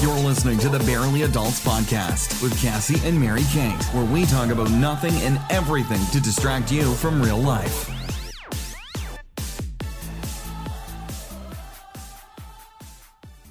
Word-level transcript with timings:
You're 0.00 0.14
listening 0.20 0.58
to 0.58 0.68
the 0.68 0.78
Barely 0.80 1.22
Adults 1.22 1.64
Podcast 1.64 2.40
with 2.40 2.54
Kassie 2.62 3.04
and 3.04 3.20
Mary 3.20 3.42
Kate, 3.50 3.82
where 3.92 4.04
we 4.04 4.24
talk 4.26 4.50
about 4.50 4.70
nothing 4.70 5.12
and 5.22 5.40
everything 5.50 6.00
to 6.12 6.20
distract 6.20 6.70
you 6.70 6.94
from 6.94 7.20
real 7.20 7.38
life. 7.38 7.90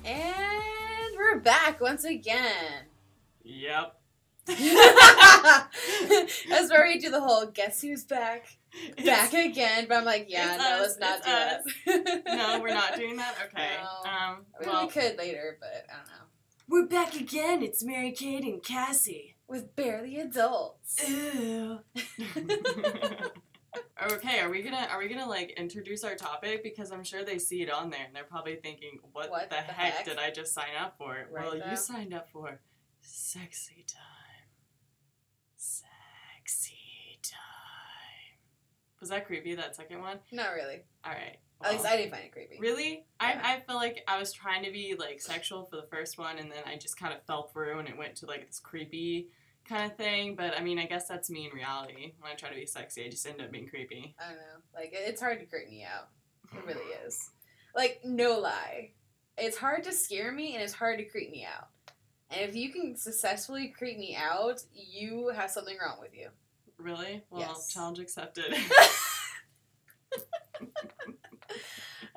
And 0.05 1.15
we're 1.17 1.39
back 1.39 1.79
once 1.81 2.03
again. 2.05 2.85
Yep. 3.43 3.93
That's 4.47 4.61
where 6.71 6.85
we 6.87 6.99
do 6.99 7.09
the 7.11 7.19
whole 7.19 7.47
guess 7.47 7.81
who's 7.81 8.05
back, 8.05 8.47
back 9.05 9.33
again. 9.33 9.87
But 9.89 9.97
I'm 9.97 10.05
like, 10.05 10.27
yeah, 10.29 10.55
it's 10.55 10.63
no, 10.63 10.69
us, 10.69 10.97
let's 10.99 11.25
not 11.25 11.25
do 11.85 11.91
it's 11.91 12.23
that. 12.25 12.37
no, 12.37 12.59
we're 12.61 12.73
not 12.73 12.95
doing 12.95 13.17
that. 13.17 13.35
Okay. 13.47 13.69
No. 13.81 14.09
Um. 14.09 14.45
I 14.55 14.59
mean, 14.61 14.69
Well, 14.69 14.85
we 14.85 14.91
could 14.91 15.17
later, 15.17 15.57
but 15.59 15.85
I 15.89 15.97
don't 15.97 16.07
know. 16.07 16.26
We're 16.69 16.85
back 16.87 17.15
again. 17.15 17.63
It's 17.63 17.83
Mary 17.83 18.11
Kate 18.11 18.43
and 18.43 18.61
Kassie. 18.61 19.35
With 19.47 19.75
barely 19.75 20.19
adults. 20.19 20.97
Ew. 21.07 21.79
okay. 24.11 24.39
Are 24.41 24.49
we 24.49 24.61
gonna 24.61 24.87
Are 24.91 24.99
we 24.99 25.07
gonna 25.07 25.29
like 25.29 25.51
introduce 25.51 26.03
our 26.03 26.15
topic 26.15 26.63
because 26.63 26.91
I'm 26.91 27.05
sure 27.05 27.23
they 27.23 27.39
see 27.39 27.61
it 27.61 27.71
on 27.71 27.89
there 27.89 28.01
and 28.05 28.13
they're 28.13 28.25
probably 28.25 28.57
thinking, 28.57 28.99
"What, 29.13 29.29
What 29.29 29.49
the, 29.49 29.55
the 29.55 29.61
heck, 29.73 29.93
heck? 29.93 30.05
did 30.05 30.17
I 30.17 30.29
just 30.31 30.53
sign 30.53 30.75
up 30.77 30.95
for?" 30.97 31.13
Right, 31.31 31.45
well, 31.45 31.57
though. 31.57 31.71
you 31.71 31.77
signed 31.77 32.13
up 32.13 32.27
for 32.29 32.59
sexy 32.99 33.85
time. 33.87 34.49
Sexy 35.55 37.19
time. 37.23 37.39
Was 38.99 39.07
that 39.09 39.25
creepy? 39.25 39.55
That 39.55 39.77
second 39.77 40.01
one. 40.01 40.19
Not 40.33 40.49
really. 40.53 40.81
All 41.05 41.13
right. 41.13 41.37
At 41.63 41.71
least. 41.71 41.85
I 41.85 41.97
didn't 41.97 42.11
find 42.11 42.23
it 42.25 42.31
creepy. 42.31 42.57
Really? 42.59 43.05
Yeah. 43.21 43.41
I, 43.43 43.55
I 43.55 43.59
feel 43.61 43.75
like 43.75 44.03
I 44.07 44.19
was 44.19 44.31
trying 44.31 44.63
to 44.63 44.71
be 44.71 44.95
like 44.97 45.19
sexual 45.21 45.65
for 45.65 45.75
the 45.77 45.87
first 45.89 46.17
one 46.17 46.37
and 46.37 46.51
then 46.51 46.63
I 46.65 46.77
just 46.77 46.99
kind 46.99 47.13
of 47.13 47.23
fell 47.23 47.47
through 47.47 47.79
and 47.79 47.87
it 47.87 47.97
went 47.97 48.15
to 48.17 48.25
like 48.27 48.45
this 48.47 48.59
creepy 48.59 49.29
kind 49.67 49.89
of 49.91 49.97
thing. 49.97 50.35
But 50.35 50.57
I 50.57 50.61
mean, 50.61 50.77
I 50.79 50.85
guess 50.85 51.07
that's 51.07 51.29
me 51.29 51.47
in 51.49 51.55
reality. 51.55 52.13
When 52.19 52.31
I 52.31 52.35
try 52.35 52.49
to 52.49 52.55
be 52.55 52.65
sexy, 52.65 53.05
I 53.05 53.09
just 53.09 53.25
end 53.27 53.41
up 53.41 53.51
being 53.51 53.67
creepy. 53.67 54.15
I 54.19 54.27
don't 54.29 54.37
know. 54.37 54.61
Like, 54.75 54.91
it's 54.93 55.21
hard 55.21 55.39
to 55.39 55.45
creep 55.45 55.69
me 55.69 55.83
out. 55.83 56.09
It 56.55 56.65
really 56.65 56.85
is. 57.05 57.31
Like, 57.75 58.01
no 58.05 58.39
lie. 58.39 58.91
It's 59.37 59.57
hard 59.57 59.83
to 59.85 59.91
scare 59.93 60.31
me 60.31 60.53
and 60.53 60.63
it's 60.63 60.73
hard 60.73 60.99
to 60.99 61.05
creep 61.05 61.31
me 61.31 61.45
out. 61.45 61.67
And 62.29 62.41
if 62.49 62.55
you 62.55 62.71
can 62.71 62.95
successfully 62.95 63.69
creep 63.77 63.97
me 63.97 64.15
out, 64.15 64.61
you 64.73 65.31
have 65.35 65.49
something 65.49 65.77
wrong 65.83 65.97
with 65.99 66.13
you. 66.13 66.29
Really? 66.77 67.23
Well, 67.29 67.41
Yes. 67.41 67.71
challenge 67.73 67.99
accepted. 67.99 68.53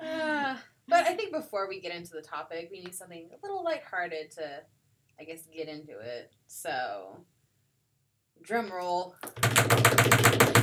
Uh, 0.01 0.55
but 0.87 1.05
I 1.05 1.13
think 1.13 1.31
before 1.31 1.67
we 1.67 1.79
get 1.79 1.93
into 1.93 2.11
the 2.13 2.21
topic, 2.21 2.69
we 2.71 2.79
need 2.79 2.95
something 2.95 3.29
a 3.31 3.45
little 3.45 3.63
lighthearted 3.63 4.31
to, 4.31 4.61
I 5.19 5.23
guess, 5.23 5.43
get 5.53 5.67
into 5.67 5.99
it. 5.99 6.31
So, 6.47 7.17
drum 8.41 8.71
roll. 8.71 9.15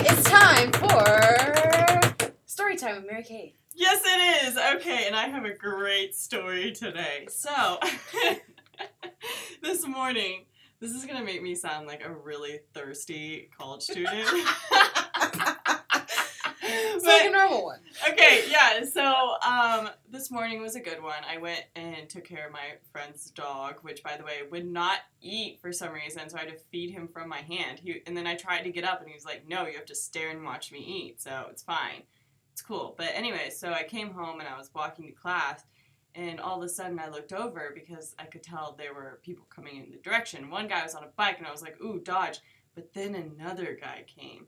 It's 0.01 0.23
time 0.25 0.73
for 0.73 2.35
story 2.47 2.77
time 2.77 2.97
with 2.97 3.07
Mary 3.07 3.23
Kate. 3.23 3.57
yes, 3.75 4.03
it 4.05 4.49
is. 4.49 4.59
Okay, 4.77 5.07
and 5.07 5.15
I 5.15 5.29
have 5.29 5.45
a 5.45 5.55
great 5.55 6.15
story 6.15 6.73
today. 6.73 7.27
So, 7.31 7.79
this 9.63 9.87
morning, 9.87 10.45
this 10.81 10.93
is 10.93 11.05
going 11.05 11.19
to 11.19 11.25
make 11.25 11.43
me 11.43 11.55
sound 11.55 11.87
like 11.87 12.05
a 12.05 12.13
really 12.13 12.61
thirsty 12.75 13.51
college 13.57 13.83
student. 13.83 14.29
It's 16.71 17.05
like 17.07 17.27
a 17.27 17.31
normal 17.31 17.65
one. 17.65 17.81
Okay, 18.13 18.45
yeah. 18.49 18.85
So 18.85 19.35
um, 19.47 19.91
this 20.09 20.31
morning 20.31 20.61
was 20.61 20.77
a 20.77 20.81
good 20.81 21.03
one. 21.03 21.23
I 21.29 21.39
went 21.39 21.65
and 21.77 22.09
took 22.09 22.25
care 22.25 22.47
of 22.47 22.53
my 22.53 22.77
friend's 22.93 23.31
dog, 23.31 23.77
which, 23.83 24.03
by 24.03 24.17
the 24.17 24.25
way, 24.25 24.41
would 24.51 24.67
not 24.67 25.01
eat 25.21 25.61
for 25.61 25.73
some 25.73 25.93
reason. 25.93 26.29
So 26.29 26.37
I 26.37 26.41
had 26.41 26.51
to 26.51 26.59
feed 26.71 26.91
him 26.91 27.09
from 27.09 27.29
my 27.29 27.39
hand. 27.39 27.81
He, 27.83 28.03
and 28.07 28.17
then 28.17 28.27
I 28.27 28.35
tried 28.35 28.63
to 28.63 28.71
get 28.71 28.85
up, 28.85 29.01
and 29.01 29.09
he 29.09 29.15
was 29.15 29.25
like, 29.25 29.49
"No, 29.49 29.67
you 29.67 29.77
have 29.77 29.87
to 29.87 29.95
stare 29.95 30.31
and 30.31 30.45
watch 30.45 30.73
me 30.73 30.79
eat." 30.79 31.21
So 31.21 31.47
it's 31.51 31.63
fine. 31.63 32.03
It's 32.53 32.63
cool. 32.63 32.95
But 32.97 33.11
anyway, 33.15 33.51
so 33.51 33.73
I 33.73 33.85
came 33.85 34.11
home 34.11 34.41
and 34.41 34.49
I 34.49 34.59
was 34.59 34.71
walking 34.75 35.07
to 35.07 35.13
class, 35.13 35.63
and 36.15 36.41
all 36.41 36.59
of 36.59 36.65
a 36.65 36.69
sudden 36.69 36.99
I 36.99 37.09
looked 37.09 37.33
over 37.33 37.73
because 37.75 38.15
I 38.19 38.25
could 38.25 38.43
tell 38.43 38.75
there 38.77 38.95
were 38.95 39.21
people 39.23 39.47
coming 39.55 39.77
in 39.77 39.91
the 39.91 39.99
direction. 39.99 40.51
One 40.51 40.69
guy 40.69 40.83
was 40.83 40.95
on 40.95 41.05
a 41.05 41.13
bike, 41.17 41.39
and 41.39 41.47
I 41.47 41.53
was 41.53 41.63
like, 41.63 41.81
"Ooh, 41.81 42.01
dodge!" 42.01 42.41
But 42.75 42.93
then 42.95 43.15
another 43.15 43.77
guy 43.81 44.05
came, 44.07 44.47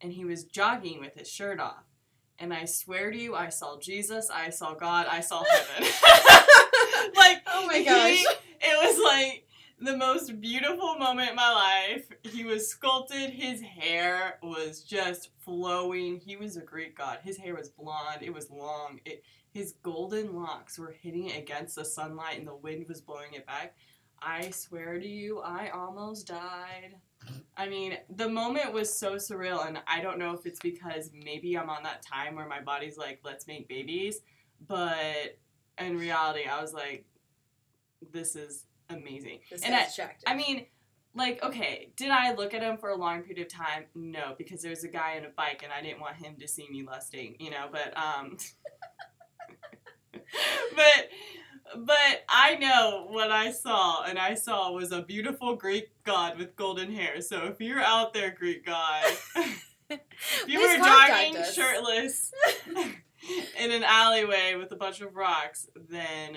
and 0.00 0.12
he 0.12 0.24
was 0.24 0.44
jogging 0.44 1.00
with 1.00 1.14
his 1.14 1.30
shirt 1.30 1.60
off. 1.60 1.84
And 2.40 2.52
I 2.54 2.64
swear 2.64 3.10
to 3.10 3.16
you, 3.18 3.34
I 3.34 3.50
saw 3.50 3.78
Jesus, 3.78 4.30
I 4.32 4.48
saw 4.50 4.74
God, 4.74 5.06
I 5.10 5.20
saw 5.20 5.44
heaven. 5.50 5.88
like, 7.14 7.42
Oh 7.46 7.66
my 7.66 7.78
he- 7.78 7.84
gosh. 7.84 8.24
it 8.60 8.78
was 8.82 8.98
like 9.04 9.46
the 9.78 9.96
most 9.96 10.40
beautiful 10.40 10.96
moment 10.96 11.30
in 11.30 11.36
my 11.36 11.52
life. 11.94 12.06
He 12.22 12.44
was 12.44 12.68
sculpted, 12.68 13.30
his 13.30 13.60
hair 13.60 14.38
was 14.42 14.82
just 14.82 15.30
flowing. 15.38 16.16
He 16.18 16.36
was 16.36 16.56
a 16.56 16.62
Greek 16.62 16.96
god. 16.96 17.18
His 17.22 17.36
hair 17.36 17.54
was 17.54 17.68
blonde, 17.68 18.22
it 18.22 18.32
was 18.32 18.50
long. 18.50 19.00
It, 19.04 19.22
his 19.52 19.74
golden 19.82 20.34
locks 20.34 20.78
were 20.78 20.94
hitting 21.02 21.26
it 21.28 21.38
against 21.38 21.74
the 21.76 21.84
sunlight, 21.84 22.38
and 22.38 22.46
the 22.48 22.54
wind 22.54 22.86
was 22.88 23.00
blowing 23.00 23.34
it 23.34 23.46
back. 23.46 23.74
I 24.22 24.50
swear 24.50 24.98
to 24.98 25.08
you, 25.08 25.40
I 25.40 25.70
almost 25.70 26.26
died. 26.28 26.94
I 27.56 27.68
mean, 27.68 27.98
the 28.08 28.28
moment 28.28 28.72
was 28.72 28.96
so 28.96 29.14
surreal, 29.16 29.66
and 29.66 29.78
I 29.86 30.00
don't 30.00 30.18
know 30.18 30.32
if 30.32 30.46
it's 30.46 30.60
because 30.60 31.10
maybe 31.12 31.56
I'm 31.56 31.68
on 31.68 31.82
that 31.82 32.02
time 32.02 32.34
where 32.34 32.48
my 32.48 32.60
body's 32.60 32.96
like, 32.96 33.20
let's 33.24 33.46
make 33.46 33.68
babies, 33.68 34.20
but 34.66 35.38
in 35.78 35.98
reality, 35.98 36.44
I 36.46 36.60
was 36.60 36.72
like, 36.72 37.04
this 38.12 38.36
is 38.36 38.66
amazing. 38.88 39.40
This 39.50 39.62
and. 39.62 39.74
I, 39.74 39.86
I 40.26 40.34
mean, 40.34 40.66
like, 41.14 41.42
okay, 41.42 41.92
did 41.96 42.10
I 42.10 42.34
look 42.34 42.54
at 42.54 42.62
him 42.62 42.78
for 42.78 42.90
a 42.90 42.96
long 42.96 43.22
period 43.22 43.46
of 43.46 43.52
time? 43.52 43.84
No, 43.94 44.34
because 44.38 44.62
there's 44.62 44.84
a 44.84 44.88
guy 44.88 45.18
on 45.18 45.24
a 45.24 45.30
bike, 45.30 45.62
and 45.62 45.72
I 45.72 45.82
didn't 45.82 46.00
want 46.00 46.16
him 46.16 46.36
to 46.40 46.48
see 46.48 46.68
me 46.70 46.82
lusting, 46.82 47.36
you 47.38 47.50
know. 47.50 47.66
But 47.70 47.96
um, 47.96 48.36
but 50.76 51.08
but 51.76 52.24
I 52.28 52.56
know 52.56 53.06
what 53.08 53.30
I 53.30 53.52
saw, 53.52 54.02
and 54.04 54.18
I 54.18 54.34
saw 54.34 54.72
was 54.72 54.92
a 54.92 55.02
beautiful 55.02 55.56
Greek 55.56 55.90
god 56.04 56.38
with 56.38 56.56
golden 56.56 56.92
hair. 56.92 57.20
So 57.20 57.46
if 57.46 57.60
you're 57.60 57.80
out 57.80 58.12
there, 58.12 58.30
Greek 58.30 58.66
god, 58.66 59.04
you 60.46 60.60
were 60.60 60.76
jogging 60.76 61.36
shirtless 61.52 62.32
in 63.58 63.70
an 63.70 63.82
alleyway 63.84 64.54
with 64.58 64.72
a 64.72 64.76
bunch 64.76 65.00
of 65.00 65.14
rocks, 65.14 65.68
then 65.88 66.36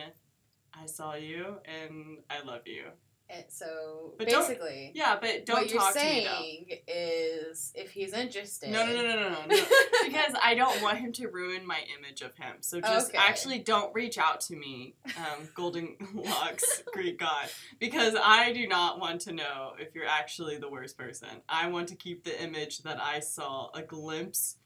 I 0.73 0.85
saw 0.85 1.15
you 1.15 1.57
and 1.65 2.19
I 2.29 2.41
love 2.45 2.61
you. 2.65 2.85
And 3.29 3.45
so 3.49 4.13
But 4.17 4.27
basically, 4.27 4.91
Yeah, 4.93 5.17
but 5.19 5.45
don't 5.45 5.61
what 5.61 5.71
you're 5.71 5.79
talk 5.79 5.93
to 5.93 5.99
me 6.03 6.23
saying 6.23 6.65
is 6.87 7.71
if 7.73 7.91
he's 7.91 8.13
interested. 8.13 8.71
though. 8.71 8.85
No, 8.85 8.85
no, 8.85 9.01
no, 9.01 9.15
no, 9.15 9.29
no, 9.29 9.45
no. 9.47 9.63
because 10.05 10.33
I 10.41 10.53
don't 10.55 10.81
want 10.83 10.99
him 10.99 11.11
to 11.13 11.27
ruin 11.29 11.65
my 11.65 11.79
image 11.97 12.21
of 12.21 12.35
him. 12.35 12.57
So 12.61 12.79
just 12.79 13.09
Okay. 13.09 13.17
actually 13.17 13.59
don't 13.59 13.93
reach 13.95 14.17
out 14.17 14.41
to 14.41 14.55
me, 14.55 14.95
um, 15.17 15.47
Golden 15.55 15.95
Locks, 16.13 16.83
Greek 16.93 17.17
God, 17.19 17.49
because 17.79 18.15
I 18.21 18.51
do 18.53 18.67
not 18.67 18.99
want 18.99 19.21
to 19.21 19.31
know 19.31 19.71
if 19.79 19.95
you're 19.95 20.05
actually 20.07 20.57
the 20.57 20.69
worst 20.69 20.97
person. 20.97 21.29
I 21.49 21.67
want 21.69 21.87
to 21.89 21.95
keep 21.95 22.23
the 22.23 22.39
image 22.43 22.79
that 22.83 23.01
I 23.01 23.19
saw 23.19 23.69
a 23.73 23.81
glimpse 23.81 24.57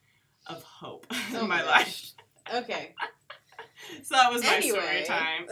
of 0.47 0.63
hope 0.63 1.07
Oh 1.33 1.41
in 1.41 1.47
my 1.47 1.61
my 1.61 1.63
life. 1.63 2.11
Okay. 2.53 2.95
So 4.03 4.15
that 4.15 4.31
was 4.33 4.41
my 4.43 4.55
Anyway. 4.55 4.79
story 4.79 5.03
time. 5.03 5.45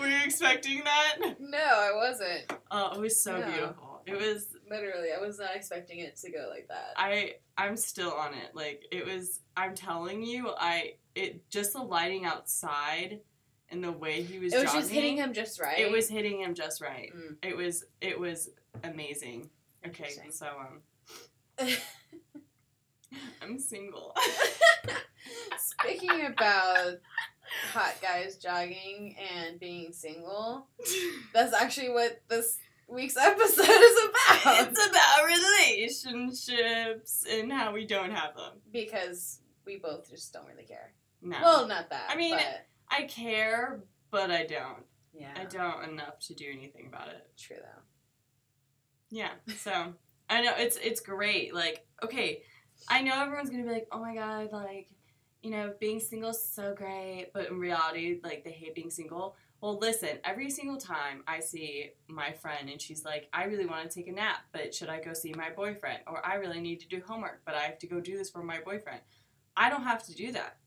Were 0.00 0.08
you 0.08 0.18
expecting 0.24 0.82
that? 0.84 1.36
no, 1.40 1.58
I 1.58 1.92
wasn't. 1.94 2.52
Oh, 2.70 2.94
it 2.94 3.00
was 3.00 3.22
so 3.22 3.38
No. 3.38 3.46
beautiful. 3.46 4.02
It 4.06 4.16
was 4.16 4.46
Literally, 4.70 5.08
I 5.16 5.18
was 5.20 5.38
not 5.38 5.56
expecting 5.56 6.00
it 6.00 6.16
to 6.18 6.30
go 6.30 6.48
like 6.50 6.68
that. 6.68 6.92
I 6.96 7.36
I'm 7.56 7.76
still 7.76 8.12
on 8.12 8.34
it. 8.34 8.54
Like 8.54 8.84
it 8.92 9.06
was 9.06 9.40
I'm 9.56 9.74
telling 9.74 10.22
you, 10.22 10.50
I 10.58 10.94
it 11.14 11.48
just 11.50 11.72
the 11.72 11.80
lighting 11.82 12.24
outside 12.26 13.20
and 13.70 13.82
the 13.82 13.92
way 13.92 14.22
he 14.22 14.38
was 14.38 14.52
it 14.52 14.58
was 14.58 14.66
jogging, 14.66 14.80
just 14.80 14.92
hitting 14.92 15.16
him 15.16 15.32
just 15.32 15.60
right. 15.60 15.78
It 15.78 15.90
was 15.90 16.08
hitting 16.08 16.40
him 16.40 16.54
just 16.54 16.80
right. 16.82 17.10
Mm. 17.14 17.36
It 17.42 17.56
was 17.56 17.84
it 18.00 18.18
was 18.20 18.50
amazing. 18.84 19.48
Okay, 19.86 20.10
so 20.30 20.46
um 20.46 21.68
I'm 23.42 23.58
single. 23.58 24.14
Speaking 25.58 26.26
about 26.26 26.96
hot 27.72 27.94
guys 28.02 28.36
jogging 28.36 29.16
and 29.34 29.58
being 29.58 29.92
single, 29.92 30.66
that's 31.34 31.54
actually 31.54 31.90
what 31.90 32.20
this 32.28 32.58
week's 32.88 33.16
episode 33.16 33.62
is 33.68 33.98
about. 34.04 34.68
it's 34.68 34.86
about 34.86 35.26
relationships 35.26 37.24
and 37.30 37.52
how 37.52 37.72
we 37.72 37.86
don't 37.86 38.10
have 38.10 38.34
them. 38.36 38.54
because 38.72 39.40
we 39.66 39.76
both 39.76 40.08
just 40.10 40.32
don't 40.32 40.46
really 40.46 40.64
care. 40.64 40.92
No. 41.20 41.36
Well, 41.42 41.68
not 41.68 41.90
that. 41.90 42.06
I 42.08 42.16
mean, 42.16 42.36
but, 42.36 42.66
I 42.90 43.02
care, 43.02 43.80
but 44.10 44.30
I 44.30 44.46
don't. 44.46 44.84
yeah, 45.12 45.34
I 45.36 45.44
don't 45.44 45.84
enough 45.90 46.18
to 46.28 46.34
do 46.34 46.46
anything 46.50 46.86
about 46.86 47.08
it. 47.08 47.28
true 47.36 47.56
though. 47.60 47.82
Yeah. 49.10 49.30
So 49.58 49.94
I 50.30 50.42
know 50.42 50.52
it's 50.56 50.76
it's 50.76 51.00
great. 51.00 51.54
Like, 51.54 51.86
okay, 52.04 52.42
I 52.88 53.02
know 53.02 53.20
everyone's 53.20 53.50
gonna 53.50 53.64
be 53.64 53.70
like, 53.70 53.88
oh 53.92 54.00
my 54.00 54.14
god, 54.14 54.52
like, 54.52 54.88
you 55.42 55.50
know, 55.50 55.72
being 55.80 56.00
single 56.00 56.30
is 56.30 56.42
so 56.42 56.74
great, 56.74 57.30
but 57.32 57.48
in 57.48 57.58
reality, 57.58 58.20
like 58.22 58.44
they 58.44 58.50
hate 58.50 58.74
being 58.74 58.90
single. 58.90 59.36
Well, 59.60 59.78
listen, 59.78 60.18
every 60.24 60.50
single 60.50 60.76
time 60.76 61.24
I 61.26 61.40
see 61.40 61.90
my 62.08 62.32
friend 62.32 62.68
and 62.68 62.80
she's 62.80 63.04
like, 63.04 63.28
I 63.32 63.44
really 63.44 63.66
want 63.66 63.90
to 63.90 63.94
take 63.94 64.08
a 64.08 64.12
nap, 64.12 64.38
but 64.52 64.74
should 64.74 64.88
I 64.88 65.00
go 65.00 65.12
see 65.12 65.32
my 65.36 65.50
boyfriend? 65.50 66.00
Or 66.06 66.24
I 66.24 66.34
really 66.34 66.60
need 66.60 66.80
to 66.80 66.88
do 66.88 67.02
homework, 67.04 67.40
but 67.44 67.54
I 67.54 67.62
have 67.62 67.78
to 67.80 67.86
go 67.86 68.00
do 68.00 68.16
this 68.16 68.30
for 68.30 68.42
my 68.42 68.60
boyfriend. 68.60 69.00
I 69.56 69.68
don't 69.70 69.82
have 69.82 70.04
to 70.04 70.14
do 70.14 70.32
that. 70.32 70.58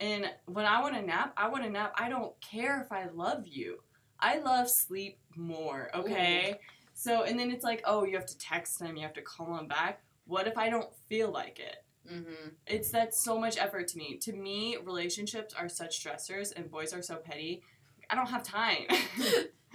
And 0.00 0.26
when 0.46 0.66
I 0.66 0.80
want 0.82 0.96
a 0.96 1.02
nap, 1.02 1.32
I 1.36 1.48
want 1.48 1.64
a 1.64 1.70
nap. 1.70 1.94
I 1.96 2.08
don't 2.08 2.38
care 2.40 2.82
if 2.82 2.92
I 2.92 3.06
love 3.14 3.46
you. 3.46 3.78
I 4.18 4.38
love 4.38 4.68
sleep 4.68 5.18
more, 5.36 5.90
okay? 5.94 6.58
So, 6.94 7.22
and 7.22 7.38
then 7.38 7.50
it's 7.50 7.64
like, 7.64 7.82
oh, 7.84 8.04
you 8.04 8.16
have 8.16 8.26
to 8.26 8.38
text 8.38 8.80
him, 8.80 8.96
you 8.96 9.02
have 9.02 9.12
to 9.14 9.22
call 9.22 9.56
him 9.56 9.68
back. 9.68 10.02
What 10.26 10.46
if 10.46 10.58
I 10.58 10.68
don't 10.68 10.92
feel 11.08 11.30
like 11.30 11.60
it? 11.60 11.84
Mm-hmm. 12.12 12.48
It's 12.66 12.90
that's 12.90 13.20
so 13.22 13.38
much 13.38 13.58
effort 13.58 13.88
to 13.88 13.98
me. 13.98 14.16
To 14.22 14.32
me, 14.32 14.76
relationships 14.82 15.54
are 15.54 15.68
such 15.68 16.02
stressors 16.02 16.52
and 16.54 16.70
boys 16.70 16.92
are 16.92 17.02
so 17.02 17.16
petty. 17.16 17.62
I 18.08 18.14
don't 18.14 18.28
have 18.28 18.42
time. 18.42 18.86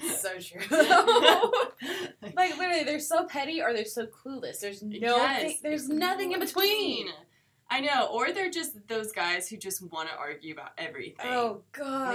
So 0.02 0.40
true. 0.40 0.62
like 2.36 2.58
literally, 2.58 2.84
they're 2.84 3.00
so 3.00 3.26
petty 3.26 3.62
or 3.62 3.72
they're 3.72 3.86
so 3.86 4.08
clueless. 4.08 4.60
There's 4.60 4.82
no, 4.82 4.98
Yes, 5.00 5.42
thing, 5.42 5.60
there's 5.62 5.90
nothing 5.90 6.32
in 6.32 6.40
between. 6.40 7.08
I 7.72 7.80
know, 7.80 8.08
or 8.12 8.34
they're 8.34 8.52
just 8.52 8.86
those 8.90 9.14
guys 9.14 9.48
who 9.48 9.56
just 9.56 9.82
want 9.94 10.10
to 10.10 10.16
argue 10.16 10.54
about 10.54 10.72
everything. 10.78 11.26
Oh 11.26 11.62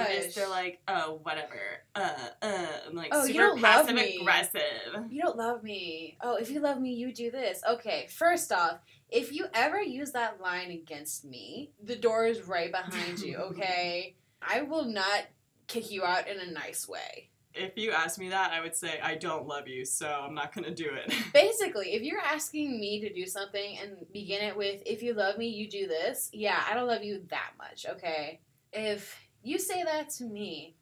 They 0.06 0.20
just, 0.24 0.36
they're 0.36 0.50
like, 0.50 0.80
oh, 0.86 1.18
whatever. 1.22 1.58
Uh, 1.94 2.10
uh, 2.42 2.66
I'm 2.86 2.94
like 2.94 3.08
Oh, 3.10 3.26
super 3.26 3.56
passive 3.56 3.96
aggressive. 3.96 4.60
you 5.08 5.22
don't 5.22 5.38
love 5.38 5.62
me. 5.62 6.18
Oh, 6.20 6.36
if 6.36 6.50
you 6.50 6.60
love 6.60 6.78
me, 6.78 6.92
you 6.92 7.10
do 7.10 7.30
this. 7.30 7.62
Okay, 7.66 8.06
first 8.10 8.52
off, 8.52 8.80
if 9.10 9.32
you 9.32 9.46
ever 9.54 9.80
use 9.80 10.12
that 10.12 10.42
line 10.42 10.70
against 10.70 11.24
me, 11.24 11.70
the 11.82 11.96
door 11.96 12.26
is 12.26 12.42
right 12.42 12.70
behind 12.70 13.20
you, 13.20 13.36
okay? 13.50 14.14
I 14.42 14.60
will 14.60 14.84
not 14.84 15.24
kick 15.68 15.90
you 15.90 16.04
out 16.04 16.28
in 16.28 16.38
a 16.38 16.52
nice 16.52 16.86
way. 16.86 17.30
If 17.56 17.76
you 17.76 17.92
asked 17.92 18.18
me 18.18 18.28
that, 18.28 18.52
I 18.52 18.60
would 18.60 18.76
say 18.76 19.00
I 19.02 19.14
don't 19.14 19.46
love 19.46 19.66
you, 19.68 19.84
so 19.84 20.06
I'm 20.08 20.34
not 20.34 20.54
gonna 20.54 20.74
do 20.74 20.90
it. 20.92 21.12
Basically, 21.32 21.94
if 21.94 22.02
you're 22.02 22.20
asking 22.20 22.78
me 22.78 23.00
to 23.00 23.12
do 23.12 23.26
something 23.26 23.78
and 23.78 24.06
begin 24.12 24.42
it 24.42 24.56
with, 24.56 24.82
if 24.84 25.02
you 25.02 25.14
love 25.14 25.38
me, 25.38 25.48
you 25.48 25.68
do 25.68 25.86
this, 25.86 26.30
yeah, 26.32 26.62
I 26.68 26.74
don't 26.74 26.86
love 26.86 27.02
you 27.02 27.22
that 27.30 27.52
much, 27.58 27.86
okay? 27.88 28.40
If 28.72 29.18
you 29.42 29.58
say 29.58 29.82
that 29.84 30.10
to 30.10 30.24
me, 30.24 30.76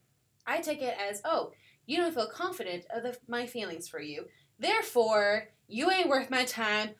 I 0.46 0.60
take 0.60 0.82
it 0.82 0.96
as, 0.98 1.22
oh, 1.24 1.52
you 1.86 1.98
don't 1.98 2.14
feel 2.14 2.28
confident 2.28 2.84
of 2.94 3.02
the, 3.02 3.16
my 3.28 3.46
feelings 3.46 3.88
for 3.88 4.00
you. 4.00 4.26
Therefore, 4.58 5.48
you 5.68 5.90
ain't 5.90 6.08
worth 6.08 6.30
my 6.30 6.44
time. 6.44 6.90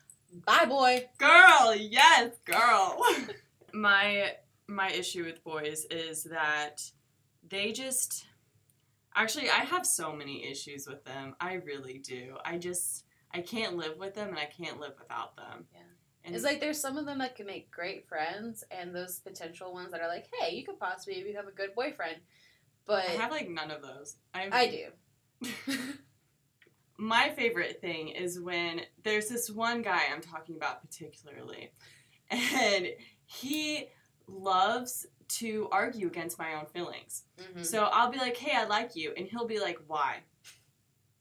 Bye, 0.47 0.67
boy. 0.67 1.09
girl, 1.19 1.75
yes, 1.75 2.33
girl. 2.45 3.03
my 3.73 4.33
my 4.67 4.91
issue 4.91 5.25
with 5.25 5.45
boys 5.45 5.85
is 5.91 6.25
that 6.25 6.83
they 7.49 7.73
just 7.73 8.27
actually 9.15 9.51
I 9.51 9.65
have 9.65 9.87
so 9.87 10.15
many 10.15 10.45
issues 10.45 10.87
with 10.87 11.05
them. 11.05 11.35
I 11.41 11.55
really 11.55 11.99
do. 11.99 12.37
I 12.45 12.59
just 12.59 13.05
I 13.33 13.41
can't 13.41 13.77
live 13.77 13.99
with 13.99 14.15
them 14.15 14.29
and 14.29 14.39
I 14.39 14.47
can't 14.47 14.81
live 14.81 14.95
without 14.99 15.37
them. 15.37 15.67
Yeah. 15.73 15.81
And 16.25 16.35
It's 16.35 16.45
like 16.45 16.61
there's 16.61 16.81
some 16.81 16.97
of 16.97 17.05
them 17.05 17.19
that 17.19 17.37
can 17.37 17.45
make 17.47 17.71
great 17.71 18.09
friends, 18.09 18.65
and 18.71 18.95
those 18.95 19.19
potential 19.19 19.75
ones 19.75 19.93
that 19.93 20.01
are 20.01 20.09
like, 20.09 20.27
hey, 20.41 20.55
you 20.55 20.65
could 20.65 20.79
possibly 20.79 21.23
become 21.23 21.47
a 21.47 21.53
good 21.53 21.75
boyfriend. 21.75 22.17
But 22.87 23.05
I 23.05 23.13
have 23.13 23.31
like 23.31 23.51
none 23.51 23.71
of 23.71 23.83
those. 23.83 24.17
I'm, 24.33 24.49
I 24.51 24.89
do. 25.43 25.53
my 26.99 27.29
favorite 27.31 27.81
thing 27.83 28.09
is 28.09 28.41
when 28.41 28.83
there's 29.03 29.29
this 29.29 29.51
one 29.51 29.83
guy 29.83 30.01
I'm 30.11 30.23
talking 30.23 30.57
about 30.57 30.81
particularly, 30.81 31.73
and 32.31 32.89
he 33.27 33.89
loves 34.27 35.07
to 35.29 35.69
argue 35.73 36.07
against 36.07 36.39
my 36.39 36.55
own 36.55 36.67
feelings. 36.67 37.25
Mhm. 37.39 37.65
So 37.65 37.85
I'll 37.85 38.11
be 38.11 38.19
like, 38.19 38.37
hey, 38.37 38.57
I 38.57 38.65
like 38.65 38.95
you. 38.97 39.13
And 39.17 39.27
he'll 39.27 39.47
be 39.47 39.61
like, 39.61 39.79
why? 39.87 40.19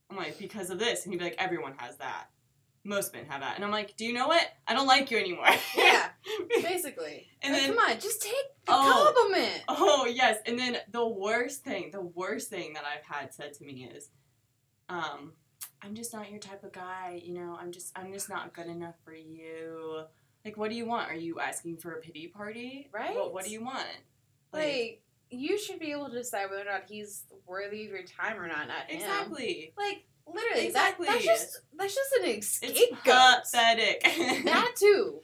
I'm 0.09 0.17
like, 0.17 0.37
because 0.37 0.69
of 0.69 0.79
this. 0.79 1.03
And 1.05 1.13
he'd 1.13 1.19
be 1.19 1.23
like, 1.25 1.35
everyone 1.39 1.73
has 1.77 1.97
that. 1.97 2.25
Most 2.85 3.13
men 3.13 3.25
have 3.27 3.39
that. 3.41 3.55
And 3.55 3.63
I'm 3.63 3.71
like, 3.71 3.95
do 3.95 4.03
you 4.05 4.11
know 4.13 4.27
what? 4.27 4.45
I 4.67 4.73
don't 4.73 4.87
like 4.87 5.09
you 5.09 5.17
anymore. 5.17 5.47
Yeah, 5.77 6.09
basically. 6.61 7.27
and 7.41 7.53
Like, 7.53 7.61
then, 7.63 7.75
come 7.75 7.79
on, 7.89 7.99
just 7.99 8.21
take 8.21 8.33
the 8.65 8.73
Oh. 8.73 9.13
compliment. 9.15 9.63
oh, 9.69 10.05
yes. 10.05 10.39
And 10.45 10.59
then 10.59 10.77
the 10.91 11.07
worst 11.07 11.63
thing, 11.63 11.91
the 11.91 12.01
worst 12.01 12.49
thing 12.49 12.73
that 12.73 12.83
I've 12.83 13.05
had 13.05 13.33
said 13.33 13.53
to 13.53 13.63
me 13.63 13.89
is, 13.95 14.09
um, 14.89 15.33
I'm 15.81 15.95
just 15.95 16.13
not 16.13 16.29
your 16.29 16.39
type 16.39 16.63
of 16.63 16.73
guy. 16.73 17.21
You 17.23 17.33
know, 17.33 17.57
I'm 17.59 17.71
just, 17.71 17.91
I'm 17.97 18.11
just 18.11 18.29
not 18.29 18.53
good 18.53 18.67
enough 18.67 18.95
for 19.05 19.13
you. 19.13 20.03
Like, 20.45 20.57
what 20.57 20.69
do 20.69 20.75
you 20.75 20.85
want? 20.85 21.09
Are 21.09 21.15
you 21.15 21.39
asking 21.39 21.77
for 21.77 21.93
a 21.93 22.01
pity 22.01 22.27
party? 22.27 22.89
Right? 22.91 23.15
What, 23.15 23.33
what 23.33 23.45
do 23.45 23.51
you 23.51 23.63
want? 23.63 23.87
Like, 24.51 25.01
you 25.29 25.57
should 25.57 25.79
be 25.79 25.91
able 25.91 26.09
to 26.09 26.17
decide 26.17 26.49
whether 26.49 26.61
or 26.61 26.65
not 26.65 26.83
he's 26.87 27.23
worthy 27.47 27.85
of 27.85 27.91
your 27.91 28.03
time 28.03 28.39
or 28.39 28.47
not, 28.47 28.67
not 28.67 28.89
him. 28.89 28.99
exactly. 28.99 29.73
Like, 29.77 30.03
literally, 30.27 30.67
Exactly. 30.67 31.07
That, 31.07 31.13
that's 31.13 31.25
just 31.25 31.59
that's 31.77 31.95
just 31.95 32.13
an 32.21 32.25
It's 32.25 32.47
scapegoat. 32.47 33.43
pathetic. 33.43 34.03
that 34.45 34.73
too. 34.77 35.21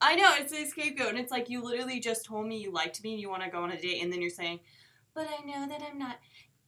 I 0.00 0.16
know 0.16 0.30
it's 0.32 0.52
a 0.52 0.64
scapegoat, 0.66 1.10
and 1.10 1.18
it's 1.18 1.30
like 1.30 1.48
you 1.48 1.62
literally 1.62 2.00
just 2.00 2.24
told 2.24 2.46
me 2.46 2.58
you 2.58 2.72
liked 2.72 3.02
me 3.04 3.12
and 3.12 3.20
you 3.20 3.28
want 3.28 3.44
to 3.44 3.50
go 3.50 3.62
on 3.62 3.70
a 3.70 3.80
date, 3.80 4.02
and 4.02 4.12
then 4.12 4.20
you're 4.20 4.30
saying, 4.30 4.58
"But 5.14 5.28
I 5.28 5.44
know 5.44 5.68
that 5.68 5.80
I'm 5.88 5.96
not 5.98 6.16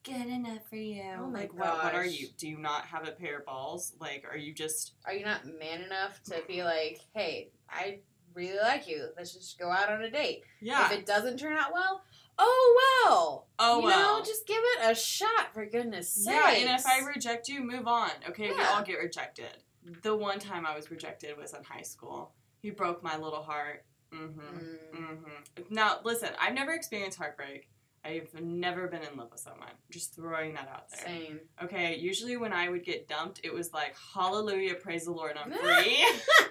good 0.05 0.27
enough 0.27 0.69
for 0.71 0.77
you." 0.77 1.03
Oh 1.19 1.27
my 1.27 1.41
like, 1.41 1.55
what? 1.59 1.83
What 1.83 1.95
are 1.97 2.07
you? 2.07 2.29
Do 2.39 2.47
you 2.47 2.59
not 2.59 2.87
have 2.87 3.09
a 3.09 3.11
pair 3.11 3.41
of 3.41 3.47
balls? 3.47 3.95
Like, 3.99 4.25
are 4.31 4.37
you 4.37 4.55
just? 4.55 4.95
Are 5.05 5.13
you 5.13 5.25
not 5.25 5.47
man 5.59 5.83
enough 5.83 6.23
to 6.25 6.43
be 6.47 6.63
like, 6.63 7.01
hey, 7.13 7.51
I 7.71 8.01
really 8.35 8.59
like 8.59 8.89
you. 8.89 9.09
Let's 9.17 9.33
just 9.35 9.59
go 9.59 9.71
out 9.71 9.91
on 9.91 10.03
a 10.03 10.11
date. 10.11 10.43
Yeah. 10.61 10.87
If 10.87 10.93
it 10.99 11.07
doesn't 11.07 11.39
turn 11.39 11.57
out 11.57 11.73
well, 11.73 12.03
oh 12.39 12.77
well. 13.07 13.47
oh 13.59 13.79
you 13.81 13.87
well. 13.87 14.19
know, 14.19 14.25
just 14.25 14.47
give 14.47 14.61
it 14.61 14.91
a 14.91 14.95
shot 14.95 15.53
for 15.53 15.65
goodness 15.67 16.13
sake. 16.13 16.35
yeah, 16.35 16.51
and 16.53 16.81
if 16.81 16.87
I 16.87 17.05
reject 17.07 17.49
you, 17.49 17.63
move 17.63 17.87
on. 17.87 18.11
Okay, 18.29 18.51
we 18.51 18.63
all 18.63 18.83
get 18.83 18.99
rejected. 18.99 19.59
The 20.03 20.17
one 20.17 20.39
time 20.39 20.65
I 20.67 20.75
was 20.75 20.91
rejected 20.91 21.37
was 21.37 21.53
in 21.53 21.63
high 21.63 21.83
school. 21.83 22.33
He 22.61 22.71
broke 22.71 23.03
my 23.03 23.17
little 23.19 23.43
heart. 23.43 23.85
Mm-hmm. 24.13 24.41
Mm, 24.41 24.79
Mm-hmm. 24.97 25.75
Now, 25.75 25.99
listen, 26.05 26.31
I've 26.41 26.55
never 26.55 26.73
experienced 26.73 27.19
heartbreak. 27.19 27.69
I've 28.05 28.39
never 28.41 28.87
been 28.87 29.03
in 29.03 29.17
love 29.17 29.31
with 29.31 29.41
someone. 29.41 29.71
Just 29.91 30.15
throwing 30.15 30.53
that 30.55 30.69
out 30.69 30.91
there. 30.91 31.07
same. 31.07 31.41
Okay, 31.63 31.97
usually 31.97 32.37
when 32.37 32.53
I 32.53 32.69
would 32.69 32.85
get 32.85 33.09
dumped, 33.09 33.41
it 33.43 33.53
was 33.53 33.73
like, 33.73 33.97
hallelujah, 34.15 34.75
praise 34.75 35.07
the 35.07 35.13
Lord, 35.13 35.37
I'm 35.43 35.51
free. 35.51 36.07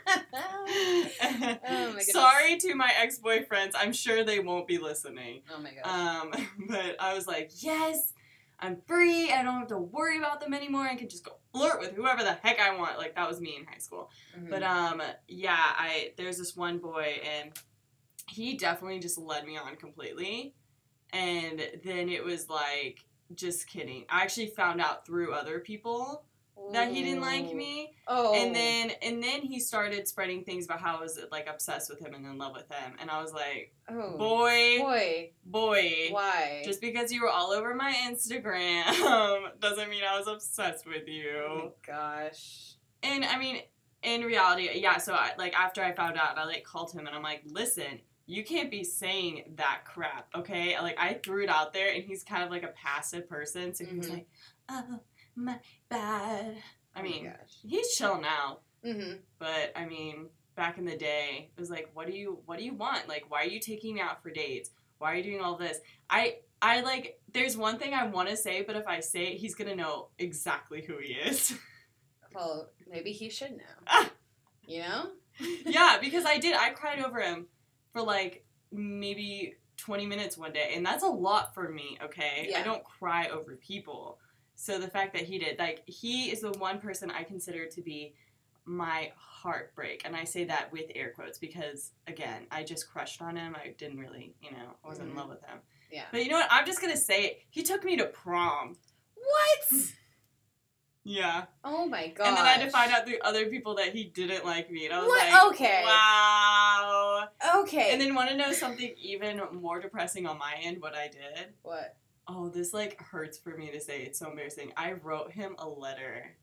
oh. 0.34 1.96
Sorry 2.00 2.58
to 2.58 2.74
my 2.76 2.92
ex 3.00 3.20
boyfriends. 3.20 3.74
I'm 3.76 3.94
sure 3.94 4.24
they 4.24 4.40
won't 4.40 4.68
be 4.68 4.78
listening. 4.80 5.42
Oh 5.56 5.62
my 5.62 5.72
gosh. 5.74 5.86
Um, 5.86 6.32
but 6.68 6.96
I 7.00 7.14
was 7.14 7.28
like, 7.28 7.52
yes, 7.60 8.14
I'm 8.60 8.78
free. 8.88 9.32
I 9.32 9.44
don't 9.44 9.60
have 9.60 9.68
to 9.68 9.78
worry 9.78 10.18
about 10.18 10.42
them 10.42 10.54
anymore. 10.54 10.84
I 10.84 10.96
can 10.96 11.10
just 11.10 11.24
go 11.24 11.34
flirt 11.54 11.80
with 11.80 11.94
whoever 11.94 12.24
the 12.24 12.34
heck 12.34 12.60
I 12.60 12.76
want. 12.76 12.98
Like, 12.98 13.16
that 13.16 13.28
was 13.28 13.40
me 13.42 13.58
in 13.60 13.66
high 13.66 13.78
school. 13.78 14.10
Mhm. 14.38 14.50
But 14.50 14.64
um, 14.64 15.02
yeah, 15.28 15.56
I 15.60 16.14
there's 16.18 16.38
this 16.38 16.56
one 16.56 16.80
boy, 16.80 17.22
and 17.40 17.52
he 18.28 18.56
definitely 18.56 19.00
just 19.00 19.18
led 19.18 19.46
me 19.46 19.58
on 19.58 19.76
completely. 19.76 20.56
And 21.14 21.62
then 21.84 22.10
it 22.10 22.24
was 22.24 22.50
like, 22.50 23.06
just 23.36 23.68
kidding. 23.68 24.06
I 24.10 24.22
actually 24.24 24.48
found 24.48 24.82
out 24.82 25.06
through 25.06 25.34
other 25.34 25.60
people 25.60 26.26
that 26.72 26.92
he 26.92 27.04
didn't 27.04 27.22
like 27.22 27.54
me. 27.54 27.94
Oh. 28.08 28.34
And 28.34 28.56
then 28.56 28.92
and 29.02 29.22
then 29.22 29.42
he 29.42 29.60
started 29.60 30.08
spreading 30.08 30.44
things 30.44 30.66
about 30.66 30.80
how 30.80 30.98
I 30.98 31.02
was 31.02 31.20
like 31.32 31.48
obsessed 31.48 31.90
with 31.90 32.00
him 32.00 32.14
and 32.14 32.26
in 32.26 32.38
love 32.38 32.54
with 32.54 32.70
him. 32.72 32.94
And 33.00 33.10
I 33.10 33.22
was 33.22 33.34
like, 33.34 33.74
oh. 33.90 34.18
boy, 34.18 34.80
Boy. 34.80 35.32
boy, 35.46 36.08
Why? 36.12 36.62
just 36.64 36.80
because 36.82 37.12
you 37.12 37.22
were 37.22 37.30
all 37.30 37.52
over 37.52 37.74
my 37.74 37.94
Instagram 38.08 39.60
doesn't 39.60 39.90
mean 39.90 40.04
I 40.08 40.18
was 40.18 40.28
obsessed 40.28 40.86
with 40.86 41.04
oh 41.08 41.12
you. 41.12 41.44
my 41.58 41.70
gosh. 41.86 42.76
And 43.02 43.26
I 43.26 43.38
mean, 43.38 43.62
in 44.04 44.22
reality, 44.22 44.70
yeah. 44.76 44.98
So 44.98 45.14
I 45.14 45.32
like 45.38 45.54
after 45.54 45.84
I 45.84 45.94
found 45.94 46.18
out, 46.18 46.38
I 46.38 46.46
like 46.46 46.64
called 46.64 46.94
him 46.94 47.08
and 47.08 47.16
I'm 47.16 47.24
like, 47.24 47.44
listen. 47.46 48.00
You 48.26 48.44
can't 48.44 48.72
be 48.72 48.84
saying 48.84 49.54
that 49.58 49.82
crap, 49.86 50.28
okay? 50.36 50.80
Like 50.80 50.98
I 51.00 51.16
threw 51.16 51.44
it 51.44 51.50
out 51.50 51.74
there, 51.74 51.94
and 51.94 52.04
he's 52.04 52.24
kind 52.24 52.44
of 52.44 52.50
like 52.50 52.64
a 52.64 52.70
passive 52.70 53.28
person, 53.28 53.74
so 53.74 53.84
he 53.86 53.98
was 53.98 54.08
Mhm. 54.08 54.14
like, 54.14 54.28
"Oh 54.70 55.00
my 55.36 55.60
bad." 55.90 56.58
I 56.96 57.00
Oh 57.00 57.04
mean, 57.04 57.34
he's 57.66 57.96
chill 57.96 58.22
now, 58.22 58.60
Mm-hmm. 58.86 59.18
but 59.40 59.72
I 59.76 59.86
mean, 59.86 60.30
back 60.56 60.78
in 60.78 60.86
the 60.86 60.96
day, 60.96 61.50
it 61.56 61.60
was 61.60 61.70
like, 61.70 61.90
what 61.94 62.08
do 62.08 62.14
you 62.14 62.42
what 62.46 62.60
do 62.60 62.64
you 62.66 62.74
want? 62.74 63.08
Like, 63.10 63.30
why 63.30 63.42
are 63.44 63.48
you 63.48 63.60
taking 63.60 63.96
me 63.96 64.02
out 64.02 64.22
for 64.24 64.30
dates? 64.32 64.70
Why 65.00 65.12
are 65.14 65.16
you 65.18 65.24
doing 65.24 65.42
all 65.42 65.58
this? 65.58 65.80
I 66.10 66.38
I 66.62 66.80
like 66.82 67.20
there's 67.34 67.58
one 67.58 67.78
thing 67.78 67.94
I 67.94 68.06
want 68.08 68.30
to 68.30 68.38
say, 68.38 68.62
but 68.62 68.76
if 68.78 68.88
I 68.88 69.02
say 69.02 69.26
it, 69.34 69.38
he's 69.38 69.56
gonna 69.56 69.76
know 69.76 70.10
exactly 70.18 70.82
who 70.86 70.98
he 71.00 71.14
is. 71.14 71.54
Well, 72.34 72.72
maybe 72.88 73.12
he 73.12 73.30
should 73.30 73.52
know. 73.52 73.64
Ah. 73.86 74.10
you 74.66 74.80
know? 74.80 75.12
yeah, 75.68 75.98
because 76.02 76.26
I 76.26 76.40
did. 76.40 76.56
I 76.56 76.72
cried 76.72 77.00
over 77.00 77.20
him 77.22 77.46
for 77.94 78.02
like 78.02 78.46
maybe 78.72 79.56
20 79.78 80.06
minutes 80.06 80.38
one 80.38 80.52
day, 80.52 80.74
and 80.76 80.86
that's 80.86 81.04
a 81.04 81.08
lot 81.08 81.54
for 81.54 81.70
me. 81.70 81.98
Okay, 82.04 82.52
I 82.56 82.64
don't 82.64 82.84
cry 82.84 83.28
over 83.28 83.56
people. 83.56 84.20
So 84.56 84.78
the 84.78 84.88
fact 84.88 85.14
that 85.14 85.24
he 85.24 85.40
did, 85.40 85.58
like, 85.58 85.82
he 85.88 86.30
is 86.32 86.42
the 86.42 86.52
one 86.52 86.80
person 86.80 87.10
I 87.10 87.24
consider 87.24 87.66
to 87.66 87.82
be 87.82 88.14
my 88.66 89.12
heartbreak. 89.18 90.04
And 90.06 90.16
I 90.16 90.24
say 90.26 90.46
that 90.46 90.72
with 90.72 90.86
air 90.96 91.12
quotes 91.14 91.40
because, 91.40 91.92
again, 92.08 92.46
I 92.52 92.64
just 92.64 92.88
crushed 92.88 93.22
on 93.22 93.36
him. 93.36 93.56
I 93.56 93.74
didn't 93.78 93.98
really, 94.00 94.36
you 94.42 94.52
know, 94.52 94.76
I 94.84 94.88
wasn't 94.88 95.08
Mhm. 95.08 95.12
in 95.12 95.18
love 95.18 95.30
with 95.30 95.44
him. 95.44 95.60
Yeah. 95.92 96.06
But 96.12 96.24
you 96.24 96.30
know 96.30 96.38
what? 96.38 96.48
I'm 96.52 96.66
just 96.66 96.80
to 96.82 96.98
say 96.98 97.26
it. 97.26 97.42
He 97.50 97.64
took 97.64 97.84
me 97.84 97.98
to 97.98 98.06
prom. 98.06 98.78
What? 99.16 99.94
Yeah. 101.06 101.44
Oh 101.64 101.86
my 101.86 102.08
god. 102.08 102.28
And 102.28 102.38
then 102.38 102.46
I 102.46 102.50
had 102.52 102.66
to 102.66 102.72
find 102.72 102.92
out 102.94 103.06
through 103.06 103.20
other 103.24 103.48
people 103.48 103.76
that 103.76 103.94
he 103.94 104.06
didn't 104.06 104.46
like 104.46 104.72
me. 104.72 104.86
And 104.86 104.94
I 104.96 105.00
was 105.00 105.08
What? 105.08 105.32
like, 105.32 105.44
Okay. 105.54 105.84
wow. 105.86 107.28
Okay. 107.58 107.92
And 107.92 108.00
then 108.02 108.16
want 108.16 108.30
to 108.30 108.38
know 108.38 108.52
something 108.54 108.94
even 109.02 109.42
more 109.52 109.80
depressing 109.82 110.26
on 110.26 110.38
my 110.38 110.56
end? 110.64 110.82
What 110.82 110.96
I 110.96 111.08
did? 111.10 111.54
what? 111.62 111.98
Oh, 112.26 112.48
this 112.48 112.74
like 112.74 113.02
hurts 113.02 113.38
for 113.38 113.58
me 113.58 113.70
to 113.72 113.82
say. 113.82 114.02
It's 114.04 114.18
so 114.20 114.30
embarrassing. 114.30 114.72
I 114.78 114.94
wrote 114.94 115.32
him 115.34 115.56
a 115.60 115.68
letter. 115.68 116.38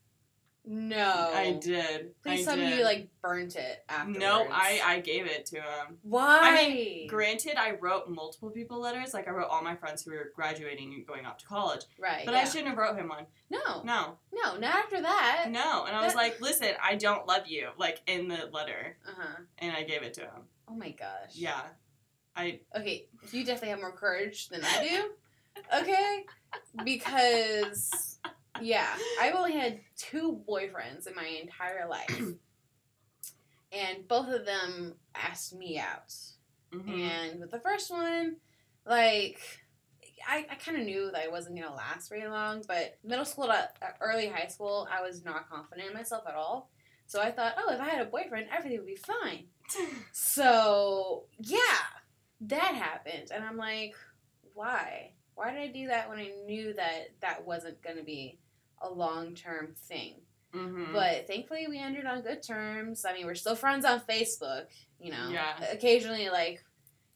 No. 0.63 1.31
I 1.33 1.53
did. 1.61 2.11
Please 2.21 2.47
I 2.47 2.51
tell 2.51 2.63
me 2.63 2.69
did. 2.69 2.77
you 2.79 2.83
like 2.83 3.09
burnt 3.21 3.55
it 3.55 3.83
afterwards. 3.89 4.19
No, 4.19 4.45
I 4.51 4.79
I 4.85 4.99
gave 4.99 5.25
it 5.25 5.45
to 5.47 5.55
him. 5.57 5.97
Why? 6.03 6.39
I 6.41 6.67
mean, 6.69 7.07
Granted, 7.07 7.55
I 7.57 7.71
wrote 7.81 8.09
multiple 8.09 8.51
people 8.51 8.79
letters. 8.79 9.11
Like 9.13 9.27
I 9.27 9.31
wrote 9.31 9.47
all 9.49 9.63
my 9.63 9.75
friends 9.75 10.03
who 10.03 10.11
were 10.11 10.31
graduating 10.35 10.93
and 10.93 11.05
going 11.07 11.25
off 11.25 11.39
to 11.39 11.45
college. 11.47 11.81
right. 11.99 12.25
But 12.25 12.33
yeah. 12.35 12.41
I 12.41 12.43
shouldn't 12.45 12.67
have 12.67 12.77
wrote 12.77 12.95
him 12.95 13.09
one. 13.09 13.25
No. 13.49 13.81
No, 13.83 14.17
No. 14.31 14.57
Not 14.57 14.75
after 14.75 15.01
that. 15.01 15.47
no. 15.49 15.85
And 15.85 15.95
I 15.95 16.01
was 16.03 16.13
That- 16.13 16.17
like, 16.19 16.39
listen, 16.41 16.69
I 16.81 16.95
don't 16.95 17.25
love 17.27 17.47
you. 17.47 17.69
Like 17.77 18.01
in 18.05 18.27
the 18.27 18.47
letter, 18.53 18.97
Uh 19.07 19.11
huh. 19.19 19.41
and 19.57 19.75
I 19.75 19.81
gave 19.83 20.03
it 20.03 20.13
to 20.15 20.21
him. 20.21 20.43
Oh 20.67 20.75
my 20.75 20.91
gosh. 20.91 21.31
Yeah, 21.33 21.59
I 22.35 22.59
Okay. 22.77 23.07
You 23.31 23.43
definitely 23.43 23.69
have 23.69 23.79
more 23.79 23.91
courage 23.91 24.47
than 24.49 24.61
I 24.63 24.87
do. 24.87 25.11
Okay. 25.81 26.25
Because 26.83 28.10
yeah, 28.61 28.87
I've 29.19 29.35
only 29.35 29.53
had 29.53 29.79
two 29.97 30.41
boyfriends 30.47 31.07
in 31.07 31.15
my 31.15 31.25
entire 31.25 31.87
life, 31.87 32.21
and 33.71 34.07
both 34.07 34.27
of 34.29 34.45
them 34.45 34.95
asked 35.15 35.53
me 35.55 35.77
out. 35.79 36.13
mhm. 36.73 36.89
And 36.99 37.39
with 37.39 37.51
the 37.51 37.59
first 37.59 37.89
one, 37.91 38.37
like, 38.85 39.39
I, 40.27 40.45
I 40.49 40.55
kind 40.55 40.77
of 40.77 40.85
knew 40.85 41.11
that 41.11 41.23
I 41.23 41.27
wasn't 41.29 41.55
going 41.57 41.67
to 41.67 41.73
last 41.73 42.09
very 42.09 42.27
long, 42.27 42.63
but 42.67 42.97
middle 43.03 43.25
school 43.25 43.47
to 43.47 43.53
uh, 43.53 43.67
early 44.01 44.27
high 44.27 44.47
school, 44.47 44.87
I 44.91 45.01
was 45.01 45.23
not 45.25 45.49
confident 45.49 45.87
in 45.89 45.93
myself 45.93 46.23
at 46.27 46.35
all. 46.35 46.69
So 47.07 47.21
I 47.21 47.31
thought, 47.31 47.55
oh, 47.57 47.73
if 47.73 47.81
I 47.81 47.89
had 47.89 48.01
a 48.01 48.09
boyfriend, 48.09 48.47
everything 48.55 48.77
would 48.79 48.87
be 48.87 48.95
fine. 48.95 49.45
So, 50.11 51.25
yeah, 51.39 51.57
that 52.41 52.75
happened. 52.75 53.31
And 53.33 53.43
I'm 53.43 53.57
like, 53.57 53.95
why? 54.53 55.13
Why 55.35 55.51
did 55.51 55.61
I 55.61 55.67
do 55.67 55.87
that 55.87 56.09
when 56.09 56.19
I 56.19 56.31
knew 56.45 56.73
that 56.73 57.09
that 57.21 57.45
wasn't 57.45 57.81
going 57.81 57.97
to 57.97 58.03
be 58.03 58.37
a 58.81 58.89
long 58.89 59.35
term 59.35 59.73
thing? 59.75 60.21
Mhm. 60.53 60.91
But 60.93 61.27
thankfully, 61.27 61.67
we 61.69 61.79
ended 61.79 62.05
on 62.05 62.21
good 62.21 62.43
terms. 62.43 63.05
I 63.05 63.13
mean, 63.13 63.25
we're 63.25 63.35
still 63.35 63.55
friends 63.55 63.85
on 63.85 64.01
Facebook. 64.01 64.65
You 64.99 65.11
know, 65.11 65.29
Yeah. 65.29 65.63
Occasionally, 65.71 66.29
like, 66.29 66.63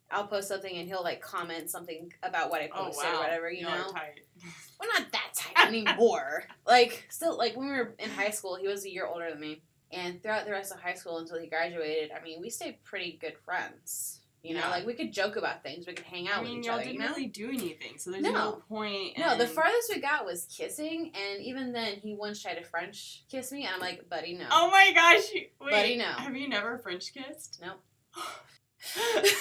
I'll 0.09 0.27
post 0.27 0.47
something 0.47 0.75
and 0.75 0.87
he'll 0.87 1.03
like 1.03 1.19
comment 1.21 1.69
something 1.69 2.13
about 2.23 2.49
what 2.49 2.61
I 2.61 2.69
oh 2.73 2.85
posted 2.85 3.05
wow, 3.05 3.15
or 3.15 3.19
whatever. 3.23 3.51
You 3.51 3.67
Y'all 3.67 3.77
know, 3.77 3.91
tight. 3.91 4.21
we're 4.79 4.87
not 4.87 5.11
that 5.11 5.33
tight 5.37 5.67
anymore. 5.67 6.45
like, 6.67 7.05
still, 7.09 7.37
like 7.37 7.55
when 7.57 7.67
we 7.67 7.73
were 7.73 7.95
in 7.99 8.09
high 8.09 8.29
school, 8.29 8.55
he 8.55 8.67
was 8.67 8.85
a 8.85 8.89
year 8.91 9.05
older 9.05 9.29
than 9.31 9.39
me, 9.39 9.61
and 9.91 10.21
throughout 10.21 10.45
the 10.45 10.51
rest 10.51 10.71
of 10.73 10.79
high 10.79 10.93
school 10.93 11.17
until 11.17 11.39
he 11.39 11.47
graduated, 11.47 12.11
I 12.11 12.23
mean, 12.23 12.39
we 12.39 12.49
stayed 12.49 12.83
pretty 12.83 13.17
good 13.19 13.37
friends. 13.43 14.21
You 14.45 14.53
know, 14.53 14.59
Yeah. 14.59 14.69
like 14.69 14.85
we 14.85 14.93
could 14.93 15.11
joke 15.11 15.35
about 15.37 15.63
things, 15.63 15.87
we 15.87 15.93
could 15.93 16.05
hang 16.05 16.27
out 16.27 16.39
I 16.39 16.43
mean, 16.43 16.51
with 16.57 16.59
each 16.59 16.65
y'all 16.67 16.75
other. 16.75 16.83
didn't 16.83 16.95
You 17.01 17.07
know. 17.07 17.09
really 17.15 17.25
do 17.25 17.49
anything, 17.49 17.97
so 17.97 18.11
there's 18.11 18.23
No. 18.23 18.31
no, 18.31 18.51
point. 18.69 19.17
No, 19.17 19.35
the 19.37 19.47
farthest 19.47 19.91
we 19.93 19.99
got 19.99 20.23
was 20.25 20.45
kissing, 20.55 21.11
and 21.15 21.41
even 21.41 21.71
then, 21.73 21.95
he 21.95 22.13
once 22.13 22.41
tried 22.41 22.55
to 22.55 22.63
French 22.63 23.23
kiss 23.29 23.51
me, 23.51 23.65
and 23.65 23.73
I'm 23.73 23.79
like, 23.81 24.07
buddy, 24.07 24.33
no. 24.35 24.45
Oh 24.51 24.69
my 24.69 24.91
gosh! 24.93 25.23
Wait, 25.33 25.57
Buddy, 25.59 25.95
no. 25.97 26.05
Have 26.05 26.35
you 26.35 26.47
never 26.47 26.77
French 26.77 27.11
kissed? 27.13 27.59
Nope. 27.61 27.81
Wait, 28.95 29.33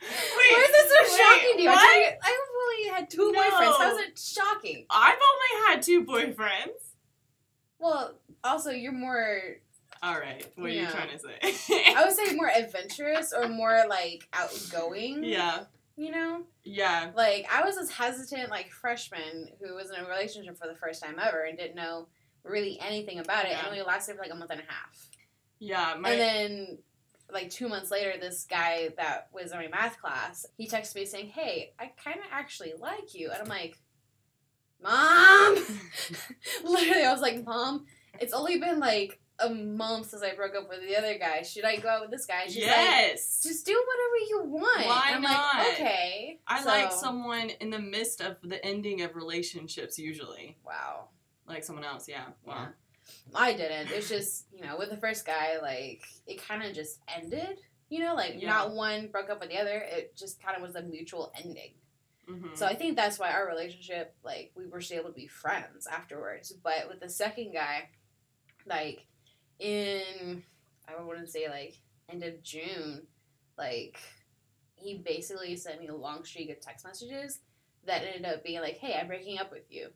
Why 0.00 0.64
is 0.66 0.72
this 0.72 0.88
so 0.88 1.02
wait, 1.02 1.20
shocking 1.20 1.56
to 1.56 1.62
you? 1.62 1.68
I, 1.68 1.74
what? 1.74 1.84
told 1.92 2.04
you- 2.06 2.18
I 2.22 2.38
only 2.64 2.88
had 2.96 3.10
two 3.10 3.32
No. 3.32 3.40
boyfriends. 3.40 3.78
How 3.78 3.96
is 3.96 3.98
it 4.06 4.18
shocking? 4.18 4.86
I've 4.90 5.18
only 5.18 5.66
had 5.68 5.82
two 5.82 6.04
boyfriends. 6.04 6.94
Well, 7.78 8.14
also, 8.44 8.70
you're 8.70 8.92
more, 8.92 9.56
All 10.02 10.18
right, 10.18 10.44
what 10.56 10.66
are 10.66 10.70
you 10.70 10.86
trying 10.88 11.10
to 11.10 11.18
say? 11.18 11.94
I 11.94 12.04
would 12.04 12.12
say 12.16 12.34
more 12.34 12.48
adventurous 12.50 13.32
or 13.32 13.48
more 13.48 13.84
like 13.88 14.26
outgoing. 14.32 15.22
yeah, 15.22 15.64
You 15.96 16.10
know? 16.10 16.42
yeah, 16.64 17.10
Like, 17.14 17.46
I 17.52 17.62
was 17.64 17.76
this 17.76 17.90
hesitant, 17.90 18.50
like, 18.50 18.70
freshman 18.72 19.48
who 19.60 19.74
was 19.76 19.90
in 19.90 19.96
a 20.04 20.08
relationship 20.08 20.58
for 20.58 20.66
the 20.66 20.74
first 20.74 21.02
time 21.04 21.16
ever 21.22 21.42
and 21.44 21.56
didn't 21.56 21.76
know 21.76 22.08
really 22.42 22.80
anything 22.80 23.20
about 23.20 23.44
it. 23.44 23.52
Yeah. 23.52 23.58
And 23.60 23.68
only 23.68 23.82
lasted 23.82 24.16
for 24.16 24.22
like 24.22 24.32
a 24.32 24.34
month 24.34 24.50
and 24.50 24.60
a 24.60 24.64
half. 24.64 25.08
yeah. 25.60 25.94
My 26.00 26.10
and 26.10 26.20
then, 26.20 26.78
like 27.30 27.48
two 27.50 27.68
months 27.68 27.92
later, 27.92 28.14
this 28.20 28.44
guy 28.50 28.88
that 28.96 29.28
was 29.32 29.52
in 29.52 29.58
my 29.58 29.68
math 29.68 30.00
class, 30.00 30.44
he 30.56 30.66
texted 30.66 30.96
me 30.96 31.04
saying, 31.06 31.28
"Hey, 31.28 31.72
I 31.78 31.92
kind 32.02 32.18
of 32.18 32.24
actually 32.32 32.72
like 32.76 33.14
you," 33.14 33.30
and 33.30 33.40
I'm 33.40 33.48
like, 33.48 33.78
"Mom." 34.82 35.54
Literally, 36.64 37.04
I 37.04 37.12
was 37.12 37.20
like, 37.22 37.44
"Mom, 37.44 37.86
it's 38.20 38.32
only 38.32 38.58
been 38.58 38.80
like 38.80 39.20
a 39.42 39.50
month 39.54 40.10
since 40.10 40.22
I 40.22 40.34
broke 40.34 40.54
up 40.54 40.68
with 40.68 40.80
the 40.82 40.96
other 40.96 41.18
guy. 41.18 41.42
Should 41.42 41.64
I 41.64 41.76
go 41.76 41.88
out 41.88 42.02
with 42.02 42.10
this 42.10 42.26
guy?" 42.26 42.44
She's 42.46 42.56
like, 42.58 42.66
yes, 42.66 43.40
"Just 43.42 43.66
do 43.66 43.72
whatever 43.72 44.16
you 44.28 44.42
want." 44.58 44.86
Why 44.86 45.02
and 45.08 45.16
I'm 45.16 45.22
not? 45.22 45.54
like, 45.58 45.72
"Okay." 45.74 46.40
I 46.46 46.60
So- 46.62 46.68
like 46.68 46.92
someone 46.92 47.50
in 47.50 47.70
the 47.70 47.78
midst 47.78 48.20
of 48.20 48.36
the 48.42 48.64
ending 48.64 49.02
of 49.02 49.14
relationships. 49.16 49.98
Usually, 49.98 50.56
Wow. 50.64 51.08
like 51.46 51.64
someone 51.64 51.84
else. 51.84 52.08
Yeah. 52.08 52.26
Wow. 52.44 52.54
Yeah. 52.68 52.68
I 53.34 53.52
didn't. 53.54 53.90
It's 53.90 54.08
just, 54.08 54.46
you 54.52 54.62
know, 54.64 54.76
with 54.78 54.90
the 54.90 54.96
first 54.96 55.26
guy, 55.26 55.58
like, 55.60 56.04
it 56.26 56.40
kind 56.42 56.62
of 56.62 56.72
just 56.74 57.00
ended. 57.08 57.58
You 57.88 58.00
know, 58.00 58.14
like, 58.14 58.40
Yeah. 58.40 58.48
not 58.48 58.70
one 58.72 59.08
broke 59.08 59.28
up 59.28 59.40
with 59.40 59.50
the 59.50 59.58
other. 59.58 59.76
It 59.76 60.16
just 60.16 60.40
kind 60.42 60.56
of 60.56 60.62
was 60.62 60.76
a 60.76 60.82
mutual 60.82 61.32
ending. 61.36 61.74
Mhm. 62.26 62.56
So 62.56 62.64
I 62.64 62.74
think 62.74 62.96
that's 62.96 63.18
why 63.18 63.32
our 63.32 63.46
relationship, 63.46 64.14
like, 64.22 64.52
we 64.54 64.66
were 64.66 64.80
still 64.80 65.00
able 65.00 65.10
to 65.10 65.14
be 65.14 65.26
friends 65.26 65.86
afterwards. 65.86 66.52
But 66.52 66.88
with 66.88 67.00
the 67.00 67.08
second 67.10 67.52
guy, 67.52 67.90
like, 68.64 69.06
in, 69.58 70.42
I 70.88 71.02
wouldn't 71.02 71.30
say, 71.30 71.48
like, 71.48 71.74
end 72.08 72.22
of 72.22 72.42
June, 72.42 73.06
like, 73.56 73.98
he 74.74 74.98
basically 74.98 75.56
sent 75.56 75.80
me 75.80 75.88
a 75.88 75.94
long 75.94 76.24
streak 76.24 76.50
of 76.50 76.60
text 76.60 76.84
messages 76.84 77.40
that 77.86 78.02
ended 78.02 78.30
up 78.30 78.44
being 78.44 78.60
like, 78.60 78.78
hey, 78.78 78.96
I'm 78.98 79.06
breaking 79.06 79.38
up 79.38 79.50
with 79.52 79.70
you. 79.70 79.88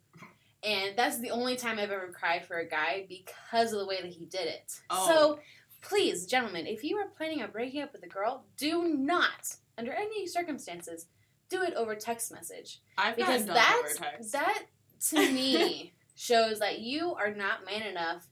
And 0.62 0.96
that's 0.96 1.18
the 1.18 1.30
only 1.30 1.56
time 1.56 1.78
I've 1.78 1.90
ever 1.90 2.12
cried 2.12 2.44
for 2.44 2.58
a 2.58 2.68
guy 2.68 3.06
because 3.08 3.72
of 3.72 3.78
the 3.78 3.86
way 3.86 4.00
that 4.00 4.12
he 4.12 4.24
did 4.26 4.46
it. 4.46 4.72
Oh. 4.90 5.06
So, 5.06 5.40
please, 5.82 6.26
gentlemen, 6.26 6.66
if 6.66 6.82
you 6.82 6.96
are 6.96 7.08
planning 7.16 7.42
on 7.42 7.50
breaking 7.50 7.82
up 7.82 7.92
with 7.92 8.02
a 8.02 8.08
girl, 8.08 8.44
do 8.56 8.88
not, 8.88 9.56
under 9.78 9.92
any 9.92 10.26
circumstances, 10.26 11.06
do 11.48 11.62
it 11.62 11.74
over 11.74 11.94
text 11.94 12.32
message 12.32 12.80
I've 12.98 13.16
because 13.16 13.44
gotten 13.44 13.54
that 13.54 13.82
over 13.84 13.94
text. 13.94 14.32
that 14.32 14.62
to 15.10 15.32
me 15.32 15.92
shows 16.16 16.58
that 16.58 16.80
you 16.80 17.14
are 17.14 17.32
not 17.32 17.64
man 17.64 17.82
enough 17.82 18.26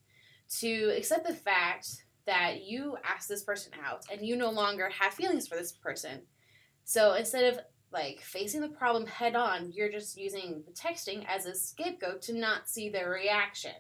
to 0.61 0.93
accept 0.97 1.27
the 1.27 1.35
fact 1.35 2.05
that 2.27 2.63
you 2.63 2.97
asked 3.05 3.29
this 3.29 3.43
person 3.43 3.73
out 3.85 4.05
and 4.11 4.27
you 4.27 4.37
no 4.37 4.51
longer 4.51 4.89
have 4.89 5.15
feelings 5.15 5.47
for 5.47 5.57
this 5.57 5.73
person. 5.73 6.23
So 6.85 7.15
instead 7.15 7.53
of 7.53 7.61
like 7.93 8.21
facing 8.21 8.61
the 8.61 8.69
problem 8.69 9.07
head 9.07 9.37
on, 9.37 9.73
you're 9.73 9.91
just 9.91 10.17
using 10.17 10.65
the 10.67 10.73
texting 10.73 11.25
as 11.29 11.47
a 11.47 11.55
scapegoat 11.55 12.23
to 12.23 12.33
not 12.33 12.69
see 12.69 12.89
their 12.89 13.11
reaction. 13.11 13.73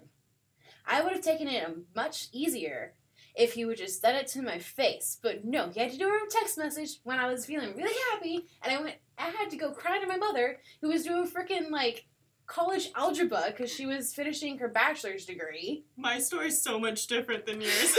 I 0.86 1.02
would 1.02 1.12
have 1.12 1.22
taken 1.22 1.48
it 1.48 1.66
much 1.94 2.28
easier 2.32 2.94
if 3.34 3.54
he 3.54 3.64
would 3.64 3.78
just 3.78 4.00
said 4.00 4.14
it 4.14 4.28
to 4.28 4.42
my 4.42 4.58
face, 4.58 5.18
but 5.20 5.44
no, 5.44 5.68
he 5.70 5.80
had 5.80 5.90
to 5.90 5.98
do 5.98 6.06
over 6.06 6.18
text 6.30 6.56
message 6.56 7.00
when 7.02 7.18
I 7.18 7.26
was 7.26 7.46
feeling 7.46 7.74
really 7.76 7.96
happy, 8.12 8.46
and 8.62 8.72
I 8.72 8.80
went. 8.80 8.96
I 9.18 9.30
had 9.30 9.50
to 9.50 9.56
go 9.56 9.72
cry 9.72 9.98
to 9.98 10.06
my 10.06 10.16
mother, 10.16 10.60
who 10.80 10.88
was 10.88 11.04
doing 11.04 11.28
freaking 11.28 11.70
like 11.70 12.06
college 12.46 12.90
algebra 12.94 13.44
because 13.46 13.72
she 13.72 13.86
was 13.86 14.14
finishing 14.14 14.58
her 14.58 14.68
bachelor's 14.68 15.24
degree. 15.26 15.84
My 15.96 16.18
story's 16.18 16.60
so 16.60 16.78
much 16.78 17.06
different 17.06 17.46
than 17.46 17.60
yours. 17.60 17.96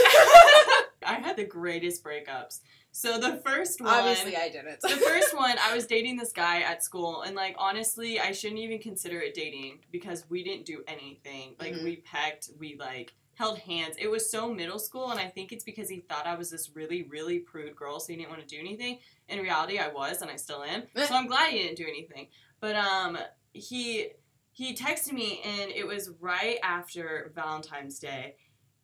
I 1.06 1.14
had 1.14 1.36
the 1.36 1.44
greatest 1.44 2.02
breakups. 2.04 2.60
So 2.92 3.18
the 3.18 3.36
first 3.44 3.80
one, 3.80 3.92
Obviously, 3.92 4.36
I 4.36 4.48
didn't. 4.48 4.80
the 4.80 4.88
first 4.88 5.36
one, 5.36 5.56
I 5.62 5.74
was 5.74 5.86
dating 5.86 6.16
this 6.16 6.32
guy 6.32 6.60
at 6.62 6.82
school, 6.82 7.22
and 7.22 7.36
like 7.36 7.54
honestly, 7.58 8.18
I 8.18 8.32
shouldn't 8.32 8.60
even 8.60 8.78
consider 8.78 9.20
it 9.20 9.34
dating 9.34 9.80
because 9.92 10.24
we 10.30 10.42
didn't 10.42 10.64
do 10.64 10.82
anything. 10.88 11.56
Like 11.60 11.74
Mhm. 11.74 11.84
we 11.84 11.96
pecked, 11.96 12.50
we 12.58 12.76
like 12.78 13.12
held 13.34 13.58
hands. 13.58 13.96
It 13.98 14.08
was 14.10 14.30
so 14.30 14.50
middle 14.52 14.78
school, 14.78 15.10
and 15.10 15.20
I 15.20 15.26
think 15.28 15.52
it's 15.52 15.62
because 15.64 15.90
he 15.90 16.00
thought 16.00 16.26
I 16.26 16.36
was 16.36 16.50
this 16.50 16.70
really, 16.74 17.02
really 17.02 17.40
prude 17.40 17.76
girl, 17.76 18.00
so 18.00 18.12
he 18.12 18.16
didn't 18.16 18.30
want 18.30 18.40
to 18.40 18.46
do 18.48 18.58
anything. 18.58 18.98
In 19.28 19.40
reality, 19.40 19.78
I 19.78 19.88
was, 19.88 20.22
and 20.22 20.30
I 20.30 20.36
still 20.36 20.62
am. 20.64 20.84
so 20.96 21.06
I'm 21.14 21.26
glad 21.26 21.52
he 21.52 21.58
didn't 21.58 21.76
do 21.76 21.84
anything. 21.86 22.28
But 22.60 22.76
um, 22.76 23.18
he 23.52 24.08
he 24.56 24.74
texted 24.74 25.12
me, 25.12 25.42
and 25.44 25.70
it 25.70 25.86
was 25.86 26.10
right 26.18 26.56
after 26.62 27.30
Valentine's 27.34 27.98
Day, 27.98 28.36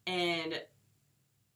and 0.06 0.60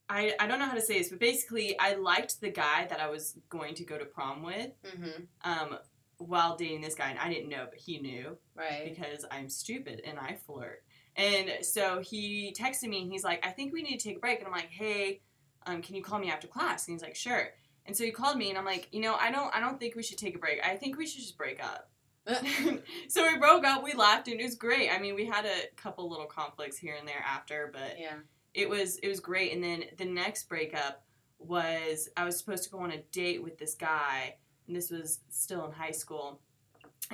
I, 0.09 0.33
I 0.39 0.47
don't 0.47 0.57
know 0.59 0.65
how 0.65 0.73
to 0.73 0.81
say 0.81 0.97
this, 0.97 1.09
but 1.09 1.19
basically, 1.19 1.77
I 1.79 1.93
liked 1.95 2.41
the 2.41 2.49
guy 2.49 2.87
that 2.89 2.99
I 2.99 3.09
was 3.09 3.37
going 3.49 3.75
to 3.75 3.83
go 3.83 3.97
to 3.97 4.05
prom 4.05 4.41
with. 4.41 4.71
hmm 4.83 5.23
Um, 5.43 5.77
while 6.17 6.55
dating 6.57 6.81
this 6.81 6.95
guy, 6.95 7.11
and 7.11 7.19
I 7.19 7.29
didn't 7.31 7.49
know, 7.49 7.67
but 7.69 7.77
he 7.77 7.99
knew 7.99 8.35
Right. 8.55 8.85
because 8.95 9.23
I'm 9.29 9.49
stupid 9.49 10.01
and 10.03 10.17
I 10.17 10.39
flirt. 10.47 10.81
And 11.15 11.63
so 11.63 11.99
he 12.01 12.55
texted 12.59 12.89
me 12.89 13.03
and 13.03 13.11
he's 13.11 13.23
like, 13.23 13.45
I 13.45 13.51
think 13.51 13.71
we 13.71 13.83
need 13.83 13.99
to 13.99 14.07
take 14.09 14.17
a 14.17 14.19
break. 14.19 14.39
And 14.39 14.47
I'm 14.47 14.51
like, 14.53 14.71
hey, 14.71 15.21
um, 15.67 15.83
can 15.83 15.93
you 15.93 16.01
call 16.01 16.17
me 16.17 16.31
after 16.31 16.47
class? 16.47 16.87
And 16.87 16.95
he's 16.95 17.03
like, 17.03 17.15
sure. 17.15 17.49
And 17.85 17.95
so 17.95 18.03
he 18.03 18.09
called 18.09 18.35
me 18.37 18.49
and 18.49 18.57
I'm 18.57 18.65
like, 18.65 18.87
you 18.91 18.99
know, 18.99 19.13
I 19.13 19.31
don't 19.31 19.53
I 19.55 19.59
don't 19.59 19.79
think 19.79 19.95
we 19.95 20.01
should 20.01 20.17
take 20.17 20.35
a 20.35 20.39
break. 20.39 20.59
I 20.65 20.75
think 20.75 20.97
we 20.97 21.05
should 21.05 21.21
just 21.21 21.37
break 21.37 21.63
up. 21.63 21.91
so 23.07 23.25
we 23.25 23.37
broke 23.37 23.63
up, 23.65 23.83
we 23.83 23.93
laughed, 23.93 24.27
and 24.27 24.39
it 24.39 24.43
was 24.43 24.55
great. 24.55 24.89
I 24.91 24.99
mean, 24.99 25.15
we 25.15 25.25
had 25.25 25.45
a 25.45 25.67
couple 25.75 26.09
little 26.09 26.25
conflicts 26.25 26.77
here 26.77 26.95
and 26.99 27.07
there 27.07 27.23
after, 27.25 27.69
but 27.71 27.95
yeah. 27.99 28.15
it 28.53 28.69
was 28.69 28.97
it 28.97 29.07
was 29.07 29.19
great. 29.19 29.53
And 29.53 29.63
then 29.63 29.85
the 29.97 30.05
next 30.05 30.49
breakup 30.49 31.03
was 31.39 32.09
I 32.17 32.25
was 32.25 32.37
supposed 32.37 32.63
to 32.65 32.69
go 32.69 32.79
on 32.79 32.91
a 32.91 33.01
date 33.11 33.41
with 33.43 33.57
this 33.57 33.75
guy, 33.75 34.35
and 34.67 34.75
this 34.75 34.89
was 34.91 35.19
still 35.29 35.65
in 35.65 35.71
high 35.71 35.91
school, 35.91 36.41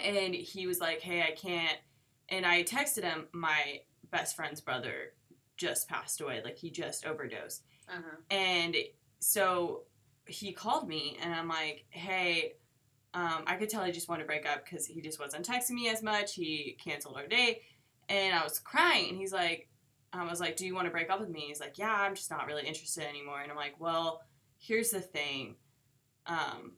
and 0.03 0.33
he 0.33 0.65
was 0.67 0.79
like, 0.79 1.01
"Hey, 1.01 1.21
I 1.21 1.31
can't." 1.31 1.77
And 2.29 2.45
I 2.45 2.63
texted 2.63 3.03
him, 3.03 3.27
my 3.33 3.81
best 4.09 4.35
friend's 4.35 4.61
brother 4.61 5.13
just 5.57 5.87
passed 5.89 6.21
away, 6.21 6.41
like 6.43 6.57
he 6.57 6.71
just 6.71 7.05
overdosed, 7.05 7.63
Uh 7.87 7.97
huh. 7.97 8.15
and 8.31 8.75
so 9.19 9.83
he 10.25 10.53
called 10.53 10.87
me, 10.87 11.17
and 11.21 11.33
I'm 11.33 11.47
like, 11.47 11.85
"Hey." 11.89 12.53
Um, 13.13 13.43
I 13.45 13.55
could 13.55 13.69
tell 13.69 13.83
he 13.83 13.91
just 13.91 14.09
wanted 14.09 14.23
to 14.23 14.27
break 14.27 14.47
up 14.47 14.65
because 14.65 14.85
he 14.85 15.01
just 15.01 15.19
wasn't 15.19 15.47
texting 15.47 15.71
me 15.71 15.89
as 15.89 16.01
much. 16.01 16.33
He 16.33 16.77
canceled 16.83 17.15
our 17.15 17.27
date, 17.27 17.61
and 18.09 18.35
I 18.35 18.43
was 18.43 18.59
crying. 18.59 19.09
And 19.09 19.17
he's 19.17 19.33
like, 19.33 19.69
I 20.11 20.29
was 20.29 20.39
like, 20.39 20.55
"Do 20.55 20.65
you 20.65 20.75
want 20.75 20.85
to 20.85 20.91
break 20.91 21.09
up 21.09 21.19
with 21.19 21.29
me?" 21.29 21.45
He's 21.47 21.59
like, 21.59 21.77
"Yeah, 21.77 21.93
I'm 21.93 22.15
just 22.15 22.31
not 22.31 22.47
really 22.47 22.65
interested 22.65 23.03
anymore." 23.03 23.41
And 23.41 23.51
I'm 23.51 23.57
like, 23.57 23.79
"Well, 23.79 24.21
here's 24.59 24.91
the 24.91 25.01
thing, 25.01 25.55
um, 26.25 26.73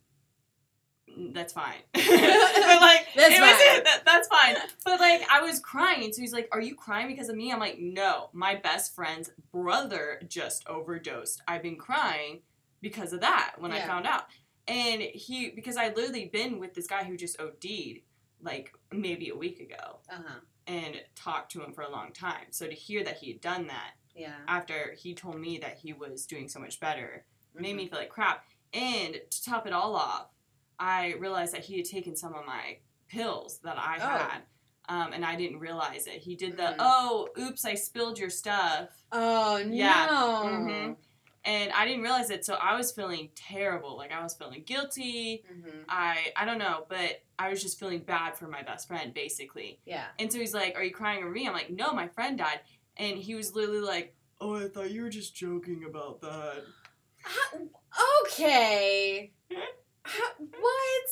that's 1.34 1.54
fine." 1.54 1.80
but 1.94 2.02
like, 2.04 3.08
That's 3.16 3.34
it 3.34 3.42
was 3.42 3.52
fine. 3.52 3.84
that, 3.84 4.02
that's 4.06 4.28
fine. 4.28 4.56
But 4.84 5.00
like, 5.00 5.26
I 5.32 5.42
was 5.42 5.60
crying, 5.60 6.12
so 6.12 6.22
he's 6.22 6.34
like, 6.34 6.50
"Are 6.52 6.62
you 6.62 6.76
crying 6.76 7.08
because 7.08 7.30
of 7.30 7.36
me?" 7.36 7.52
I'm 7.52 7.60
like, 7.60 7.78
"No, 7.80 8.30
my 8.34 8.56
best 8.56 8.94
friend's 8.94 9.30
brother 9.54 10.22
just 10.28 10.68
overdosed. 10.68 11.42
I've 11.48 11.64
been 11.64 11.78
crying 11.78 12.42
because 12.82 13.14
of 13.14 13.22
that 13.22 13.56
when 13.58 13.72
I 13.72 13.86
found 13.88 14.06
out." 14.06 14.26
And 14.68 15.02
he, 15.02 15.52
because 15.52 15.78
I 15.78 15.90
literally 15.90 16.26
been 16.26 16.60
with 16.60 16.74
this 16.74 16.88
guy 16.88 17.04
who 17.04 17.16
just 17.18 17.40
OD'd 17.40 18.02
like 18.42 18.74
maybe 18.92 19.30
a 19.30 19.36
week 19.36 19.60
ago 19.60 20.00
Uh 20.10 20.22
huh. 20.28 20.40
and 20.68 21.02
talked 21.16 21.52
to 21.54 21.64
him 21.64 21.72
for 21.74 21.82
a 21.84 21.90
long 21.92 22.12
time. 22.14 22.48
So 22.52 22.68
to 22.68 22.74
hear 22.74 23.04
that 23.04 23.18
he 23.18 23.32
had 23.32 23.42
done 23.42 23.68
that 23.68 23.92
Yeah. 24.16 24.36
after 24.48 24.94
he 24.98 25.14
told 25.14 25.40
me 25.40 25.58
that 25.60 25.78
he 25.78 25.94
was 25.94 26.26
doing 26.26 26.48
so 26.48 26.60
much 26.60 26.80
better 26.80 27.26
made 27.54 27.74
Mhm. 27.74 27.78
me 27.78 27.88
feel 27.88 28.00
like 28.00 28.10
crap. 28.10 28.46
And 28.74 29.22
to 29.30 29.44
top 29.44 29.66
it 29.68 29.74
all 29.74 29.96
off, 29.96 30.30
I 30.80 31.14
realized 31.14 31.54
that 31.54 31.64
he 31.64 31.78
had 31.78 31.86
taken 31.86 32.16
some 32.16 32.34
of 32.34 32.46
my 32.46 32.80
pills 33.08 33.60
that 33.60 33.78
I 33.78 33.98
Oh. 33.98 34.18
had. 34.18 34.44
Um, 34.88 35.14
and 35.14 35.26
I 35.26 35.36
didn't 35.36 35.60
realize 35.60 36.06
it. 36.06 36.22
He 36.22 36.36
did 36.36 36.58
the, 36.58 36.64
Mhm. 36.64 36.76
oh, 36.80 37.30
oops, 37.40 37.66
I 37.66 37.74
spilled 37.76 38.20
your 38.20 38.30
stuff. 38.30 38.90
Oh 39.12 39.64
no. 39.66 39.74
Yeah. 39.74 40.94
And 41.46 41.72
I 41.74 41.86
didn't 41.86 42.02
realize 42.02 42.32
it. 42.32 42.44
So 42.44 42.56
I 42.56 42.76
was 42.76 42.92
feeling 42.92 43.30
terrible. 43.36 43.96
Like 43.98 44.12
I 44.12 44.22
was 44.24 44.34
feeling 44.34 44.64
guilty. 44.66 45.44
Mhm. 45.52 45.84
I, 45.88 46.34
I 46.36 46.44
don't 46.46 46.58
know, 46.58 46.86
but 46.90 47.22
I 47.38 47.50
was 47.50 47.62
just 47.62 47.80
feeling 47.80 48.00
bad 48.00 48.36
for 48.38 48.48
my 48.48 48.64
best 48.64 48.88
friend, 48.88 49.14
basically. 49.14 49.80
Yeah. 49.86 50.06
And 50.18 50.32
so 50.34 50.40
he's 50.40 50.54
like, 50.56 50.76
Are 50.76 50.84
you 50.84 50.92
crying 50.92 51.20
over 51.24 51.30
me? 51.32 51.48
I'm 51.48 51.54
like, 51.54 51.70
No, 51.70 51.94
my 51.94 52.08
friend 52.08 52.38
died. 52.38 52.62
And 52.98 53.18
he 53.18 53.36
was 53.36 53.54
literally 53.56 53.82
like, 53.82 54.16
Oh, 54.42 54.56
I 54.56 54.68
thought 54.68 54.90
you 54.92 55.04
were 55.04 55.10
just 55.10 55.36
joking 55.36 55.84
about 55.88 56.20
that. 56.22 56.64
How- 57.22 57.60
okay. 58.26 59.32
How- 60.04 60.22
what? 60.38 61.10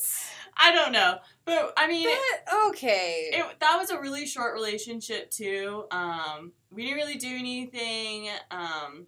I 0.58 0.72
don't 0.72 0.92
know. 0.92 1.18
But 1.46 1.74
I 1.78 1.88
mean, 1.88 2.08
That, 2.08 2.68
okay. 2.70 3.30
it, 3.34 3.60
that 3.60 3.78
was 3.78 3.90
a 3.90 4.00
really 4.00 4.26
short 4.26 4.54
relationship, 4.54 5.30
too. 5.32 5.86
Um, 5.92 6.54
we 6.72 6.84
didn't 6.84 6.98
really 6.98 7.16
do 7.18 7.36
anything. 7.36 8.30
Um, 8.52 9.08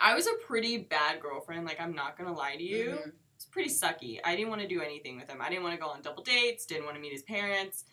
I 0.00 0.14
was 0.14 0.26
a 0.26 0.32
pretty 0.46 0.78
bad 0.78 1.20
girlfriend. 1.20 1.64
Like, 1.66 1.80
I'm 1.80 1.94
not 1.94 2.16
to 2.18 2.32
lie 2.32 2.56
to 2.56 2.62
you. 2.62 2.98
Mhm. 3.04 3.12
It's 3.36 3.44
pretty 3.46 3.70
sucky. 3.70 4.20
I 4.24 4.36
didn't 4.36 4.50
want 4.50 4.60
to 4.62 4.68
do 4.68 4.80
anything 4.80 5.16
with 5.18 5.28
him. 5.28 5.40
I 5.42 5.48
didn't 5.48 5.64
want 5.64 5.74
to 5.74 5.80
go 5.80 5.88
on 5.88 6.00
double 6.02 6.22
dates, 6.22 6.64
didn't 6.64 6.84
want 6.84 6.96
to 6.96 7.00
meet 7.02 7.12
his 7.12 7.22
parents. 7.22 7.84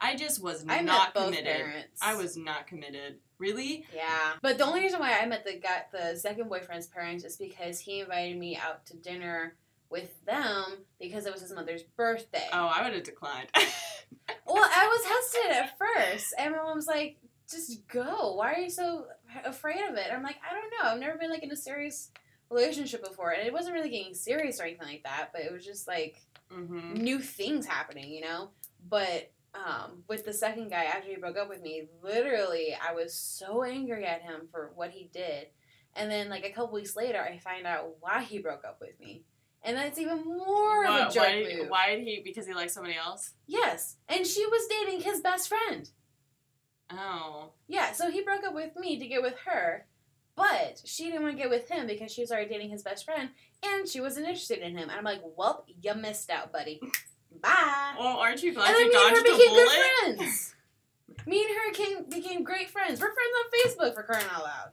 I 0.00 0.16
just 0.16 0.42
was 0.42 0.64
I 0.68 0.80
not 0.80 0.84
met 0.84 1.14
both 1.14 1.24
committed. 1.26 1.56
parents. 1.56 2.00
I 2.02 2.16
was 2.16 2.36
not 2.36 2.66
committed. 2.66 3.18
Really? 3.38 3.86
Yeah, 3.94 4.32
but 4.42 4.58
the 4.58 4.64
only 4.64 4.80
reason 4.80 4.98
why 5.00 5.18
I 5.18 5.26
met 5.26 5.44
the 5.44 5.58
guy, 5.58 5.84
the 5.92 6.16
second 6.16 6.48
boyfriend's 6.48 6.86
parents, 6.86 7.24
is 7.24 7.36
because 7.36 7.78
he 7.78 8.00
invited 8.00 8.36
me 8.38 8.56
out 8.56 8.86
to 8.86 8.96
dinner 8.96 9.56
with 9.90 10.24
them 10.24 10.84
because 10.98 11.26
it 11.26 11.32
was 11.32 11.42
his 11.42 11.52
mother's 11.52 11.82
birthday. 11.82 12.48
Oh, 12.52 12.66
I 12.66 12.82
would 12.82 12.94
have 12.94 13.04
declined. 13.04 13.48
Well, 13.54 14.64
I 14.64 14.86
was 14.88 15.04
hesitant 15.44 15.64
at 15.64 15.78
first, 15.78 16.34
and 16.38 16.52
my 16.52 16.62
mom's 16.62 16.86
like, 16.86 17.18
"Just 17.50 17.86
go. 17.88 18.34
Why 18.34 18.54
are 18.54 18.58
you 18.58 18.70
so 18.70 19.06
afraid 19.44 19.82
of 19.88 19.96
it?" 19.96 20.12
I'm 20.12 20.22
like, 20.22 20.36
"I 20.48 20.54
don't 20.54 20.70
know. 20.70 20.90
I've 20.90 21.00
never 21.00 21.18
been 21.18 21.30
like 21.30 21.42
in 21.42 21.50
a 21.50 21.56
serious 21.56 22.10
relationship 22.50 23.02
before, 23.04 23.30
and 23.30 23.46
it 23.46 23.52
wasn't 23.52 23.74
really 23.74 23.90
getting 23.90 24.14
serious 24.14 24.60
or 24.60 24.64
anything 24.64 24.86
like 24.86 25.04
that. 25.04 25.30
But 25.32 25.42
it 25.42 25.52
was 25.52 25.64
just 25.64 25.88
like 25.88 26.22
hmm 26.50 26.94
new 26.94 27.18
things 27.20 27.66
happening, 27.66 28.12
you 28.12 28.20
know. 28.20 28.50
But 28.88 29.32
um, 29.54 30.02
with 30.08 30.24
the 30.24 30.32
second 30.32 30.70
guy, 30.70 30.84
after 30.84 31.08
he 31.08 31.16
broke 31.16 31.36
up 31.36 31.48
with 31.48 31.62
me, 31.62 31.88
literally, 32.02 32.76
I 32.76 32.92
was 32.94 33.14
so 33.14 33.62
angry 33.62 34.04
at 34.04 34.22
him 34.22 34.48
for 34.50 34.72
what 34.74 34.90
he 34.90 35.08
did. 35.12 35.46
And 35.94 36.10
then, 36.10 36.28
like 36.28 36.44
a 36.44 36.50
couple 36.50 36.72
weeks 36.72 36.96
later, 36.96 37.20
I 37.20 37.38
find 37.38 37.66
out 37.66 37.96
why 38.00 38.22
he 38.22 38.38
broke 38.38 38.64
up 38.64 38.78
with 38.80 38.98
me, 38.98 39.22
and 39.62 39.76
that's 39.76 39.98
even 39.98 40.24
more 40.24 40.84
of 40.84 40.94
a 40.94 41.12
jerk 41.12 41.22
why, 41.22 41.32
did, 41.34 41.58
move. 41.58 41.70
why 41.70 41.94
did 41.94 42.04
he? 42.04 42.20
Because 42.24 42.46
he 42.46 42.54
liked 42.54 42.72
somebody 42.72 42.96
else? 42.96 43.32
Yes, 43.46 43.96
and 44.08 44.26
she 44.26 44.44
was 44.44 44.66
dating 44.66 45.02
his 45.02 45.20
best 45.20 45.48
friend. 45.48 45.88
Oh. 46.90 47.50
Yeah, 47.68 47.92
so 47.92 48.10
he 48.10 48.22
broke 48.22 48.44
up 48.44 48.54
with 48.54 48.76
me 48.76 48.98
to 48.98 49.06
get 49.06 49.22
with 49.22 49.36
her, 49.46 49.86
but 50.36 50.82
she 50.84 51.04
didn't 51.04 51.22
want 51.22 51.36
to 51.36 51.42
get 51.42 51.50
with 51.50 51.68
him 51.68 51.86
because 51.86 52.12
she 52.12 52.20
was 52.20 52.30
already 52.30 52.48
dating 52.48 52.70
his 52.70 52.82
best 52.82 53.04
friend, 53.04 53.30
and 53.64 53.88
she 53.88 54.00
wasn't 54.00 54.26
interested 54.26 54.58
in 54.58 54.76
him. 54.76 54.90
And 54.90 54.98
I'm 54.98 55.04
like, 55.04 55.22
well, 55.36 55.64
you 55.82 55.94
missed 55.94 56.30
out, 56.30 56.52
buddy. 56.52 56.80
Bye. 57.40 57.94
Well, 57.98 58.18
aren't 58.18 58.42
you 58.42 58.54
glad 58.54 58.70
and 58.70 58.78
you 58.78 58.88
me 58.90 58.96
and 58.96 59.16
her 59.16 59.22
dodged 59.22 59.28
a 59.28 59.32
became 59.32 59.48
bullet? 59.48 59.64
good 59.64 60.16
friends. 60.16 60.54
me 61.26 61.44
and 61.44 61.54
her 61.56 61.72
came, 61.72 62.04
became 62.08 62.44
great 62.44 62.70
friends. 62.70 63.00
We're 63.00 63.12
friends 63.12 63.34
on 63.38 63.70
Facebook 63.90 63.94
for 63.94 64.02
crying 64.02 64.26
out 64.32 64.44
loud. 64.44 64.70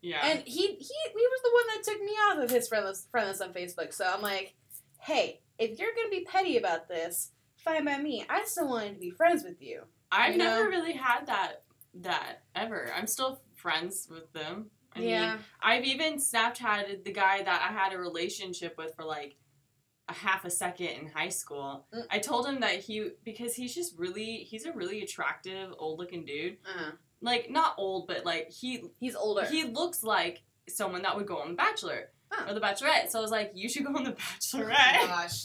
Yeah. 0.00 0.20
And 0.24 0.40
he, 0.40 0.66
he 0.66 0.76
he 0.76 1.14
was 1.14 1.40
the 1.42 1.50
one 1.52 1.64
that 1.68 1.84
took 1.84 2.00
me 2.02 2.12
off 2.12 2.38
of 2.42 2.50
his 2.50 2.66
friendless 2.66 3.06
friendless 3.10 3.40
on 3.40 3.52
Facebook. 3.52 3.92
So 3.92 4.04
I'm 4.06 4.22
like, 4.22 4.54
hey, 4.98 5.40
if 5.58 5.78
you're 5.78 5.94
gonna 5.94 6.10
be 6.10 6.24
petty 6.24 6.56
about 6.56 6.88
this, 6.88 7.30
fine 7.56 7.84
by 7.84 7.98
me. 7.98 8.24
I 8.28 8.44
still 8.44 8.68
wanted 8.68 8.94
to 8.94 9.00
be 9.00 9.10
friends 9.10 9.44
with 9.44 9.60
you. 9.60 9.82
I've 10.12 10.32
you 10.32 10.38
know? 10.38 10.44
never 10.44 10.68
really 10.68 10.92
had 10.92 11.26
that 11.26 11.62
that 11.94 12.42
ever. 12.54 12.92
I'm 12.96 13.06
still 13.06 13.40
friends 13.56 14.08
with 14.10 14.32
them. 14.32 14.70
I 14.94 14.98
mean, 15.00 15.08
yeah. 15.08 15.38
I've 15.62 15.84
even 15.84 16.18
Snapchatted 16.18 17.04
the 17.04 17.12
guy 17.12 17.42
that 17.42 17.66
I 17.68 17.72
had 17.72 17.92
a 17.94 17.98
relationship 17.98 18.74
with 18.76 18.94
for 18.94 19.04
like 19.04 19.36
a 20.08 20.12
half 20.12 20.44
a 20.44 20.50
second 20.50 20.88
in 20.88 21.06
high 21.08 21.28
school. 21.30 21.86
Mm. 21.94 22.02
I 22.10 22.18
told 22.18 22.46
him 22.46 22.60
that 22.60 22.80
he 22.80 23.10
because 23.24 23.54
he's 23.54 23.74
just 23.74 23.98
really 23.98 24.38
he's 24.48 24.66
a 24.66 24.72
really 24.72 25.02
attractive 25.02 25.72
old 25.78 25.98
looking 25.98 26.24
dude. 26.24 26.58
Uh-huh. 26.66 26.92
Like 27.20 27.50
not 27.50 27.74
old, 27.78 28.08
but 28.08 28.24
like 28.26 28.50
he 28.50 28.84
He's 28.98 29.14
older. 29.14 29.46
he 29.46 29.64
looks 29.64 30.02
like 30.02 30.42
someone 30.68 31.02
that 31.02 31.16
would 31.16 31.26
go 31.26 31.38
on 31.38 31.48
The 31.50 31.54
Bachelor 31.54 32.10
or 32.48 32.54
The 32.54 32.60
Bachelorette. 32.60 33.10
So 33.10 33.18
I 33.18 33.22
was 33.22 33.30
like, 33.30 33.52
you 33.54 33.68
should 33.68 33.84
go 33.84 33.94
on 33.94 34.04
The 34.04 34.10
Oh 34.10 34.58
Bachelorette. 34.58 34.68
my 35.00 35.06
gosh. 35.06 35.44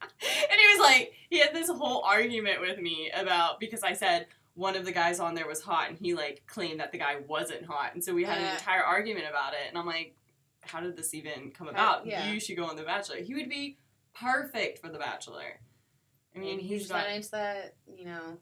and 0.02 0.60
he 0.60 0.66
was 0.76 0.80
like, 0.80 1.12
he 1.30 1.38
had 1.38 1.54
this 1.54 1.68
whole 1.68 2.02
argument 2.02 2.60
with 2.60 2.78
me 2.78 3.10
about 3.14 3.60
because 3.60 3.82
I 3.82 3.92
said 3.92 4.26
one 4.54 4.76
of 4.76 4.84
the 4.84 4.92
guys 4.92 5.20
on 5.20 5.34
there 5.34 5.46
was 5.46 5.62
hot, 5.62 5.88
and 5.88 5.98
he 5.98 6.14
like 6.14 6.42
claimed 6.46 6.80
that 6.80 6.92
the 6.92 6.98
guy 6.98 7.16
wasn't 7.26 7.64
hot, 7.64 7.94
and 7.94 8.02
so 8.02 8.12
we 8.14 8.24
had 8.24 8.38
an 8.38 8.52
entire 8.54 8.82
argument 8.82 9.26
about 9.28 9.52
it. 9.52 9.68
And 9.68 9.78
I'm 9.78 9.86
like, 9.86 10.16
how 10.62 10.80
did 10.80 10.96
this 10.96 11.14
even 11.14 11.52
come 11.52 11.68
about? 11.68 12.06
yeah. 12.06 12.30
You 12.30 12.40
should 12.40 12.56
go 12.56 12.64
on 12.64 12.76
The 12.76 12.82
Bachelor. 12.82 13.16
He 13.16 13.34
would 13.34 13.48
be 13.48 13.78
perfect 14.14 14.80
for 14.80 14.88
The 14.88 14.98
Bachelor. 14.98 15.60
I 16.34 16.38
mean, 16.40 16.58
he's 16.58 16.82
he's 16.82 16.88
got. 16.88 17.06
not 17.06 17.10
into 17.10 17.30
that, 17.32 17.74
you 17.96 18.04
know, 18.04 18.38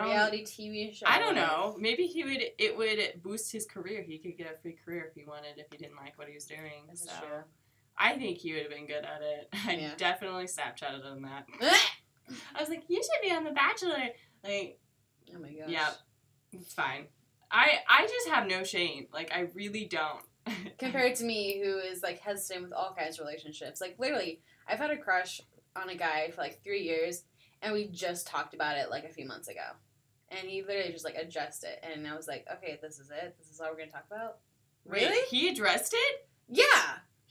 reality 0.00 0.44
TV 0.44 0.94
show. 0.94 1.06
I 1.08 1.18
don't 1.18 1.34
know. 1.34 1.76
Maybe 1.78 2.06
he 2.06 2.24
would. 2.24 2.42
It 2.58 2.76
would 2.76 3.22
boost 3.22 3.52
his 3.52 3.66
career. 3.66 4.02
He 4.02 4.18
could 4.18 4.36
get 4.36 4.52
a 4.52 4.60
free 4.60 4.76
career 4.84 5.06
if 5.08 5.14
he 5.14 5.24
wanted. 5.24 5.58
If 5.58 5.66
he 5.70 5.78
didn't 5.78 5.96
like 5.96 6.18
what 6.18 6.28
he 6.28 6.34
was 6.34 6.46
doing. 6.46 6.86
This 6.90 7.02
is 7.02 7.10
so 7.10 7.20
true. 7.20 7.42
I 7.96 8.16
think 8.16 8.38
he 8.38 8.52
would 8.52 8.62
have 8.62 8.70
been 8.70 8.86
good 8.86 9.04
at 9.04 9.20
it. 9.22 9.48
I 9.66 9.72
Yeah. 9.74 9.90
definitely 9.96 10.44
Snapchatted 10.46 11.04
him 11.04 11.22
that. 11.22 11.46
I 12.54 12.60
was 12.60 12.68
like, 12.68 12.84
you 12.88 12.96
should 13.02 13.28
be 13.28 13.34
on 13.34 13.44
The 13.44 13.50
Bachelor. 13.50 13.98
Like, 14.44 14.78
oh 15.34 15.38
my 15.40 15.48
gosh. 15.52 15.68
yeah, 15.68 15.90
it's 16.52 16.72
fine. 16.74 17.06
I 17.50 17.78
I 17.88 18.06
just 18.06 18.28
have 18.28 18.46
no 18.48 18.64
shame. 18.64 19.06
Like, 19.12 19.32
I 19.34 19.48
really 19.54 19.84
don't. 19.84 20.22
Compared 20.78 21.14
to 21.16 21.24
me, 21.24 21.60
who 21.62 21.78
is 21.78 22.02
like 22.02 22.18
hesitant 22.20 22.64
with 22.64 22.72
all 22.72 22.94
kinds 22.98 23.18
of 23.18 23.26
relationships. 23.26 23.80
Like 23.80 23.96
literally, 23.98 24.40
I've 24.66 24.78
had 24.78 24.90
a 24.90 24.96
crush 24.96 25.40
on 25.76 25.88
a 25.90 25.94
guy 25.94 26.30
for 26.34 26.40
like 26.40 26.62
three 26.64 26.82
years, 26.82 27.24
and 27.60 27.72
we 27.72 27.86
just 27.88 28.26
talked 28.26 28.54
about 28.54 28.78
it 28.78 28.90
like 28.90 29.04
a 29.04 29.08
few 29.10 29.26
months 29.26 29.48
ago. 29.48 29.60
And 30.30 30.48
he 30.48 30.62
literally 30.62 30.90
just 30.92 31.04
like 31.04 31.16
addressed 31.16 31.62
it, 31.64 31.84
and 31.84 32.06
I 32.08 32.16
was 32.16 32.26
like, 32.26 32.46
okay, 32.54 32.78
this 32.80 32.98
is 32.98 33.10
it. 33.10 33.36
This 33.38 33.50
is 33.50 33.60
all 33.60 33.68
we're 33.70 33.76
gonna 33.78 33.90
talk 33.90 34.06
about. 34.10 34.38
Wait, 34.86 35.02
Really? 35.02 35.26
He 35.28 35.48
addressed 35.48 35.92
it. 35.94 36.26
Yeah. 36.48 36.64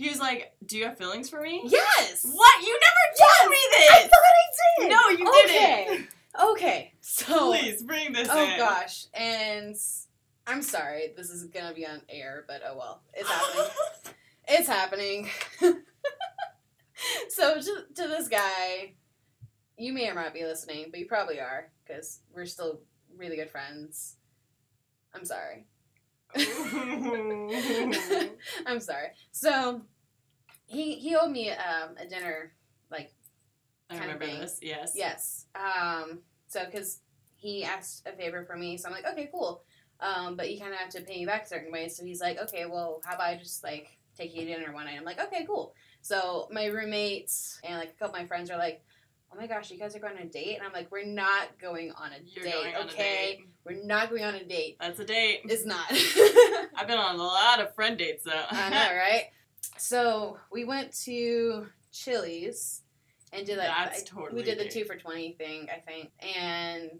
He 0.01 0.09
was 0.09 0.19
like, 0.19 0.53
"Do 0.65 0.79
you 0.79 0.85
have 0.85 0.97
feelings 0.97 1.29
for 1.29 1.39
me?" 1.39 1.61
Yes. 1.63 2.23
What? 2.23 2.61
You 2.65 2.79
never 2.79 3.05
told 3.19 3.51
me 3.51 3.57
this. 3.69 3.91
I 3.91 4.01
thought 4.01 4.25
I 4.33 4.79
did. 4.79 4.89
No, 4.89 5.09
you 5.09 5.43
okay. 5.45 5.85
didn't. 5.89 6.09
Okay. 6.53 6.93
So. 7.01 7.51
Please 7.51 7.83
bring 7.83 8.11
this 8.11 8.27
Oh 8.31 8.43
in. 8.43 8.57
gosh, 8.57 9.05
and 9.13 9.75
I'm 10.47 10.63
sorry, 10.63 11.13
this 11.15 11.29
is 11.29 11.43
gonna 11.43 11.75
be 11.75 11.85
on 11.85 12.01
air, 12.09 12.45
but 12.47 12.63
oh 12.67 12.75
well, 12.75 13.03
it's 13.13 13.29
happening. 13.29 13.69
it's 14.47 14.67
happening. 14.67 15.29
so 17.29 17.61
to, 17.61 17.83
to 17.93 18.07
this 18.07 18.27
guy, 18.27 18.93
you 19.77 19.93
may 19.93 20.09
or 20.09 20.15
might 20.15 20.33
be 20.33 20.43
listening, 20.45 20.87
but 20.89 20.99
you 20.99 21.05
probably 21.05 21.39
are 21.39 21.69
because 21.85 22.21
we're 22.33 22.47
still 22.47 22.79
really 23.15 23.35
good 23.35 23.51
friends. 23.51 24.15
I'm 25.13 25.25
sorry. 25.25 25.67
I'm 28.65 28.79
sorry. 28.79 29.09
So 29.31 29.81
he 30.71 30.95
he 30.95 31.15
owed 31.15 31.31
me 31.31 31.49
um, 31.51 31.95
a 31.99 32.07
dinner 32.07 32.53
like 32.89 33.13
I 33.91 33.99
remember 33.99 34.25
this. 34.25 34.59
Yes. 34.61 34.93
Yes. 34.95 35.45
Um, 35.55 36.19
so, 36.47 36.65
because 36.65 36.99
he 37.35 37.63
asked 37.63 38.07
a 38.07 38.13
favor 38.13 38.45
for 38.45 38.55
me, 38.55 38.77
so 38.77 38.87
I'm 38.87 38.93
like, 38.93 39.05
okay, 39.05 39.29
cool. 39.31 39.63
Um, 39.99 40.35
but 40.35 40.51
you 40.51 40.59
kind 40.59 40.73
of 40.73 40.79
have 40.79 40.89
to 40.89 41.01
pay 41.01 41.19
me 41.19 41.25
back 41.25 41.47
certain 41.47 41.71
ways. 41.71 41.95
So 41.95 42.03
he's 42.03 42.21
like, 42.21 42.39
okay, 42.39 42.65
well, 42.65 43.01
how 43.05 43.15
about 43.15 43.27
I 43.27 43.35
just 43.37 43.63
like 43.63 43.97
take 44.17 44.33
you 44.35 44.45
to 44.45 44.53
dinner 44.53 44.73
one 44.73 44.85
night? 44.85 44.97
I'm 44.97 45.05
like, 45.05 45.19
okay, 45.19 45.45
cool. 45.45 45.73
So 46.01 46.47
my 46.51 46.65
roommates 46.65 47.59
and 47.63 47.77
like 47.77 47.89
a 47.89 47.93
couple 47.93 48.15
of 48.15 48.21
my 48.21 48.27
friends 48.27 48.49
are 48.49 48.57
like, 48.57 48.83
oh 49.31 49.37
my 49.37 49.47
gosh, 49.47 49.71
you 49.71 49.77
guys 49.77 49.95
are 49.95 49.99
going 49.99 50.17
on 50.17 50.23
a 50.23 50.25
date, 50.25 50.57
and 50.57 50.65
I'm 50.65 50.73
like, 50.73 50.91
we're 50.91 51.05
not 51.05 51.57
going 51.59 51.91
on 51.91 52.11
a 52.11 52.17
You're 52.25 52.43
date, 52.45 52.53
going 52.53 52.75
on 52.75 52.81
okay? 52.87 53.33
a 53.33 53.37
date. 53.37 53.47
We're 53.65 53.85
not 53.85 54.09
going 54.09 54.23
on 54.23 54.35
a 54.35 54.43
date. 54.43 54.77
That's 54.79 54.99
a 54.99 55.05
date. 55.05 55.41
It's 55.45 55.65
not. 55.65 55.85
I've 56.75 56.87
been 56.87 56.97
on 56.97 57.15
a 57.15 57.23
lot 57.23 57.61
of 57.61 57.73
friend 57.75 57.97
dates 57.97 58.23
though. 58.23 58.43
I 58.49 58.69
know, 58.69 58.95
right? 58.95 59.25
So 59.77 60.37
we 60.51 60.63
went 60.65 60.93
to 61.05 61.67
Chili's 61.91 62.81
and 63.33 63.45
did 63.45 63.57
like 63.57 63.67
That's 63.67 64.01
I- 64.01 64.05
totally 64.05 64.41
we 64.41 64.43
did 64.43 64.59
the 64.59 64.67
two 64.69 64.85
for 64.85 64.95
twenty 64.95 65.33
thing, 65.33 65.67
I 65.69 65.79
think, 65.79 66.11
and 66.35 66.99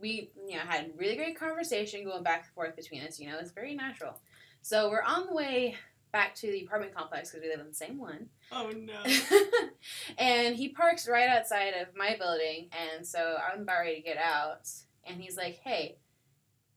we 0.00 0.30
you 0.48 0.56
know 0.56 0.62
had 0.66 0.92
really 0.96 1.16
great 1.16 1.38
conversation 1.38 2.04
going 2.04 2.22
back 2.22 2.44
and 2.44 2.54
forth 2.54 2.76
between 2.76 3.02
us. 3.02 3.20
You 3.20 3.28
know, 3.30 3.38
it's 3.38 3.52
very 3.52 3.74
natural. 3.74 4.18
So 4.62 4.90
we're 4.90 5.02
on 5.02 5.26
the 5.26 5.34
way 5.34 5.76
back 6.12 6.34
to 6.36 6.46
the 6.46 6.62
apartment 6.64 6.94
complex 6.94 7.30
because 7.30 7.42
we 7.42 7.48
live 7.50 7.60
in 7.60 7.68
the 7.68 7.74
same 7.74 7.98
one. 7.98 8.28
oh 8.52 8.70
no. 8.70 9.02
and 10.18 10.54
he 10.54 10.68
parks 10.68 11.08
right 11.08 11.28
outside 11.28 11.72
of 11.80 11.88
my 11.96 12.16
building, 12.18 12.68
and 12.96 13.06
so 13.06 13.36
I'm 13.52 13.62
about 13.62 13.80
ready 13.80 13.96
to 13.96 14.02
get 14.02 14.18
out, 14.18 14.68
and 15.04 15.20
he's 15.20 15.36
like, 15.36 15.60
"Hey, 15.64 15.96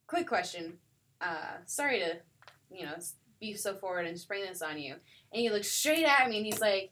quick 0.08 0.28
question. 0.28 0.78
Uh, 1.22 1.58
sorry 1.66 2.00
to, 2.00 2.18
you 2.70 2.86
know, 2.86 2.96
be 3.54 3.58
so 3.58 3.76
forward 3.76 4.06
and 4.08 4.20
spring 4.20 4.44
this 4.48 4.62
on 4.62 4.80
you." 4.80 4.94
And 4.94 5.42
he 5.42 5.50
looks 5.50 5.70
straight 5.70 6.06
at 6.06 6.30
me, 6.30 6.38
and 6.38 6.46
he's 6.46 6.62
like, 6.62 6.92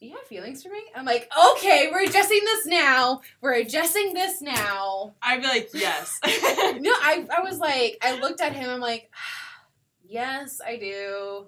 "Do 0.00 0.06
you 0.06 0.16
have 0.16 0.26
feelings 0.26 0.62
for 0.62 0.70
me?" 0.70 0.82
I'm 0.94 1.04
like, 1.04 1.30
"Okay, 1.52 1.88
we're 1.92 2.04
addressing 2.04 2.40
this 2.44 2.66
now. 2.66 3.20
We're 3.40 3.54
addressing 3.54 4.14
this 4.14 4.40
now." 4.42 5.14
I'd 5.22 5.40
be 5.40 5.46
like, 5.46 5.70
yes. 5.74 6.18
No, 6.24 6.90
I, 6.92 7.26
I 7.36 7.42
was 7.42 7.58
like, 7.58 7.98
I 8.02 8.18
looked 8.18 8.40
at 8.40 8.52
him. 8.52 8.68
I'm 8.68 8.80
like, 8.80 9.10
yes, 10.08 10.60
I 10.64 10.76
do. 10.76 11.46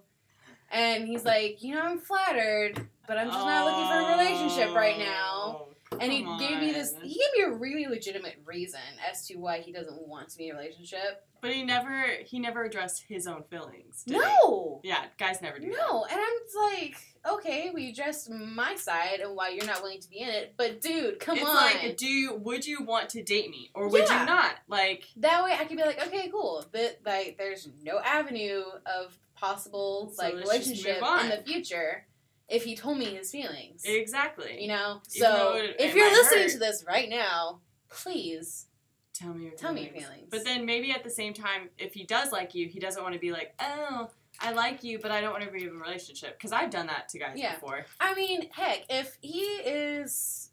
And 0.70 1.06
he's 1.06 1.24
like, 1.24 1.62
you 1.62 1.74
know, 1.74 1.82
I'm 1.82 1.98
flattered, 1.98 2.88
but 3.06 3.18
I'm 3.18 3.28
just 3.28 3.38
not 3.38 3.64
looking 3.64 3.86
for 3.86 4.12
a 4.12 4.18
relationship 4.18 4.74
right 4.74 4.98
now. 4.98 5.60
Oh. 5.60 5.75
And 6.00 6.12
he 6.12 6.22
come 6.24 6.38
gave 6.38 6.58
me 6.58 6.72
this. 6.72 6.94
on. 6.94 7.02
He 7.02 7.14
gave 7.14 7.48
me 7.48 7.54
a 7.54 7.56
really 7.58 7.86
legitimate 7.86 8.36
reason 8.44 8.80
as 9.10 9.26
to 9.28 9.36
why 9.36 9.60
he 9.60 9.72
doesn't 9.72 10.06
want 10.06 10.28
to 10.30 10.36
be 10.38 10.48
in 10.48 10.56
a 10.56 10.58
relationship. 10.58 11.24
But 11.40 11.52
he 11.52 11.62
never 11.62 12.02
he 12.24 12.40
never 12.40 12.64
addressed 12.64 13.04
his 13.08 13.26
own 13.28 13.44
feelings. 13.50 14.02
did 14.04 14.14
he? 14.16 14.20
No, 14.20 14.80
Yeah, 14.82 15.04
guys 15.18 15.40
never 15.42 15.58
do 15.60 15.70
that. 15.70 15.76
no. 15.78 16.04
And 16.10 16.18
I'm 16.18 16.26
just 16.44 16.56
like, 16.56 16.96
okay, 17.36 17.70
we 17.72 17.90
addressed 17.90 18.28
my 18.30 18.74
side 18.74 19.20
and 19.20 19.36
why 19.36 19.50
you're 19.50 19.66
not 19.66 19.80
willing 19.82 20.00
to 20.00 20.08
be 20.10 20.18
in 20.20 20.28
it. 20.28 20.54
But 20.56 20.80
dude, 20.80 21.20
come 21.20 21.36
it's 21.38 21.46
on. 21.46 21.54
like, 21.54 21.96
do 21.96 22.06
you 22.06 22.34
would 22.34 22.66
you 22.66 22.82
want 22.82 23.10
to 23.10 23.22
date 23.22 23.50
me 23.50 23.70
or 23.74 23.88
would 23.88 24.08
Yeah. 24.08 24.20
you 24.20 24.26
not? 24.26 24.54
Like, 24.66 25.04
that 25.18 25.44
way, 25.44 25.52
I 25.52 25.64
could 25.66 25.76
be 25.76 25.84
like, 25.84 26.04
okay, 26.08 26.28
cool. 26.30 26.64
But 26.72 27.00
like, 27.04 27.36
there's 27.38 27.68
no 27.84 27.98
avenue 28.00 28.62
of 28.86 29.16
possible 29.36 30.10
So 30.16 30.24
like 30.24 30.34
let's 30.34 30.66
just 30.66 30.84
relationship 30.84 31.02
on. 31.02 31.24
in 31.26 31.30
the 31.30 31.42
future 31.44 32.06
if 32.48 32.64
he 32.64 32.76
told 32.76 32.98
me 32.98 33.06
his 33.06 33.30
feelings. 33.30 33.82
exactly. 33.84 34.60
You 34.62 34.68
know. 34.68 35.00
So 35.08 35.54
it- 35.56 35.76
if 35.78 35.94
it 35.94 35.96
you're 35.96 36.10
listening 36.10 36.42
hurt. 36.44 36.50
to 36.52 36.58
this 36.58 36.84
right 36.86 37.08
now, 37.08 37.60
please 37.88 38.66
tell 39.12 39.32
me 39.34 39.44
your 39.44 39.52
tell 39.54 39.72
me 39.72 39.82
your 39.84 39.90
feelings. 39.92 40.08
feelings. 40.10 40.28
But 40.30 40.44
then 40.44 40.64
maybe 40.66 40.90
at 40.92 41.02
the 41.02 41.10
same 41.10 41.32
time, 41.34 41.70
if 41.78 41.94
he 41.94 42.04
does 42.04 42.32
like 42.32 42.54
you, 42.54 42.68
he 42.68 42.78
doesn't 42.78 43.02
want 43.02 43.14
to 43.14 43.20
be 43.20 43.32
like, 43.32 43.54
oh, 43.60 44.10
I 44.40 44.52
like 44.52 44.84
you, 44.84 44.98
but 44.98 45.10
I 45.10 45.20
don't 45.22 45.32
want 45.32 45.44
to 45.44 45.50
be 45.50 45.62
in 45.62 45.70
a 45.70 45.72
relationship. 45.72 46.36
Because 46.38 46.52
I've 46.52 46.70
done 46.70 46.86
that 46.88 47.08
to 47.10 47.18
guys 47.18 47.36
Yeah. 47.38 47.54
before. 47.54 47.86
I 47.98 48.14
mean, 48.14 48.50
heck, 48.50 48.84
if 48.90 49.16
he 49.22 49.40
is, 49.40 50.50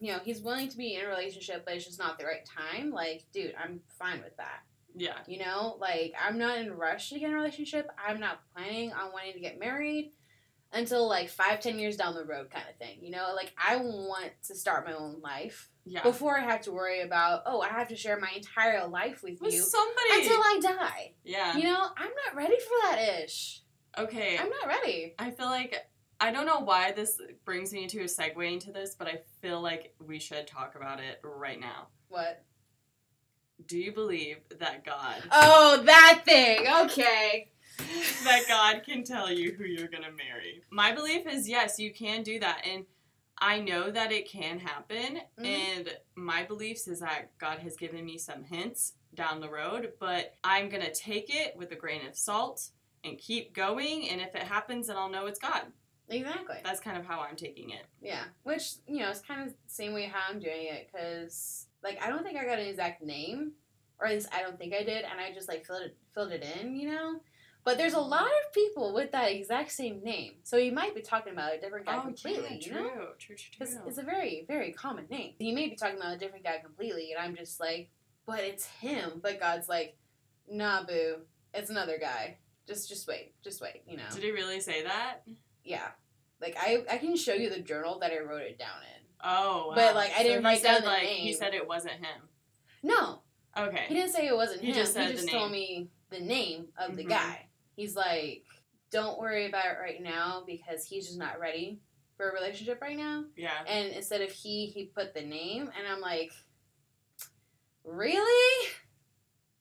you 0.00 0.12
know, 0.12 0.20
he's 0.24 0.40
willing 0.40 0.68
to 0.68 0.76
be 0.76 0.94
in 0.94 1.04
a 1.04 1.08
relationship, 1.08 1.64
but 1.66 1.74
it's 1.74 1.84
just 1.84 1.98
not 1.98 2.18
the 2.18 2.24
right 2.24 2.44
time. 2.46 2.90
Like, 2.90 3.24
dude, 3.32 3.54
I'm 3.62 3.80
fine 3.98 4.22
with 4.22 4.36
that. 4.38 4.62
Yeah. 4.96 5.18
You 5.26 5.40
know, 5.40 5.76
like 5.78 6.14
I'm 6.18 6.38
not 6.38 6.56
in 6.58 6.68
a 6.68 6.74
rush 6.74 7.10
to 7.10 7.18
get 7.18 7.26
in 7.28 7.34
a 7.34 7.36
relationship. 7.36 7.90
I'm 8.02 8.18
not 8.18 8.40
planning 8.54 8.92
on 8.94 9.12
wanting 9.12 9.34
to 9.34 9.40
get 9.40 9.58
married 9.60 10.12
until 10.76 11.08
like 11.08 11.28
five, 11.28 11.60
ten 11.60 11.78
years 11.78 11.96
down 11.96 12.14
the 12.14 12.24
road, 12.24 12.50
kind 12.50 12.64
of 12.68 12.76
thing. 12.76 12.98
You 13.02 13.10
know, 13.10 13.32
like 13.34 13.52
I 13.56 13.76
want 13.76 14.30
to 14.44 14.54
start 14.54 14.86
my 14.86 14.92
own 14.92 15.20
life 15.20 15.68
Yeah. 15.84 16.02
before 16.02 16.38
I 16.38 16.42
have 16.42 16.60
to 16.62 16.72
worry 16.72 17.00
about, 17.02 17.42
oh, 17.46 17.60
I 17.60 17.68
have 17.68 17.88
to 17.88 17.96
share 17.96 18.18
my 18.20 18.30
entire 18.36 18.86
life 18.86 19.22
with 19.22 19.40
With 19.40 19.54
you 19.54 19.62
somebody. 19.62 20.10
until 20.22 20.38
I 20.40 20.58
die. 20.62 21.14
yeah. 21.24 21.56
You 21.56 21.64
know, 21.64 21.86
I'm 21.96 22.10
not 22.26 22.36
ready 22.36 22.56
for 22.56 22.88
that 22.90 23.22
ish. 23.24 23.62
Okay. 23.98 24.36
I'm 24.38 24.50
not 24.50 24.66
ready. 24.66 25.14
I 25.18 25.30
feel 25.30 25.46
like 25.46 25.74
I 26.20 26.30
don't 26.32 26.46
know 26.46 26.60
why 26.60 26.92
this 26.92 27.20
brings 27.44 27.72
me 27.72 27.86
to 27.88 28.00
a 28.00 28.04
segue 28.04 28.52
into 28.52 28.72
this, 28.72 28.94
but 28.98 29.06
I 29.08 29.20
feel 29.42 29.60
like 29.60 29.94
we 30.04 30.18
should 30.18 30.46
talk 30.46 30.74
about 30.74 31.00
it 31.00 31.20
right 31.22 31.58
now. 31.60 31.88
What? 32.08 32.42
Do 33.66 33.78
you 33.78 33.92
believe 33.92 34.36
that 34.58 34.84
God 34.84 35.22
Oh, 35.32 35.82
that 35.84 36.22
thing. 36.26 36.66
Okay. 36.84 37.50
That 38.24 38.44
God 38.48 38.82
can 38.84 39.04
tell 39.04 39.30
you 39.30 39.52
who 39.52 39.64
you're 39.64 39.88
gonna 39.88 40.10
marry? 40.12 40.62
My 40.70 40.92
belief 40.92 41.26
is 41.26 41.48
yes, 41.48 41.78
you 41.78 41.92
can 41.92 42.22
do 42.22 42.38
that, 42.40 42.62
and 42.66 42.86
I 43.38 43.60
know 43.60 43.90
that 43.90 44.12
it 44.12 44.28
can 44.28 44.58
happen. 44.58 45.20
Mhm. 45.38 45.44
And 45.44 45.98
my 46.14 46.44
beliefs 46.44 46.88
is 46.88 47.00
that 47.00 47.36
God 47.38 47.58
has 47.58 47.76
given 47.76 48.04
me 48.04 48.18
some 48.18 48.44
hints 48.44 48.94
down 49.14 49.40
the 49.40 49.50
road, 49.50 49.94
but 49.98 50.34
I'm 50.42 50.68
gonna 50.68 50.92
take 50.92 51.34
it 51.34 51.56
with 51.56 51.70
a 51.72 51.76
grain 51.76 52.06
of 52.06 52.16
salt 52.16 52.70
and 53.04 53.18
keep 53.18 53.52
going. 53.52 54.08
And 54.08 54.20
if 54.20 54.34
it 54.34 54.42
happens, 54.42 54.86
then 54.86 54.96
I'll 54.96 55.08
know 55.08 55.26
it's 55.26 55.38
God. 55.38 55.72
Exactly. 56.08 56.60
That's 56.62 56.80
kind 56.80 56.96
of 56.96 57.04
how 57.04 57.20
I'm 57.20 57.36
taking 57.36 57.70
it. 57.70 57.84
Yeah, 58.00 58.24
which 58.44 58.74
you 58.86 59.00
know, 59.00 59.10
it's 59.10 59.20
kind 59.20 59.42
of 59.42 59.48
the 59.48 59.54
same 59.66 59.92
way 59.92 60.04
how 60.04 60.22
I'm 60.28 60.38
doing 60.38 60.66
it 60.66 60.88
because 60.90 61.66
like 61.82 62.02
I 62.02 62.08
don't 62.08 62.22
think 62.22 62.38
I 62.38 62.44
got 62.44 62.58
an 62.58 62.66
exact 62.66 63.02
name, 63.02 63.52
or 63.98 64.06
at 64.06 64.14
least 64.14 64.28
I 64.32 64.42
don't 64.42 64.58
think 64.58 64.72
I 64.72 64.82
did, 64.82 65.04
and 65.04 65.20
I 65.20 65.32
just 65.32 65.48
like 65.48 65.66
filled 65.66 65.82
it 65.82 65.96
filled 66.14 66.32
it 66.32 66.44
in, 66.60 66.76
you 66.76 66.90
know. 66.90 67.20
But 67.66 67.78
there's 67.78 67.94
a 67.94 68.00
lot 68.00 68.26
of 68.28 68.52
people 68.54 68.94
with 68.94 69.10
that 69.10 69.32
exact 69.32 69.72
same 69.72 70.00
name, 70.04 70.34
so 70.44 70.56
you 70.56 70.70
might 70.70 70.94
be 70.94 71.00
talking 71.02 71.32
about 71.32 71.52
a 71.52 71.58
different 71.60 71.84
guy 71.84 71.98
completely, 72.00 72.44
Oh, 72.44 72.52
yeah, 72.52 72.56
you 72.58 72.70
true, 72.70 72.82
know. 72.84 73.08
true, 73.18 73.34
true, 73.34 73.66
true. 73.66 73.78
it's 73.88 73.98
a 73.98 74.04
very 74.04 74.44
very 74.46 74.70
common 74.72 75.06
name. 75.10 75.34
You 75.40 75.52
may 75.52 75.68
be 75.68 75.74
talking 75.74 75.96
about 75.96 76.14
a 76.14 76.16
different 76.16 76.44
guy 76.44 76.58
completely, 76.64 77.10
and 77.12 77.20
I'm 77.20 77.34
just 77.34 77.58
like, 77.58 77.90
but 78.24 78.38
it's 78.44 78.64
him. 78.66 79.20
But 79.20 79.40
God's 79.40 79.68
like, 79.68 79.96
nah, 80.48 80.84
boo, 80.84 81.16
it's 81.54 81.68
another 81.68 81.98
guy. 82.00 82.38
Just 82.68 82.88
just 82.88 83.08
wait, 83.08 83.34
just 83.42 83.60
wait, 83.60 83.82
you 83.88 83.96
know. 83.96 84.04
Did 84.14 84.22
he 84.22 84.30
really 84.30 84.60
say 84.60 84.84
that? 84.84 85.22
Yeah, 85.64 85.88
like 86.40 86.56
I 86.60 86.84
I 86.88 86.98
can 86.98 87.16
show 87.16 87.34
you 87.34 87.50
the 87.50 87.58
journal 87.58 87.98
that 87.98 88.12
I 88.12 88.20
wrote 88.20 88.42
it 88.42 88.60
down 88.60 88.78
in. 88.96 89.02
Oh, 89.24 89.72
But, 89.74 89.96
like, 89.96 90.12
I 90.16 90.22
didn't 90.22 90.42
he 90.42 90.44
write 90.46 90.60
said, 90.60 90.72
down 90.74 90.80
the 90.82 90.86
like, 90.88 91.02
He 91.08 91.32
said 91.32 91.52
it 91.52 91.66
wasn't 91.66 91.94
him. 91.94 92.28
No, 92.84 93.22
Okay. 93.58 93.86
he 93.88 93.94
didn't 93.94 94.12
say 94.12 94.28
it 94.28 94.36
wasn't 94.36 94.60
He 94.60 94.68
him. 94.68 94.74
just 94.74 94.96
he 94.96 95.04
the 95.06 95.12
just 95.14 95.28
told 95.30 95.50
me 95.50 95.88
the 96.10 96.20
name 96.20 96.68
of 96.78 96.96
the 96.96 97.02
Mhm. 97.04 97.08
guy. 97.08 97.45
He's 97.76 97.94
like, 97.94 98.44
don't 98.90 99.18
worry 99.18 99.46
about 99.46 99.66
it 99.66 99.78
right 99.80 100.02
now 100.02 100.42
because 100.46 100.84
he's 100.84 101.06
just 101.06 101.18
not 101.18 101.38
ready 101.38 101.80
for 102.16 102.30
a 102.30 102.34
relationship 102.34 102.80
right 102.80 102.96
now. 102.96 103.24
Yeah. 103.36 103.50
And 103.68 103.92
instead 103.92 104.22
of 104.22 104.30
he, 104.30 104.66
he 104.66 104.86
put 104.86 105.14
the 105.14 105.22
name, 105.22 105.70
and 105.78 105.86
I'm 105.86 106.00
like, 106.00 106.32
really, 107.84 108.68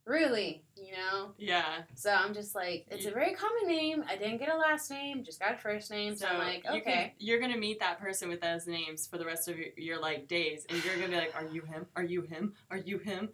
really, 0.05 0.63
you 0.75 0.93
know. 0.93 1.33
Yeah. 1.37 1.81
So 1.95 2.11
I'm 2.11 2.33
just 2.33 2.55
like, 2.55 2.85
it's 2.89 3.05
a 3.05 3.11
very 3.11 3.33
common 3.33 3.67
name. 3.67 4.03
I 4.07 4.15
didn't 4.15 4.37
get 4.37 4.49
a 4.49 4.57
last 4.57 4.89
name, 4.89 5.23
just 5.23 5.39
got 5.39 5.55
a 5.55 5.57
first 5.57 5.91
name. 5.91 6.15
So, 6.15 6.27
I'm 6.27 6.37
like, 6.37 6.63
you 6.63 6.81
okay. 6.81 7.13
you're 7.19 7.39
gonna 7.39 7.57
meet 7.57 7.79
that 7.79 7.99
person 7.99 8.29
with 8.29 8.41
those 8.41 8.67
names 8.67 9.07
for 9.07 9.17
the 9.17 9.25
rest 9.25 9.47
of 9.47 9.57
your, 9.57 9.67
your 9.75 10.01
like 10.01 10.27
days, 10.27 10.65
and 10.69 10.83
you're 10.83 10.95
gonna 10.95 11.09
be 11.09 11.15
like, 11.15 11.35
"Are 11.35 11.47
you 11.47 11.61
him? 11.63 11.85
Are 11.95 12.03
you 12.03 12.21
him? 12.21 12.53
Are 12.71 12.77
you 12.77 12.99
him?" 12.99 13.29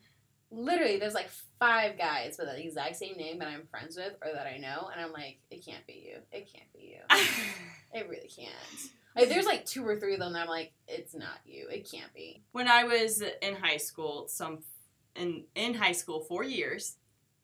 Literally 0.52 0.98
there's 0.98 1.14
like 1.14 1.30
five 1.60 1.98
guys 1.98 2.36
with 2.38 2.48
the 2.48 2.62
exact 2.62 2.98
same 2.98 3.16
name 3.16 3.40
that 3.40 3.48
I'm 3.48 3.68
friends 3.72 3.96
with 3.96 4.14
or 4.24 4.34
that 4.34 4.48
I 4.48 4.58
know, 4.58 4.90
and 4.92 5.02
I'm 5.04 5.12
like, 5.12 5.40
it 5.50 5.66
can't 5.66 5.86
be 5.88 6.04
you. 6.08 6.18
It 6.32 6.50
can't 6.54 6.72
be 6.74 6.96
you. 6.96 7.18
It 7.94 8.08
really 8.08 8.30
can't. 8.30 8.54
Like 9.18 9.28
there's 9.28 9.46
like 9.46 9.66
two 9.66 9.86
or 9.86 10.00
three 10.00 10.14
of 10.14 10.22
them 10.22 10.32
that 10.32 10.44
I'm 10.44 10.48
like, 10.48 10.72
it's 10.88 11.14
not 11.14 11.40
you. 11.46 11.68
It 11.70 11.92
can't 11.92 12.14
be. 12.14 12.42
when 12.54 12.70
I 12.70 12.86
was 12.86 13.22
in 13.42 13.56
high 13.56 13.76
school, 13.78 14.30
some 14.30 14.60
in 15.16 15.44
in 15.56 15.74
high 15.74 15.92
school 15.92 16.22
four 16.22 16.46
years, 16.46 16.96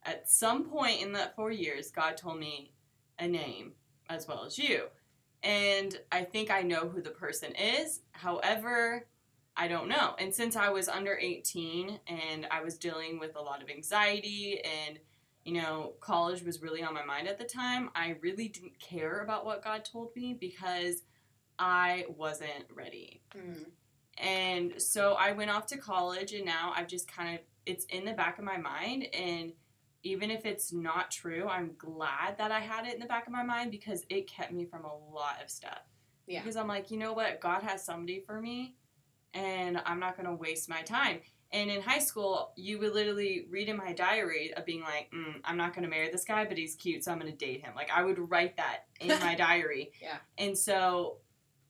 at 0.03 0.29
some 0.29 0.63
point 0.69 1.01
in 1.01 1.11
that 1.13 1.35
four 1.35 1.51
years, 1.51 1.91
God 1.91 2.15
told 2.15 2.39
me 2.39 2.71
a 3.19 3.27
name 3.27 3.73
as 4.09 4.25
well 4.25 4.45
as 4.45 4.57
you, 4.57 4.83
and 5.43 5.99
I 6.13 6.23
think 6.23 6.49
I 6.49 6.61
know 6.61 6.87
who 6.87 7.01
the 7.01 7.09
person 7.09 7.53
is. 7.55 7.99
However, 8.11 9.05
I 9.57 9.67
don't 9.67 9.89
know. 9.89 10.15
And 10.19 10.33
since 10.33 10.55
I 10.55 10.69
was 10.69 10.87
under 10.87 11.17
18 11.17 11.99
and 12.07 12.47
I 12.51 12.61
was 12.61 12.77
dealing 12.77 13.19
with 13.19 13.35
a 13.35 13.41
lot 13.41 13.63
of 13.63 13.69
anxiety 13.69 14.61
and 14.63 14.99
you 15.47 15.53
know, 15.53 15.93
college 16.01 16.43
was 16.43 16.61
really 16.61 16.83
on 16.83 16.93
my 16.93 17.05
mind 17.05 17.25
at 17.29 17.37
the 17.37 17.45
time, 17.45 17.89
I 17.95 18.17
really 18.21 18.49
didn't 18.49 18.77
care 18.79 19.21
about 19.21 19.45
what 19.45 19.63
God 19.63 19.85
told 19.85 20.13
me 20.13 20.33
because 20.37 21.03
I 21.57 22.05
wasn't 22.17 22.65
ready. 22.75 23.21
Mm. 23.33 23.65
And 24.17 24.81
so 24.81 25.13
I 25.13 25.31
went 25.31 25.49
off 25.49 25.65
to 25.67 25.77
college 25.77 26.33
and 26.33 26.43
now 26.43 26.73
I've 26.75 26.87
just 26.87 27.09
kind 27.09 27.35
of 27.35 27.41
it's 27.65 27.85
in 27.85 28.03
the 28.03 28.11
back 28.11 28.39
of 28.39 28.43
my 28.43 28.57
mind 28.57 29.07
and 29.13 29.53
even 30.03 30.31
if 30.31 30.45
it's 30.45 30.73
not 30.73 31.11
true, 31.11 31.47
I'm 31.47 31.71
glad 31.77 32.37
that 32.37 32.51
I 32.51 32.59
had 32.59 32.85
it 32.85 32.93
in 32.93 32.99
the 32.99 33.05
back 33.05 33.25
of 33.25 33.31
my 33.31 33.43
mind 33.43 33.71
because 33.71 34.05
it 34.09 34.27
kept 34.27 34.51
me 34.51 34.65
from 34.65 34.83
a 34.83 34.95
lot 35.13 35.41
of 35.41 35.49
stuff. 35.49 35.79
Yeah. 36.27 36.41
Because 36.41 36.57
I'm 36.57 36.67
like, 36.67 36.91
you 36.91 36.97
know 36.97 37.13
what? 37.13 37.39
God 37.39 37.63
has 37.63 37.85
somebody 37.85 38.19
for 38.19 38.41
me 38.41 38.75
and 39.33 39.81
I'm 39.85 39.99
not 39.99 40.15
going 40.17 40.27
to 40.27 40.33
waste 40.35 40.69
my 40.69 40.81
time. 40.81 41.19
And 41.51 41.69
in 41.71 41.81
high 41.81 41.99
school, 41.99 42.51
you 42.57 42.77
would 42.79 42.93
literally 42.93 43.45
read 43.49 43.69
in 43.69 43.77
my 43.77 43.93
diary 43.93 44.53
of 44.53 44.65
being 44.65 44.81
like, 44.81 45.09
mm, 45.15 45.35
I'm 45.45 45.55
not 45.55 45.73
going 45.73 45.83
to 45.83 45.89
marry 45.89 46.09
this 46.11 46.25
guy, 46.25 46.43
but 46.43 46.57
he's 46.57 46.75
cute, 46.75 47.03
so 47.05 47.11
I'm 47.11 47.19
going 47.19 47.31
to 47.31 47.37
date 47.37 47.63
him. 47.63 47.73
Like 47.75 47.89
I 47.89 48.03
would 48.03 48.19
write 48.29 48.57
that 48.57 48.85
in 48.99 49.07
my 49.19 49.33
diary. 49.47 49.91
Yeah. 50.01 50.17
And 50.37 50.57
so 50.57 51.17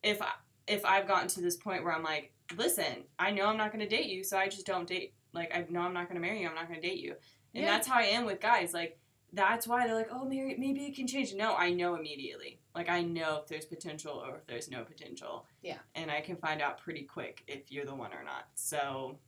if 0.02 0.20
I, 0.20 0.30
if 0.66 0.84
I've 0.84 1.06
gotten 1.06 1.28
to 1.28 1.40
this 1.40 1.56
point 1.56 1.84
where 1.84 1.92
I'm 1.92 2.02
like, 2.02 2.32
listen, 2.56 3.04
I 3.18 3.30
know 3.30 3.46
I'm 3.46 3.56
not 3.56 3.72
going 3.72 3.88
to 3.88 3.96
date 3.96 4.06
you, 4.06 4.24
so 4.24 4.36
I 4.36 4.48
just 4.48 4.66
don't 4.66 4.86
date. 4.88 5.14
Like 5.32 5.54
I 5.54 5.64
know 5.68 5.80
I'm 5.80 5.94
not 5.94 6.08
going 6.08 6.20
to 6.20 6.26
marry 6.26 6.40
you, 6.42 6.48
I'm 6.48 6.54
not 6.56 6.66
going 6.68 6.80
to 6.80 6.86
date 6.88 6.98
you. 6.98 7.14
And 7.54 7.62
Yeah. 7.64 7.70
that's 7.70 7.86
how 7.86 7.98
I 7.98 8.04
am 8.04 8.24
with 8.24 8.40
guys. 8.40 8.74
Like 8.74 8.98
that's 9.32 9.68
why 9.68 9.86
they're 9.86 9.94
like, 9.94 10.08
oh, 10.10 10.24
maybe 10.24 10.56
maybe 10.58 10.86
it 10.86 10.96
can 10.96 11.06
change. 11.06 11.34
No, 11.34 11.54
I 11.54 11.70
know 11.70 11.94
immediately. 11.94 12.58
Like 12.78 12.88
I 12.88 13.02
know 13.02 13.40
if 13.42 13.48
there's 13.48 13.64
potential 13.64 14.22
or 14.24 14.36
if 14.36 14.46
there's 14.46 14.70
no 14.70 14.84
potential. 14.84 15.46
Yeah. 15.62 15.78
And 15.96 16.12
I 16.12 16.20
can 16.20 16.36
find 16.36 16.62
out 16.62 16.78
pretty 16.78 17.02
quick 17.02 17.42
if 17.48 17.72
you're 17.72 17.84
the 17.84 17.94
one 17.94 18.12
or 18.12 18.22
not. 18.22 18.44
So 18.54 19.18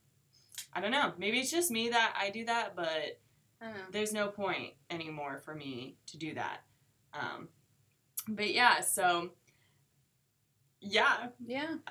I 0.73 0.81
don't 0.81 0.93
know. 0.93 1.13
Maybe 1.19 1.41
it's 1.41 1.51
just 1.51 1.69
me 1.69 1.89
that 1.89 2.15
I 2.17 2.31
do 2.31 2.45
that, 2.45 2.77
but 2.77 3.19
I 3.61 3.65
don't 3.65 3.75
know. 3.75 3.81
there's 3.91 4.13
no 4.13 4.29
point 4.29 4.75
anymore 4.89 5.41
for 5.45 5.53
me 5.53 5.97
to 6.07 6.17
do 6.17 6.33
that. 6.35 6.59
Um, 7.13 7.49
but 8.29 8.55
yeah, 8.55 8.83
so 8.83 9.31
yeah, 10.81 11.31
Yeah. 11.45 11.75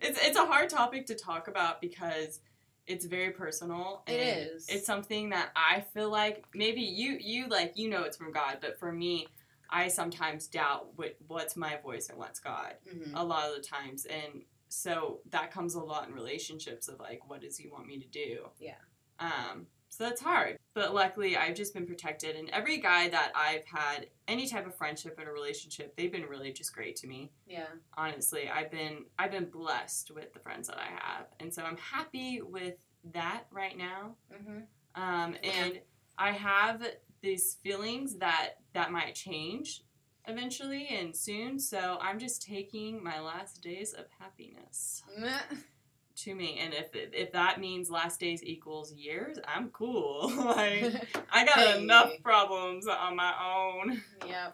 it's 0.00 0.18
it's 0.24 0.38
a 0.38 0.46
hard 0.46 0.70
topic 0.70 1.04
to 1.08 1.14
talk 1.14 1.46
about 1.46 1.82
because 1.82 2.40
it's 2.86 3.04
very 3.04 3.32
personal. 3.32 4.02
It 4.06 4.12
is. 4.14 4.66
It's 4.70 4.86
something 4.86 5.28
that 5.30 5.50
I 5.54 5.82
feel 5.92 6.10
like 6.10 6.46
maybe 6.54 6.80
you 6.80 7.18
you 7.20 7.48
like 7.48 7.72
you 7.76 7.90
know 7.90 8.04
it's 8.04 8.16
from 8.16 8.32
God, 8.32 8.58
but 8.62 8.78
for 8.78 8.90
me, 8.90 9.26
I 9.70 9.88
sometimes 9.88 10.46
doubt 10.46 10.88
what 10.96 11.16
what's 11.26 11.56
my 11.56 11.76
voice 11.78 12.08
and 12.08 12.18
what's 12.18 12.40
God 12.40 12.74
hmm 12.90 13.14
a 13.14 13.24
lot 13.24 13.48
of 13.48 13.56
the 13.56 13.62
times, 13.62 14.06
and 14.06 14.42
so 14.68 15.20
that 15.30 15.50
comes 15.50 15.74
a 15.74 15.80
lot 15.80 16.08
in 16.08 16.14
relationships 16.14 16.88
of 16.88 16.98
like 17.00 17.28
what 17.28 17.40
does 17.40 17.56
He 17.56 17.68
want 17.68 17.86
me 17.86 17.98
to 17.98 18.06
do? 18.08 18.46
Yeah. 18.58 18.74
Um. 19.18 19.66
So 19.88 20.04
that's 20.04 20.20
hard, 20.20 20.58
but 20.74 20.92
luckily 20.94 21.36
I've 21.36 21.54
just 21.54 21.72
been 21.72 21.86
protected, 21.86 22.36
and 22.36 22.50
every 22.50 22.78
guy 22.78 23.08
that 23.08 23.32
I've 23.34 23.64
had 23.64 24.08
any 24.28 24.46
type 24.46 24.66
of 24.66 24.74
friendship 24.74 25.16
and 25.18 25.28
a 25.28 25.32
relationship, 25.32 25.96
they've 25.96 26.12
been 26.12 26.26
really 26.26 26.52
just 26.52 26.74
great 26.74 26.96
to 26.96 27.06
me 27.06 27.30
Yeah. 27.46 27.66
honestly 27.96 28.50
i've 28.50 28.70
been 28.70 29.04
i've 29.18 29.30
been 29.30 29.48
blessed 29.48 30.10
with 30.10 30.32
the 30.34 30.40
friends 30.40 30.66
that 30.68 30.78
i 30.78 30.86
have 31.00 31.26
and 31.40 31.54
so 31.54 31.62
i'm 31.62 31.76
happy 31.78 32.42
with 32.42 32.74
that 33.12 33.44
right 33.52 33.78
now 33.78 34.16
hmm 34.30 34.58
um, 34.96 35.36
and 35.44 35.80
i 36.18 36.32
have 36.32 36.82
these 37.26 37.58
feelings 37.62 38.16
that 38.18 38.50
that 38.72 38.90
might 38.92 39.14
change 39.14 39.82
eventually 40.28 40.86
and 40.90 41.14
soon 41.14 41.58
so 41.58 41.98
i'm 42.00 42.18
just 42.18 42.42
taking 42.42 43.02
my 43.02 43.20
last 43.20 43.62
days 43.62 43.92
of 43.92 44.06
happiness 44.18 45.02
to 46.16 46.34
me 46.34 46.58
and 46.60 46.72
if 46.72 46.86
if 46.94 47.32
that 47.32 47.60
means 47.60 47.90
last 47.90 48.18
days 48.20 48.42
equals 48.42 48.92
years 48.92 49.38
i'm 49.46 49.68
cool 49.70 50.32
like 50.36 50.92
i 51.30 51.44
got 51.44 51.58
Hey. 51.58 51.82
enough 51.82 52.10
problems 52.22 52.86
on 52.88 53.14
my 53.16 53.32
own 53.54 54.00
yeah. 54.26 54.48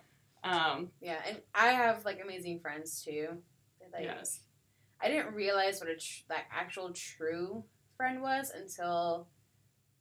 um 0.44 0.90
Yeah. 1.00 1.18
And 1.28 1.38
I 1.54 1.68
have 1.68 2.04
like 2.04 2.20
amazing 2.22 2.60
friends 2.60 3.02
too. 3.02 3.28
Like, 3.92 4.04
yes 4.04 4.40
I 5.00 5.08
didn't 5.08 5.34
realize 5.34 5.80
what 5.80 5.88
a 5.90 5.96
tr- 5.96 6.24
that 6.28 6.44
actual 6.52 6.92
true 6.92 7.64
friend 7.96 8.22
was 8.22 8.50
until 8.50 9.28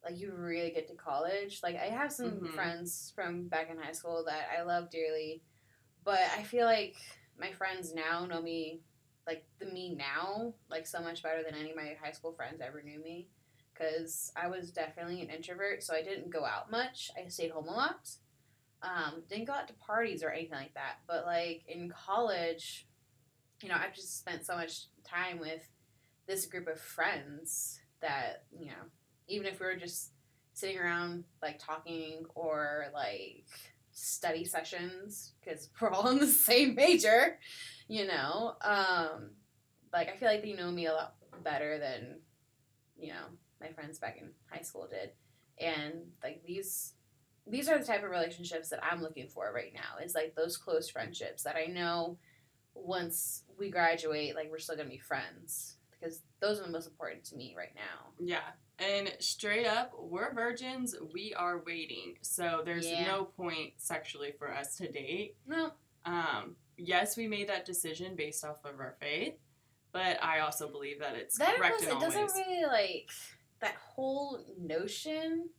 like 0.03 0.19
you 0.19 0.33
really 0.33 0.71
get 0.71 0.87
to 0.87 0.95
college. 0.95 1.61
Like 1.63 1.75
I 1.75 1.85
have 1.85 2.11
some 2.11 2.41
Mhm. 2.41 2.53
friends 2.53 3.11
from 3.15 3.47
back 3.47 3.69
in 3.69 3.77
high 3.77 3.91
school 3.91 4.23
that 4.25 4.49
I 4.57 4.63
love 4.63 4.89
dearly, 4.89 5.43
but 6.03 6.19
I 6.37 6.43
feel 6.43 6.65
like 6.65 6.95
my 7.37 7.51
friends 7.51 7.93
now 7.93 8.25
know 8.25 8.41
me 8.41 8.83
like 9.27 9.45
the 9.59 9.65
me 9.65 9.93
now 9.95 10.53
like 10.69 10.87
so 10.87 10.99
much 11.01 11.21
better 11.23 11.43
than 11.43 11.53
any 11.55 11.69
of 11.71 11.75
my 11.75 11.95
high 12.01 12.11
school 12.11 12.33
friends 12.33 12.61
ever 12.61 12.81
knew 12.81 12.99
me 12.99 13.29
because 13.73 14.31
I 14.35 14.47
was 14.47 14.71
definitely 14.71 15.21
an 15.21 15.29
introvert, 15.29 15.83
so 15.83 15.95
I 15.95 16.01
didn't 16.03 16.29
go 16.31 16.45
out 16.45 16.69
much. 16.71 17.11
I 17.17 17.27
stayed 17.29 17.51
home 17.51 17.67
a 17.67 17.71
lot. 17.71 18.09
Um, 18.81 19.23
didn't 19.29 19.45
go 19.45 19.53
out 19.53 19.67
to 19.67 19.73
parties 19.75 20.23
or 20.23 20.29
anything 20.31 20.57
like 20.57 20.73
that. 20.73 20.97
But 21.07 21.25
like 21.25 21.63
in 21.67 21.89
college, 21.89 22.87
you 23.61 23.69
know, 23.69 23.75
I've 23.75 23.93
just 23.95 24.19
spent 24.19 24.45
so 24.45 24.55
much 24.55 24.85
time 25.03 25.39
with 25.39 25.69
this 26.27 26.45
group 26.45 26.67
of 26.67 26.79
friends 26.79 27.79
that, 28.01 28.45
you 28.51 28.67
know, 28.67 28.89
even 29.31 29.47
if 29.47 29.59
we 29.59 29.65
were 29.65 29.75
just 29.75 30.11
sitting 30.53 30.77
around 30.77 31.23
like 31.41 31.57
talking 31.59 32.25
or 32.35 32.87
like 32.93 33.45
study 33.93 34.43
sessions 34.43 35.33
because 35.39 35.69
we're 35.81 35.89
all 35.89 36.09
in 36.09 36.19
the 36.19 36.27
same 36.27 36.75
major, 36.75 37.39
you 37.87 38.05
know, 38.05 38.55
um, 38.61 39.31
like 39.93 40.09
I 40.09 40.17
feel 40.17 40.29
like 40.29 40.43
they 40.43 40.53
know 40.53 40.71
me 40.71 40.87
a 40.87 40.93
lot 40.93 41.15
better 41.43 41.79
than, 41.79 42.19
you 42.97 43.09
know, 43.09 43.25
my 43.59 43.69
friends 43.69 43.99
back 43.99 44.17
in 44.19 44.31
high 44.49 44.61
school 44.61 44.87
did. 44.89 45.11
And 45.59 46.11
like 46.23 46.43
these 46.45 46.93
these 47.47 47.67
are 47.67 47.77
the 47.77 47.85
type 47.85 48.03
of 48.03 48.11
relationships 48.11 48.69
that 48.69 48.83
I'm 48.83 49.01
looking 49.01 49.27
for 49.27 49.51
right 49.53 49.73
now. 49.73 50.03
Is 50.03 50.15
like 50.15 50.35
those 50.35 50.57
close 50.57 50.89
friendships 50.89 51.43
that 51.43 51.55
I 51.55 51.65
know 51.65 52.17
once 52.73 53.43
we 53.57 53.69
graduate, 53.69 54.35
like 54.35 54.49
we're 54.49 54.59
still 54.59 54.75
gonna 54.75 54.89
be 54.89 54.97
friends 54.97 55.77
because 55.91 56.21
those 56.39 56.59
are 56.59 56.63
the 56.63 56.71
most 56.71 56.87
important 56.87 57.23
to 57.25 57.35
me 57.35 57.53
right 57.57 57.73
now. 57.75 58.11
Yeah. 58.19 58.39
And 58.81 59.13
straight 59.19 59.67
up, 59.67 59.93
we're 59.97 60.33
virgins. 60.33 60.95
We 61.13 61.33
are 61.35 61.61
waiting. 61.65 62.17
So 62.21 62.63
there's 62.65 62.89
Yeah. 62.89 63.05
no 63.05 63.25
point 63.25 63.73
sexually 63.77 64.31
for 64.31 64.51
us 64.51 64.75
to 64.77 64.91
date. 64.91 65.35
No, 65.45 65.71
Um, 66.03 66.55
yes, 66.77 67.15
we 67.15 67.27
made 67.27 67.47
that 67.49 67.63
decision 67.63 68.15
based 68.15 68.43
off 68.43 68.65
of 68.65 68.79
our 68.79 68.95
faith, 68.99 69.35
but 69.91 70.21
I 70.23 70.39
also 70.39 70.67
believe 70.67 70.97
that 70.99 71.15
it's 71.15 71.37
that 71.37 71.57
correct 71.57 71.83
it 71.83 71.89
doesn't 71.99 72.21
ways. 72.23 72.33
really 72.35 72.65
like 72.65 73.09
that 73.59 73.75
whole 73.75 74.43
notion. 74.57 75.51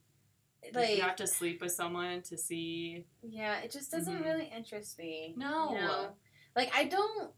Like, 0.73 0.97
you 0.97 1.01
have 1.01 1.15
to 1.17 1.27
sleep 1.27 1.61
with 1.61 1.71
someone 1.71 2.23
to 2.23 2.37
see. 2.37 3.05
yeah, 3.21 3.59
it 3.61 3.71
just 3.71 3.89
doesn't 3.91 4.17
Mhm. 4.19 4.25
really 4.25 4.45
interest 4.47 4.97
me. 4.99 5.33
No. 5.37 5.71
you 5.73 5.79
know? 5.81 6.17
like 6.57 6.75
I 6.75 6.83
don't 6.83 7.33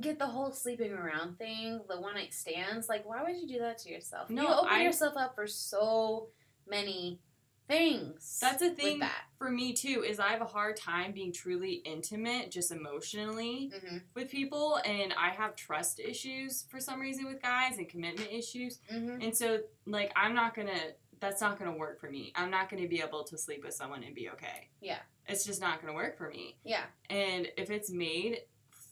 get 0.00 0.18
the 0.18 0.26
whole 0.26 0.52
sleeping 0.52 0.92
around 0.92 1.38
thing, 1.38 1.80
the 1.88 2.00
one 2.00 2.14
night 2.14 2.34
stands. 2.34 2.88
Like, 2.88 3.06
why 3.08 3.22
would 3.22 3.36
you 3.36 3.46
do 3.46 3.58
that 3.60 3.78
to 3.78 3.90
yourself? 3.90 4.30
No, 4.30 4.42
you 4.42 4.48
open 4.48 4.68
I- 4.72 4.82
yourself 4.82 5.14
up 5.16 5.34
for 5.34 5.46
so 5.46 6.28
many 6.66 7.20
things. 7.68 8.38
That's 8.40 8.62
a 8.62 8.70
thing 8.70 9.00
that. 9.00 9.24
for 9.38 9.50
me 9.50 9.72
too. 9.72 10.04
Is 10.06 10.20
I 10.20 10.28
have 10.28 10.40
a 10.40 10.44
hard 10.46 10.76
time 10.76 11.12
being 11.12 11.32
truly 11.32 11.74
intimate, 11.84 12.50
just 12.50 12.70
emotionally, 12.70 13.72
hmm 13.84 13.98
with 14.14 14.30
people, 14.30 14.78
and 14.84 15.12
I 15.18 15.30
have 15.30 15.56
trust 15.56 15.98
issues 16.00 16.64
for 16.70 16.78
some 16.80 17.00
reason 17.00 17.26
with 17.26 17.42
guys 17.42 17.78
and 17.78 17.88
commitment 17.88 18.30
issues. 18.30 18.78
hmm 18.88 19.18
And 19.20 19.36
so, 19.36 19.60
like, 19.86 20.12
I'm 20.16 20.34
not 20.34 20.54
gonna, 20.54 20.78
that's 21.20 21.40
not 21.40 21.58
gonna 21.58 21.76
work 21.76 22.00
for 22.00 22.08
me. 22.10 22.32
I'm 22.36 22.50
not 22.50 22.70
gonna 22.70 22.86
be 22.88 23.00
able 23.00 23.24
to 23.24 23.36
sleep 23.36 23.64
with 23.64 23.74
someone 23.74 24.04
and 24.04 24.14
be 24.14 24.30
okay. 24.30 24.68
Yeah. 24.80 24.98
It's 25.28 25.44
just 25.44 25.60
not 25.60 25.80
gonna 25.80 25.94
work 25.94 26.16
for 26.16 26.28
me. 26.28 26.56
Yeah. 26.64 26.84
And 27.10 27.48
if 27.56 27.70
it's 27.70 27.90
made 27.90 28.42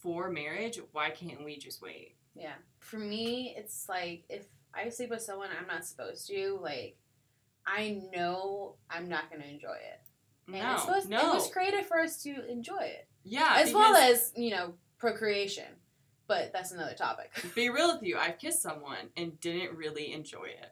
for 0.05 0.29
marriage, 0.29 0.79
why 0.91 1.09
can't 1.09 1.43
we 1.43 1.57
just 1.57 1.81
wait? 1.81 2.15
Yeah. 2.35 2.53
For 2.77 2.99
me, 2.99 3.55
it's 3.57 3.89
like 3.89 4.23
if 4.29 4.45
I 4.71 4.87
sleep 4.89 5.09
with 5.09 5.23
someone 5.23 5.49
I'm 5.59 5.67
not 5.67 5.83
supposed 5.83 6.27
to, 6.27 6.59
like 6.61 6.95
I 7.65 8.03
know 8.13 8.75
I'm 8.87 9.09
not 9.09 9.31
gonna 9.31 9.45
enjoy 9.45 9.73
it. 9.73 10.01
And 10.47 10.57
No, 10.57 10.73
it's 10.73 10.83
supposed, 10.83 11.09
no. 11.09 11.31
It 11.31 11.33
was 11.33 11.49
created 11.49 11.87
for 11.87 11.99
us 11.99 12.21
to 12.21 12.47
enjoy 12.47 12.83
it, 12.83 13.07
yeah, 13.23 13.55
as 13.57 13.73
well 13.73 13.95
as 13.95 14.31
you 14.35 14.51
know 14.51 14.75
procreation. 14.99 15.65
But 16.27 16.53
that's 16.53 16.71
another 16.71 16.93
topic. 16.93 17.31
be 17.55 17.69
real 17.69 17.91
with 17.93 18.03
you. 18.03 18.17
I've 18.17 18.37
kissed 18.37 18.61
someone 18.61 19.09
and 19.17 19.39
didn't 19.39 19.75
really 19.75 20.11
enjoy 20.13 20.45
it. 20.45 20.71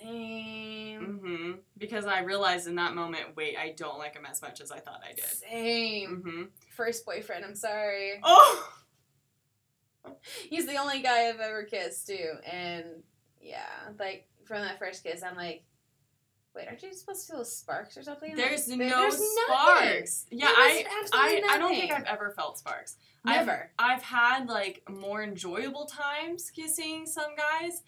Same. 0.00 1.18
hmm 1.22 1.52
Because 1.78 2.06
I 2.06 2.20
realized 2.20 2.66
in 2.68 2.74
that 2.76 2.94
moment, 2.94 3.36
wait, 3.36 3.56
I 3.58 3.72
don't 3.76 3.98
like 3.98 4.14
him 4.14 4.26
as 4.30 4.42
much 4.42 4.60
as 4.60 4.70
I 4.70 4.78
thought 4.78 5.00
I 5.08 5.12
did. 5.14 5.24
Same. 5.24 6.22
hmm 6.24 6.42
First 6.76 7.04
boyfriend. 7.06 7.44
I'm 7.44 7.54
sorry. 7.54 8.20
Oh, 8.22 8.68
He's 10.48 10.66
the 10.66 10.76
only 10.76 11.02
guy 11.02 11.28
I've 11.28 11.40
ever 11.40 11.64
kissed 11.64 12.06
too, 12.06 12.34
and 12.50 12.84
yeah, 13.40 13.66
like 13.98 14.28
from 14.44 14.60
that 14.62 14.78
first 14.78 15.02
kiss, 15.02 15.22
I'm 15.22 15.36
like, 15.36 15.64
Wait, 16.54 16.68
aren't 16.68 16.82
you 16.82 16.90
supposed 16.94 17.26
to 17.26 17.34
feel 17.34 17.44
sparks 17.44 17.98
or 17.98 18.02
something? 18.02 18.34
There's 18.34 18.66
Like, 18.66 18.78
no 18.78 19.00
there's 19.00 19.20
sparks. 19.44 20.24
Yeah, 20.30 20.46
I, 20.48 20.86
I, 21.12 21.42
I 21.50 21.58
don't 21.58 21.74
think. 21.74 21.92
I've 21.92 22.04
ever 22.04 22.30
felt 22.30 22.56
sparks. 22.58 22.96
I've- 23.26 23.44
Never. 23.44 23.70
I've 23.78 24.00
had 24.02 24.48
like 24.48 24.82
more 24.88 25.22
enjoyable 25.22 25.84
times 25.84 26.50
kissing 26.50 27.04
some 27.04 27.36
guys, 27.36 27.82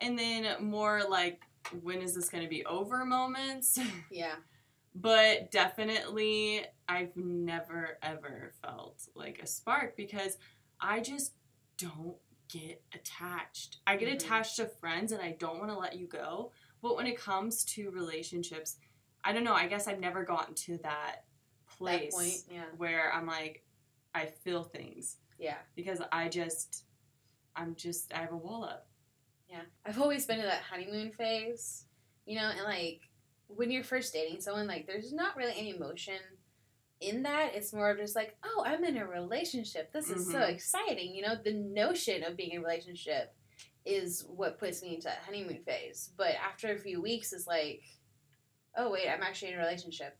and 0.00 0.16
then 0.16 0.46
more 0.60 1.02
like 1.08 1.40
when 1.82 2.02
is 2.02 2.14
this 2.14 2.28
going 2.28 2.42
to 2.44 2.48
be 2.50 2.64
over 2.66 3.04
moments. 3.04 3.78
Yeah. 4.10 4.34
but 4.94 5.50
definitely, 5.50 6.64
I've 6.88 7.16
never 7.16 7.98
ever 8.02 8.52
felt 8.62 9.02
like 9.14 9.40
a 9.42 9.46
spark 9.46 9.96
because 9.96 10.36
I 10.80 11.00
just 11.00 11.32
don't 11.78 12.16
get 12.48 12.82
attached. 12.94 13.78
I 13.86 13.96
get 13.96 14.08
Mhm. 14.10 14.14
attached 14.16 14.56
to 14.56 14.66
friends 14.66 15.12
and 15.12 15.22
I 15.22 15.32
don't 15.32 15.58
want 15.58 15.70
to 15.70 15.78
let 15.78 15.96
you 15.96 16.06
go. 16.06 16.52
But 16.82 16.96
when 16.96 17.06
it 17.06 17.16
comes 17.18 17.64
to 17.76 17.90
relationships, 17.90 18.76
I 19.24 19.32
don't 19.32 19.44
know. 19.44 19.54
I 19.54 19.68
guess 19.68 19.86
I've 19.88 20.00
never 20.00 20.24
gotten 20.24 20.54
to 20.66 20.76
that 20.78 21.24
place 21.78 22.12
That 22.14 22.18
point. 22.18 22.42
Yeah. 22.50 22.64
where 22.76 23.12
I'm 23.14 23.26
like, 23.26 23.64
I 24.14 24.26
feel 24.26 24.64
things 24.64 25.16
Yeah. 25.38 25.56
because 25.74 26.02
I 26.12 26.28
just, 26.28 26.84
I'm 27.56 27.74
just, 27.76 28.12
I 28.12 28.18
have 28.18 28.32
a 28.32 28.36
wall 28.36 28.64
up. 28.64 28.88
Yeah. 29.52 29.60
I've 29.84 30.00
always 30.00 30.24
been 30.24 30.38
in 30.40 30.46
that 30.46 30.62
honeymoon 30.62 31.12
phase, 31.12 31.84
you 32.24 32.36
know, 32.36 32.48
and 32.48 32.62
like 32.64 33.02
when 33.48 33.70
you're 33.70 33.84
first 33.84 34.14
dating 34.14 34.40
someone, 34.40 34.66
like 34.66 34.86
there's 34.86 35.12
not 35.12 35.36
really 35.36 35.52
any 35.58 35.76
emotion 35.76 36.16
in 37.00 37.22
that. 37.24 37.50
It's 37.54 37.74
more 37.74 37.90
of 37.90 37.98
just 37.98 38.16
like, 38.16 38.34
oh, 38.42 38.64
I'm 38.66 38.82
in 38.82 38.96
a 38.96 39.06
relationship. 39.06 39.92
This 39.92 40.08
is 40.08 40.30
so 40.32 40.38
Mhm. 40.38 40.48
exciting. 40.48 41.14
You 41.14 41.22
know, 41.22 41.34
the 41.36 41.52
notion 41.52 42.24
of 42.24 42.34
being 42.34 42.52
in 42.52 42.58
a 42.60 42.64
relationship 42.64 43.36
is 43.84 44.24
what 44.26 44.58
puts 44.58 44.80
me 44.82 44.94
into 44.94 45.04
that 45.08 45.18
honeymoon 45.26 45.62
phase. 45.64 46.14
But 46.16 46.34
after 46.36 46.72
a 46.72 46.78
few 46.78 47.02
weeks, 47.02 47.34
it's 47.34 47.46
like, 47.46 47.82
oh, 48.74 48.90
wait, 48.90 49.08
I'm 49.08 49.22
actually 49.22 49.48
in 49.52 49.58
a 49.58 49.62
relationship. 49.62 50.16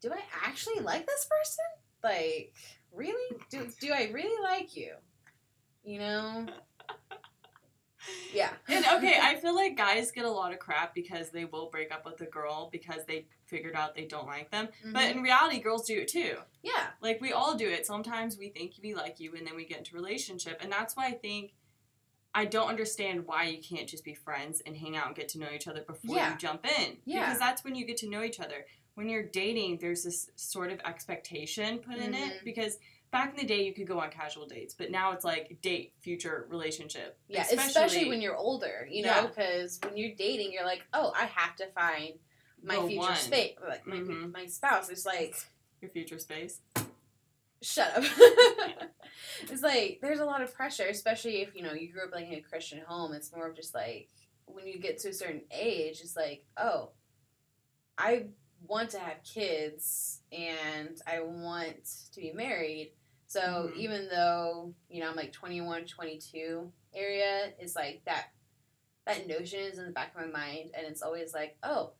Do 0.00 0.12
I 0.12 0.22
actually 0.44 0.78
like 0.80 1.06
this 1.06 1.26
person? 1.26 1.64
Like, 2.04 2.54
really? 2.92 3.36
Do, 3.50 3.66
do 3.80 3.92
I 3.92 4.10
really 4.12 4.40
like 4.44 4.76
you? 4.76 4.94
You 5.82 5.98
know? 5.98 6.46
Yeah. 8.32 8.50
And 8.68 8.84
okay, 8.84 9.18
I 9.20 9.36
feel 9.36 9.54
like 9.54 9.76
guys 9.76 10.10
get 10.10 10.24
a 10.24 10.30
lot 10.30 10.52
of 10.52 10.58
crap 10.58 10.94
because 10.94 11.30
they 11.30 11.44
will 11.46 11.70
break 11.70 11.92
up 11.92 12.04
with 12.04 12.20
a 12.20 12.26
girl 12.26 12.68
because 12.70 13.04
they 13.06 13.26
figured 13.46 13.74
out 13.74 13.94
they 13.94 14.04
don't 14.04 14.26
like 14.26 14.50
them. 14.50 14.68
But 14.92 15.02
Mhm. 15.08 15.10
in 15.16 15.22
reality, 15.22 15.58
girls 15.60 15.86
do 15.86 15.98
it 15.98 16.08
too. 16.08 16.36
yeah. 16.62 16.88
Like 17.00 17.20
we 17.20 17.32
all 17.32 17.54
do 17.54 17.68
it. 17.68 17.86
Sometimes 17.86 18.36
we 18.36 18.48
think 18.50 18.74
we 18.82 18.94
like 18.94 19.18
you 19.20 19.34
and 19.34 19.46
then 19.46 19.56
we 19.56 19.64
get 19.64 19.78
into 19.78 19.94
a 19.96 20.00
relationship. 20.00 20.58
And 20.60 20.70
that's 20.70 20.94
why 20.96 21.06
I 21.06 21.12
think 21.12 21.54
I 22.34 22.44
don't 22.44 22.68
understand 22.68 23.26
why 23.26 23.44
you 23.44 23.62
can't 23.62 23.88
just 23.88 24.04
be 24.04 24.12
friends 24.14 24.60
and 24.66 24.76
hang 24.76 24.96
out 24.96 25.06
and 25.06 25.16
get 25.16 25.28
to 25.30 25.38
know 25.38 25.48
each 25.54 25.66
other 25.66 25.80
before 25.82 26.14
Yeah. 26.16 26.32
you 26.32 26.38
jump 26.38 26.66
in. 26.78 26.98
Yeah. 27.06 27.20
Because 27.24 27.38
that's 27.38 27.64
when 27.64 27.74
you 27.74 27.86
get 27.86 27.96
to 27.98 28.08
know 28.10 28.22
each 28.22 28.38
other. 28.38 28.66
When 28.94 29.08
you're 29.08 29.22
dating, 29.22 29.78
there's 29.78 30.04
this 30.04 30.30
sort 30.36 30.70
of 30.70 30.80
expectation 30.80 31.78
put 31.78 31.96
in 31.96 32.14
it 32.14 32.40
Mhm. 32.40 32.44
because 32.44 32.78
back 33.10 33.30
in 33.30 33.36
the 33.36 33.44
day 33.46 33.64
you 33.64 33.72
could 33.74 33.86
go 33.86 34.00
on 34.00 34.10
casual 34.10 34.46
dates, 34.46 34.74
but 34.74 34.90
now 34.90 35.12
it's 35.12 35.24
like 35.24 35.58
date 35.62 35.92
future 36.00 36.46
relationship. 36.50 37.18
Yeah, 37.28 37.46
especially, 37.50 38.08
when 38.08 38.20
you're 38.20 38.36
older, 38.36 38.86
you 38.90 39.02
know, 39.02 39.08
Yeah. 39.08 39.26
because 39.26 39.78
when 39.82 39.96
you're 39.96 40.14
dating, 40.14 40.52
you're 40.52 40.64
like, 40.66 40.82
oh, 40.92 41.12
I 41.16 41.24
have 41.26 41.56
to 41.56 41.66
find 41.72 42.14
my 42.62 42.86
future 42.86 43.14
space, 43.14 43.54
like 43.66 43.86
my, 43.86 43.96
Mhm. 43.96 44.32
my 44.32 44.46
spouse. 44.46 44.90
It's 44.90 45.06
like, 45.06 45.34
your 45.80 45.90
future 45.90 46.18
space. 46.18 46.60
shut 47.62 47.96
up. 47.96 48.04
it's 49.50 49.62
like 49.62 49.98
there's 50.00 50.20
a 50.20 50.24
lot 50.24 50.42
of 50.42 50.54
pressure, 50.54 50.86
especially 50.86 51.42
if 51.42 51.54
you 51.56 51.62
know 51.62 51.72
you 51.72 51.92
grew 51.92 52.04
up 52.04 52.12
like 52.14 52.26
in 52.28 52.34
a 52.34 52.40
Christian 52.40 52.80
home. 52.86 53.12
It's 53.12 53.32
more 53.32 53.48
of 53.48 53.56
just 53.56 53.74
like 53.74 54.08
when 54.46 54.66
you 54.66 54.78
get 54.78 54.98
to 54.98 55.08
a 55.08 55.12
certain 55.12 55.42
age, 55.50 56.00
it's 56.00 56.14
like, 56.16 56.44
oh, 56.56 56.90
I 57.96 58.26
want 58.66 58.90
to 58.90 58.98
have 58.98 59.22
kids 59.22 60.20
and 60.32 61.00
I 61.06 61.20
want 61.20 61.88
to 62.12 62.20
be 62.20 62.32
married. 62.32 62.92
So 63.26 63.70
Mhm. 63.72 63.76
even 63.76 64.08
though 64.08 64.74
you 64.88 65.00
know 65.00 65.10
I'm 65.10 65.16
like 65.16 65.32
21, 65.32 65.86
22 65.86 66.72
area, 66.94 67.52
it's 67.58 67.76
like 67.76 68.02
that 68.06 68.28
that 69.06 69.26
notion 69.26 69.60
is 69.60 69.78
in 69.78 69.86
the 69.86 69.90
back 69.90 70.14
of 70.14 70.20
my 70.20 70.26
mind, 70.26 70.70
and 70.74 70.86
it's 70.86 71.02
always 71.02 71.32
like, 71.34 71.56
oh. 71.62 71.92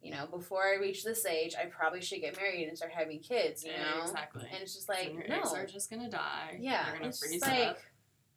You 0.00 0.10
know, 0.10 0.26
before 0.26 0.62
I 0.62 0.74
reach 0.74 1.02
this 1.02 1.24
age, 1.24 1.54
I 1.58 1.64
probably 1.64 2.02
should 2.02 2.20
get 2.20 2.36
married 2.36 2.68
and 2.68 2.76
start 2.76 2.92
having 2.92 3.20
kids. 3.20 3.64
You 3.64 3.72
know, 3.72 4.02
exactly. 4.02 4.46
and 4.52 4.60
it's 4.62 4.74
just 4.74 4.86
Like 4.86 5.14
like 5.14 5.26
your 5.26 5.28
no, 5.42 5.54
are 5.54 5.64
just 5.64 5.88
gonna 5.88 6.10
die. 6.10 6.58
yeah, 6.60 6.88
You're 6.88 6.96
gonna 6.98 7.08
it's 7.08 7.20
freeze 7.20 7.40
just 7.40 7.46
like 7.50 7.68
up. 7.68 7.78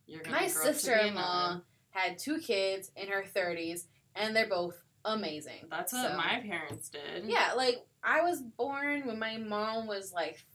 You're 0.05 0.21
gonna 0.23 0.37
my 0.37 0.47
to 0.47 0.53
be 0.53 0.61
a 0.61 0.73
sister-in-law 0.73 1.61
had 1.89 2.17
two 2.17 2.39
kids 2.39 2.91
in 2.95 3.09
her 3.09 3.21
30s, 3.21 3.87
and 4.15 4.33
they're 4.33 4.47
both 4.47 4.81
amazing. 5.13 5.65
That's 5.69 5.93
what 5.93 6.11
So, 6.11 6.17
my 6.17 6.41
parents 6.47 6.89
did. 6.89 7.25
Yeah, 7.25 7.53
like 7.55 7.85
I 8.03 8.21
was 8.21 8.41
born 8.41 9.05
when 9.07 9.19
my 9.19 9.37
mom 9.37 9.87
was 9.87 10.11
like 10.13 10.45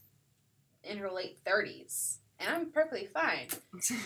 in 0.84 0.98
her 0.98 1.10
late 1.10 1.38
30s, 1.44 2.18
and 2.38 2.48
I'm 2.54 2.70
perfectly 2.72 3.06
fine. 3.06 3.48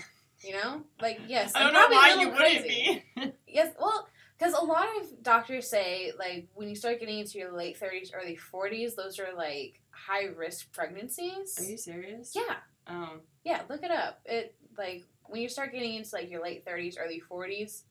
You 0.44 0.52
know, 0.52 0.82
like 1.00 1.18
yes, 1.26 1.52
I 1.56 1.62
don't 1.62 1.72
know 1.72 1.88
why 1.88 2.18
you 2.20 2.28
wouldn't 2.30 2.68
be. 2.68 3.02
Yes, 3.48 3.72
well, 3.80 4.06
because 4.38 4.52
a 4.52 4.62
lot 4.62 4.86
of 5.00 5.22
doctors 5.22 5.68
say 5.68 6.12
like 6.18 6.48
when 6.54 6.68
you 6.68 6.76
start 6.76 7.00
getting 7.00 7.18
into 7.20 7.38
your 7.38 7.56
late 7.56 7.80
30s, 7.80 8.10
early 8.14 8.38
40s, 8.52 8.94
those 8.94 9.18
are 9.18 9.34
like 9.34 9.80
high 9.90 10.26
risk 10.26 10.70
pregnancies. 10.72 11.56
Are 11.58 11.64
you 11.64 11.78
serious? 11.78 12.32
Yeah, 12.34 12.56
Um, 12.86 13.22
yeah. 13.44 13.62
Look 13.70 13.82
it 13.82 13.90
up. 13.90 14.20
It 14.26 14.54
like 14.76 15.04
when 15.24 15.40
you 15.40 15.48
start 15.48 15.72
getting 15.72 15.94
into 15.94 16.10
like 16.14 16.30
your 16.30 16.42
late 16.42 16.66
30s, 16.66 16.96
early 17.00 17.20
40s, 17.28 17.84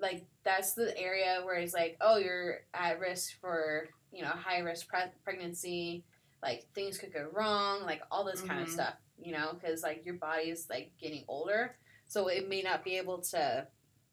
like 0.00 0.26
that's 0.44 0.74
the 0.74 0.96
area 0.98 1.40
where 1.42 1.56
it's 1.56 1.74
like, 1.74 1.96
oh, 2.00 2.18
you're 2.18 2.58
at 2.74 3.00
risk 3.00 3.40
for 3.40 3.88
you 4.12 4.22
know 4.22 4.28
high 4.28 4.58
risk 4.58 4.88
pre- 4.88 5.12
pregnancy. 5.24 6.04
Like 6.42 6.66
things 6.74 6.98
could 6.98 7.12
go 7.12 7.28
wrong, 7.32 7.82
like 7.82 8.02
all 8.10 8.24
this 8.24 8.42
kind 8.42 8.60
of 8.60 8.66
mm-hmm. 8.66 8.74
stuff. 8.74 8.94
You 9.18 9.32
know, 9.32 9.54
because 9.54 9.82
like 9.82 10.04
your 10.04 10.16
body 10.16 10.50
is 10.50 10.66
like 10.68 10.92
getting 11.00 11.24
older, 11.28 11.76
so 12.06 12.28
it 12.28 12.48
may 12.48 12.62
not 12.62 12.84
be 12.84 12.98
able 12.98 13.22
to 13.22 13.66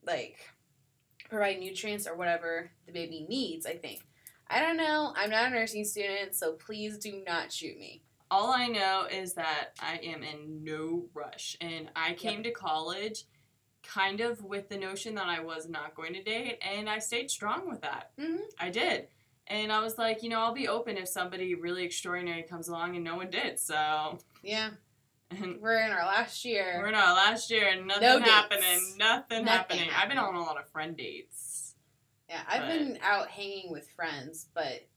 like 0.05 0.39
provide 1.29 1.59
nutrients 1.59 2.07
or 2.07 2.15
whatever 2.15 2.71
the 2.85 2.93
baby 2.93 3.25
needs. 3.27 3.65
I 3.65 3.73
think. 3.73 4.01
I 4.49 4.59
don't 4.59 4.77
know. 4.77 5.13
I'm 5.15 5.29
not 5.29 5.47
a 5.47 5.49
nursing 5.49 5.85
student, 5.85 6.35
so 6.35 6.53
please 6.53 6.97
do 6.97 7.23
not 7.25 7.51
shoot 7.51 7.77
me. 7.79 8.03
all 8.29 8.51
I 8.51 8.67
know 8.67 9.05
is 9.11 9.33
that 9.35 9.69
I 9.79 9.99
am 10.03 10.23
in 10.23 10.63
no 10.63 11.05
rush, 11.13 11.55
and 11.61 11.89
I 11.95 12.13
came 12.13 12.43
to 12.43 12.51
college 12.51 13.25
kind 13.83 14.21
of 14.21 14.43
with 14.43 14.69
the 14.69 14.77
notion 14.77 15.15
that 15.15 15.27
I 15.27 15.39
was 15.41 15.67
not 15.67 15.93
going 15.95 16.13
to 16.13 16.23
date, 16.23 16.59
and 16.61 16.89
I 16.89 16.99
stayed 16.99 17.29
strong 17.29 17.69
with 17.69 17.81
that. 17.81 18.11
Mhm. 18.17 18.39
I 18.59 18.69
did. 18.69 19.07
And 19.47 19.71
I 19.73 19.81
was 19.81 19.97
like, 19.97 20.23
you 20.23 20.29
know, 20.29 20.39
I'll 20.39 20.53
be 20.53 20.67
open 20.69 20.97
if 20.97 21.07
somebody 21.09 21.53
really 21.53 21.83
extraordinary 21.83 22.43
comes 22.43 22.69
along, 22.69 22.95
and 22.95 23.03
no 23.03 23.17
one 23.17 23.29
did. 23.29 23.59
So, 23.59 24.19
Yeah, 24.41 24.71
and 25.29 25.59
we're 25.61 25.79
in 25.79 25.91
our 25.91 26.05
last 26.05 26.45
year. 26.45 26.79
we're 26.79 26.87
in 26.87 26.95
our 26.95 27.13
last 27.13 27.51
year, 27.51 27.67
and 27.67 27.85
nothing 27.87 28.03
No 28.03 28.19
happening. 28.19 28.97
Nothing, 28.97 29.45
Nothing 29.45 29.45
happening. 29.45 29.89
I've 29.91 30.07
been 30.09 30.17
on 30.17 30.35
a 30.35 30.41
lot 30.41 30.57
of 30.57 30.69
friend 30.69 30.95
dates. 30.95 31.75
Yeah, 32.29 32.41
I've 32.47 32.61
But- 32.61 32.67
been 32.69 32.99
out 33.01 33.29
hanging 33.29 33.69
with 33.69 33.89
friends, 33.91 34.47
but 34.53 34.87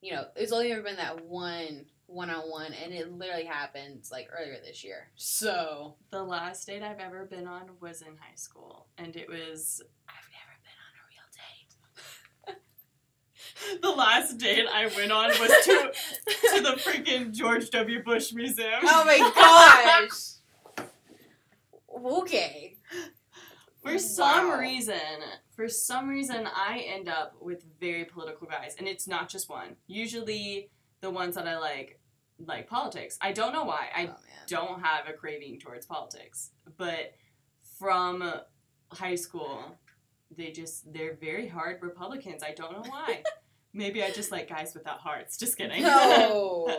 you 0.00 0.12
know, 0.12 0.28
it's 0.36 0.52
only 0.52 0.70
ever 0.70 0.82
been 0.82 0.96
that 0.96 1.24
one 1.24 1.86
one 2.06 2.30
on 2.30 2.50
one, 2.50 2.72
and 2.74 2.92
it 2.92 3.10
literally 3.12 3.44
happened 3.46 4.04
like 4.12 4.28
earlier 4.38 4.58
this 4.64 4.84
year. 4.84 5.10
So 5.16 5.96
The 6.10 6.22
last 6.22 6.66
date 6.66 6.82
I've 6.82 7.00
ever 7.00 7.24
been 7.24 7.46
on 7.46 7.70
was 7.80 8.02
in 8.02 8.16
high 8.18 8.36
school, 8.36 8.86
and 8.98 9.14
it 9.16 9.28
was 9.28 9.82
I've 10.08 10.28
never 10.32 10.54
been 10.62 10.78
on 10.86 10.92
a 11.00 11.04
real 11.10 12.56
date. 12.56 13.80
the 13.82 13.90
last 13.90 14.38
date 14.38 14.66
I 14.72 14.86
went 14.96 15.12
on 15.12 15.28
was 15.30 15.50
to 15.64 15.92
to 16.56 16.60
the 16.62 16.76
freaking 16.80 17.32
George 17.32 17.70
W. 17.70 18.02
Bush 18.02 18.32
Museum. 18.32 18.80
Oh 18.82 19.04
my 19.04 20.08
gosh. 20.78 20.86
okay. 22.22 22.76
For 23.82 23.98
some 23.98 24.48
Wow. 24.48 24.58
reason, 24.58 24.98
for 25.54 25.68
some 25.68 26.08
reason, 26.08 26.46
I 26.46 26.84
end 26.88 27.06
up 27.08 27.34
with 27.40 27.64
very 27.80 28.06
political 28.06 28.46
guys, 28.46 28.76
and 28.78 28.88
it's 28.88 29.06
not 29.06 29.28
just 29.28 29.50
one. 29.50 29.76
Usually, 29.86 30.70
the 31.04 31.10
ones 31.10 31.34
that 31.36 31.46
I 31.46 31.58
like, 31.58 32.00
like 32.44 32.66
politics. 32.66 33.18
I 33.20 33.32
don't 33.32 33.52
know 33.52 33.64
why. 33.64 33.88
I 33.94 34.06
oh, 34.06 34.16
don't 34.48 34.82
have 34.82 35.06
a 35.06 35.12
craving 35.12 35.60
towards 35.60 35.86
politics, 35.86 36.50
but 36.78 37.12
from 37.78 38.32
high 38.88 39.14
school, 39.14 39.76
they 40.36 40.50
just 40.50 40.92
they're 40.92 41.14
very 41.14 41.46
hard 41.46 41.82
Republicans. 41.82 42.42
I 42.42 42.52
don't 42.52 42.72
know 42.72 42.90
why. 42.90 43.22
Maybe 43.76 44.02
I 44.04 44.12
just 44.12 44.30
like 44.30 44.48
guys 44.48 44.72
without 44.72 45.00
hearts. 45.00 45.36
Just 45.36 45.58
kidding. 45.58 45.82
No. 45.82 46.68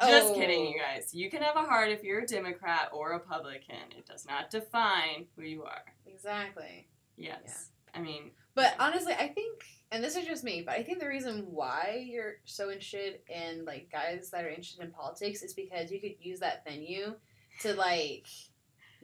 just 0.00 0.28
Oh. 0.28 0.34
kidding, 0.34 0.66
you 0.66 0.78
guys. 0.78 1.14
You 1.14 1.30
can 1.30 1.42
have 1.42 1.56
a 1.56 1.62
heart 1.62 1.90
if 1.90 2.02
you're 2.02 2.20
a 2.20 2.26
Democrat 2.26 2.90
or 2.92 3.12
a 3.12 3.18
Republican. 3.18 3.92
It 3.96 4.04
does 4.04 4.26
not 4.26 4.50
define 4.50 5.26
who 5.36 5.42
you 5.42 5.62
are. 5.62 5.84
Exactly. 6.06 6.88
Yes. 7.16 7.70
I 7.94 8.00
mean, 8.00 8.32
But 8.58 8.74
honestly, 8.80 9.12
I 9.12 9.28
think, 9.28 9.62
and 9.92 10.02
this 10.02 10.16
is 10.16 10.26
just 10.26 10.42
me, 10.42 10.64
but 10.66 10.74
I 10.74 10.82
think 10.82 10.98
the 10.98 11.06
reason 11.06 11.46
why 11.48 12.04
you're 12.10 12.38
so 12.44 12.72
interested 12.72 13.20
in 13.28 13.64
like 13.64 13.88
guys 13.92 14.30
that 14.32 14.44
are 14.44 14.48
interested 14.48 14.82
in 14.82 14.90
politics 14.90 15.44
is 15.44 15.54
because 15.54 15.92
you 15.92 16.00
could 16.00 16.16
use 16.18 16.40
that 16.40 16.64
venue 16.64 17.14
to 17.60 17.74
like 17.74 18.26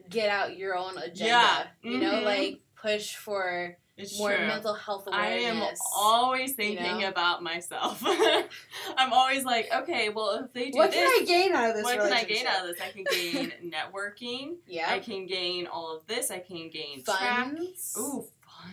get 0.09 0.27
out 0.27 0.57
your 0.57 0.75
own 0.75 0.97
agenda. 0.97 1.25
Yeah, 1.25 1.63
You 1.83 1.99
know, 1.99 2.15
mhm. 2.15 2.23
like 2.25 2.59
push 2.75 3.15
for 3.15 3.77
It's 3.95 4.19
more 4.19 4.35
true. 4.35 4.45
mental 4.45 4.73
health 4.73 5.07
awareness. 5.07 5.45
I 5.45 5.47
am 5.47 5.63
always 5.95 6.51
thinking 6.51 6.99
know? 6.99 7.07
about 7.07 7.41
myself. 7.41 8.03
I'm 8.97 9.13
always 9.13 9.45
like, 9.45 9.69
okay, 9.73 10.09
well, 10.09 10.43
if 10.43 10.51
they 10.51 10.69
do 10.69 10.79
what 10.79 10.91
this, 10.91 10.99
can 10.99 11.21
I 11.21 11.25
gain 11.25 11.53
out 11.53 11.69
of 11.69 11.75
this 11.77 11.85
what 11.85 11.99
can 11.99 12.11
I 12.11 12.25
gain 12.25 12.45
out 12.45 12.65
of 12.65 12.75
this? 12.75 12.81
I 12.81 12.91
can 12.91 13.05
gain 13.09 13.53
networking. 13.73 14.55
Yeah. 14.67 14.89
I 14.89 14.99
can 14.99 15.27
gain 15.27 15.65
all 15.65 15.95
of 15.95 16.05
this. 16.07 16.29
I 16.29 16.39
can 16.39 16.69
gain 16.69 17.05
track. 17.05 17.53
Ooh. 17.97 18.25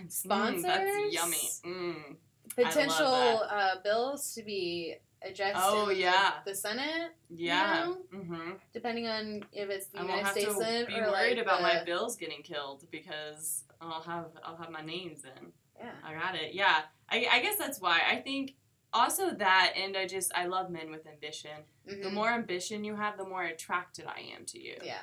Sponsors. 0.08 0.64
Mm, 0.64 0.66
that's 1.10 1.14
yummy. 1.14 1.48
Mm. 1.64 2.16
Potential 2.54 3.06
uh, 3.48 3.76
bills 3.82 4.34
to 4.34 4.42
be 4.42 4.96
addressed 5.22 5.56
Oh, 5.60 5.82
in 5.84 5.88
the- 5.90 5.96
yeah. 5.96 6.32
the 6.44 6.54
Senate, 6.54 7.12
Yeah. 7.30 7.84
know? 7.84 7.98
Mm-hmm. 8.12 8.50
depending 8.72 9.06
on 9.06 9.44
if 9.52 9.70
it's 9.70 9.86
the 9.86 10.00
I 10.00 10.02
United 10.02 10.26
States 10.30 10.56
Senate 10.56 10.88
be 10.88 10.94
or 10.94 11.10
worried 11.10 11.36
like 11.38 11.46
about 11.46 11.58
the, 11.58 11.62
my 11.62 11.84
bills 11.84 12.16
getting 12.16 12.42
killed 12.42 12.84
because 12.90 13.64
I'll 13.80 14.02
have 14.02 14.26
I'll 14.44 14.56
have 14.56 14.70
my 14.70 14.82
names 14.82 15.24
in. 15.24 15.52
Yeah. 15.78 15.90
I 16.04 16.14
got 16.14 16.34
it. 16.34 16.54
Yeah. 16.54 16.82
I, 17.08 17.26
I 17.30 17.40
guess 17.40 17.56
that's 17.56 17.80
why. 17.80 18.00
I 18.10 18.16
think 18.16 18.54
also 18.92 19.30
that 19.34 19.72
and 19.76 19.96
I 19.96 20.06
just 20.06 20.32
I 20.34 20.46
love 20.46 20.70
men 20.70 20.90
with 20.90 21.06
ambition. 21.06 21.50
The 21.86 21.94
Mhm. 21.94 22.12
more 22.12 22.28
ambition 22.30 22.84
you 22.84 22.96
have, 22.96 23.16
the 23.16 23.24
more 23.24 23.44
attracted 23.44 24.06
I 24.06 24.20
am 24.36 24.44
to 24.46 24.60
you. 24.60 24.76
Yeah. 24.84 25.02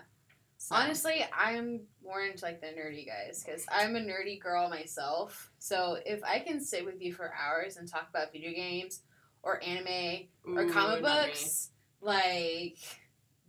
So, 0.62 0.76
Honestly, 0.76 1.26
I'm 1.36 1.80
more 2.04 2.22
into 2.22 2.44
like 2.44 2.60
the 2.60 2.68
nerdy 2.68 3.08
guys 3.08 3.42
because 3.44 3.66
I'm 3.72 3.96
a 3.96 4.00
nerdy 4.00 4.40
girl 4.40 4.70
myself. 4.70 5.50
So 5.58 5.98
if 6.06 6.22
I 6.22 6.40
can 6.40 6.60
sit 6.60 6.84
with 6.84 7.02
you 7.02 7.14
for 7.14 7.34
hours 7.34 7.78
and 7.78 7.88
talk 7.88 8.10
about 8.10 8.34
video 8.34 8.52
games 8.52 9.02
or 9.42 9.64
anime 9.64 10.28
or 10.46 10.70
comic 10.70 11.02
books, 11.02 11.72
like, 12.02 12.76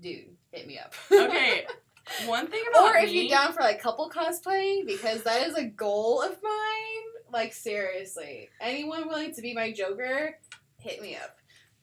dude, 0.01 0.37
hit 0.53 0.69
me 0.69 0.79
up. 0.79 0.95
Okay. 1.11 1.67
One 2.27 2.47
thing 2.47 2.63
about 2.71 2.95
or 2.95 2.99
if 2.99 3.11
me, 3.11 3.23
you're 3.23 3.29
down 3.29 3.53
for 3.55 3.61
like 3.61 3.83
couple 3.83 4.09
cosplaying, 4.09 4.87
because 4.87 5.25
that 5.25 5.47
is 5.49 5.57
a 5.57 5.65
goal 5.65 6.23
of 6.23 6.37
mine. 6.41 7.33
Like 7.33 7.53
seriously, 7.53 8.49
anyone 8.61 9.09
willing 9.09 9.35
to 9.35 9.43
be 9.43 9.53
my 9.53 9.73
Joker, 9.73 10.39
hit 10.79 11.03
me 11.03 11.17
up. 11.17 11.37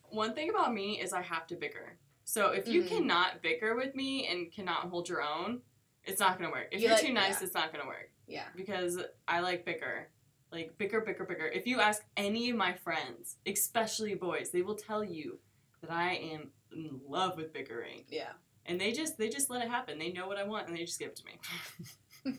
one 0.10 0.34
thing 0.34 0.50
about 0.50 0.74
me 0.74 1.02
is 1.02 1.12
I 1.12 1.22
have 1.22 1.48
to 1.48 1.56
bicker. 1.56 1.98
So 2.28 2.52
if 2.52 2.68
you 2.68 2.84
Mhm. 2.84 2.88
cannot 2.90 3.42
bicker 3.42 3.74
with 3.78 3.96
me 3.96 4.28
and 4.28 4.52
cannot 4.52 4.90
hold 4.90 5.08
your 5.08 5.22
own, 5.22 5.62
it's 6.04 6.20
not 6.20 6.38
gonna 6.38 6.52
work. 6.52 6.68
If 6.74 6.82
you 6.82 6.90
are 6.90 6.92
like- 6.92 7.02
too 7.06 7.14
nice, 7.14 7.40
yeah. 7.40 7.46
it's 7.46 7.54
not 7.54 7.72
gonna 7.72 7.88
work. 7.88 8.12
Yeah. 8.28 8.50
because 8.54 9.00
I 9.26 9.40
like 9.40 9.64
bicker. 9.64 10.12
Like 10.52 10.78
bicker, 10.78 11.00
bicker, 11.00 11.24
bicker. 11.24 11.48
If 11.48 11.66
you 11.66 11.80
ask 11.80 12.04
any 12.18 12.50
of 12.50 12.58
my 12.58 12.74
friends, 12.74 13.38
especially 13.46 14.14
boys, 14.16 14.52
they 14.52 14.62
will 14.62 14.76
tell 14.76 15.02
you 15.06 15.40
that 15.80 15.90
I 15.90 16.16
am 16.16 16.52
in 16.74 17.00
love 17.08 17.38
with 17.38 17.54
bickering. 17.54 18.04
Yeah. 18.10 18.34
And 18.66 18.80
they 18.82 18.92
just 18.92 19.18
they 19.18 19.30
just 19.30 19.50
let 19.50 19.64
it 19.64 19.70
happen. 19.70 19.98
They 19.98 20.12
know 20.12 20.28
what 20.28 20.38
I 20.38 20.44
want 20.44 20.68
and 20.68 20.76
they 20.78 20.84
just 20.84 21.00
give 21.00 21.12
it 21.12 21.16
to 21.16 21.26
me. 21.26 21.40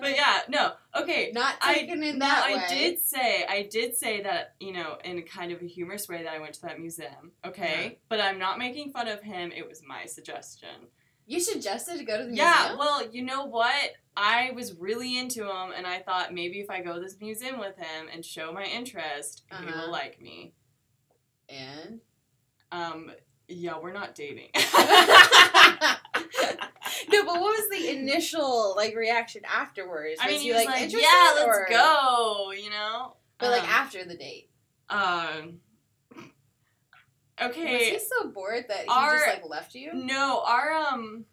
but 0.00 0.10
yeah, 0.14 0.40
no. 0.48 0.72
Okay. 0.96 1.30
Not 1.32 1.54
I- 1.60 1.86
in 1.88 2.18
Now 2.18 2.26
that 2.26 2.44
I 2.46 2.54
way. 2.56 2.64
did 2.68 3.00
say 3.00 3.44
I 3.48 3.62
did 3.70 3.96
say 3.96 4.22
that, 4.22 4.54
you 4.60 4.72
know, 4.72 4.96
in 5.04 5.18
a 5.18 5.22
kind 5.22 5.52
of 5.52 5.62
a 5.62 5.66
humorous 5.66 6.08
way 6.08 6.22
that 6.22 6.32
I 6.32 6.38
went 6.38 6.54
to 6.54 6.62
that 6.62 6.78
museum. 6.78 7.32
Okay? 7.44 7.84
Yeah. 7.84 7.90
But 8.08 8.20
I'm 8.20 8.38
not 8.38 8.58
making 8.58 8.92
fun 8.92 9.08
of 9.08 9.20
him. 9.22 9.52
It 9.52 9.66
was 9.68 9.82
my 9.86 10.06
suggestion. 10.06 10.88
You 11.26 11.40
suggested 11.40 11.98
to 11.98 12.04
go 12.04 12.18
to 12.18 12.24
the 12.24 12.34
Yeah, 12.34 12.52
museum. 12.52 12.70
Yeah, 12.72 12.76
well, 12.78 13.08
you 13.10 13.22
know 13.22 13.46
what? 13.46 13.92
I 14.16 14.50
was 14.54 14.74
really 14.74 15.18
into 15.18 15.42
him, 15.44 15.72
and 15.76 15.86
I 15.86 15.98
thought 16.00 16.32
maybe 16.34 16.60
if 16.60 16.68
I 16.70 16.82
go 16.82 16.94
to 16.94 17.00
this 17.00 17.16
museum 17.20 17.58
with 17.58 17.76
him 17.78 18.06
and 18.12 18.24
show 18.24 18.52
my 18.52 18.64
interest, 18.64 19.42
he 19.50 19.56
Uh-huh. 19.56 19.86
will 19.86 19.90
like 19.90 20.20
me. 20.20 20.52
and 21.48 22.00
Um, 22.70 23.10
yeah, 23.48 23.78
we're 23.78 23.92
not 23.94 24.14
dating. 24.14 24.50
no, 27.14 27.24
but 27.24 27.40
what 27.40 27.58
was 27.58 27.68
the 27.70 27.90
initial 27.90 28.74
like 28.76 28.94
reaction 28.96 29.42
afterwards? 29.44 30.18
I 30.20 30.26
mean, 30.26 30.34
was 30.36 30.42
he 30.42 30.54
like, 30.54 30.66
like, 30.68 30.92
"Yeah, 30.92 31.32
let's 31.36 31.46
or- 31.46 31.66
go," 31.70 32.52
you 32.52 32.70
know. 32.70 33.16
But 33.38 33.50
like 33.50 33.62
Um, 33.62 33.68
after 33.68 34.04
the 34.04 34.16
date, 34.16 34.50
um, 34.88 35.60
was 36.16 37.50
okay. 37.50 37.90
he 37.90 37.98
so 37.98 38.28
bored 38.28 38.66
that 38.68 38.82
he 38.82 38.88
Our- 38.88 39.14
just 39.18 39.26
like 39.26 39.48
left 39.48 39.74
you? 39.74 39.92
No, 39.92 40.42
our 40.46 40.72
um, 40.72 41.26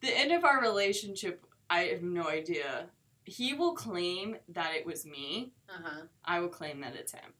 the 0.00 0.16
end 0.16 0.32
of 0.32 0.44
our 0.44 0.60
relationship. 0.60 1.44
I 1.68 1.84
have 1.84 2.02
no 2.02 2.26
idea. 2.28 2.88
He 3.24 3.54
will 3.54 3.74
claim 3.74 4.36
that 4.48 4.74
it 4.74 4.84
was 4.86 5.04
me. 5.06 5.52
Uh 5.68 5.78
huh. 5.84 6.00
I 6.24 6.40
will 6.40 6.48
claim 6.48 6.80
that 6.80 6.94
it's 6.96 7.12
him. 7.12 7.32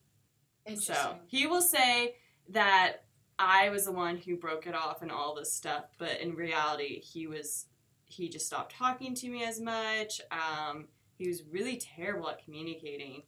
Interesting. 0.66 0.94
So 0.94 1.16
he 1.26 1.46
will 1.46 1.62
say 1.62 2.16
that 2.50 3.04
I 3.42 3.70
was 3.70 3.86
the 3.86 3.92
one 3.92 4.18
who 4.18 4.36
broke 4.36 4.66
it 4.66 4.74
off 4.74 5.00
and 5.02 5.10
all 5.10 5.34
this 5.34 5.52
stuff, 5.52 5.84
but 5.98 6.20
in 6.20 6.34
reality, 6.34 7.00
he 7.00 7.26
was 7.26 7.66
he 8.04 8.28
just 8.28 8.46
stopped 8.46 8.74
talking 8.76 9.14
to 9.14 9.28
me 9.28 9.44
as 9.44 9.60
much. 9.60 10.20
Um, 10.30 10.88
he 11.16 11.28
was 11.28 11.42
really 11.44 11.76
terrible 11.76 12.28
at 12.28 12.44
communicating, 12.44 13.22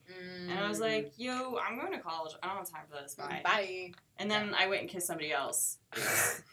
and 0.49 0.59
I 0.59 0.69
was 0.69 0.79
Mm. 0.79 0.83
like, 0.83 1.13
"Yo, 1.17 1.57
I'm 1.57 1.79
going 1.79 1.93
to 1.93 1.99
college. 2.01 2.33
I 2.43 2.49
don't 2.49 2.57
have 2.59 2.71
time 2.71 2.87
for 2.91 3.01
this. 3.03 3.15
Bye." 3.15 3.41
bye. 3.45 3.93
And 4.19 4.31
then 4.31 4.55
I 4.55 4.67
went 4.67 4.83
and 4.83 4.91
kissed 4.91 5.07
somebody 5.07 5.33
else. 5.33 5.79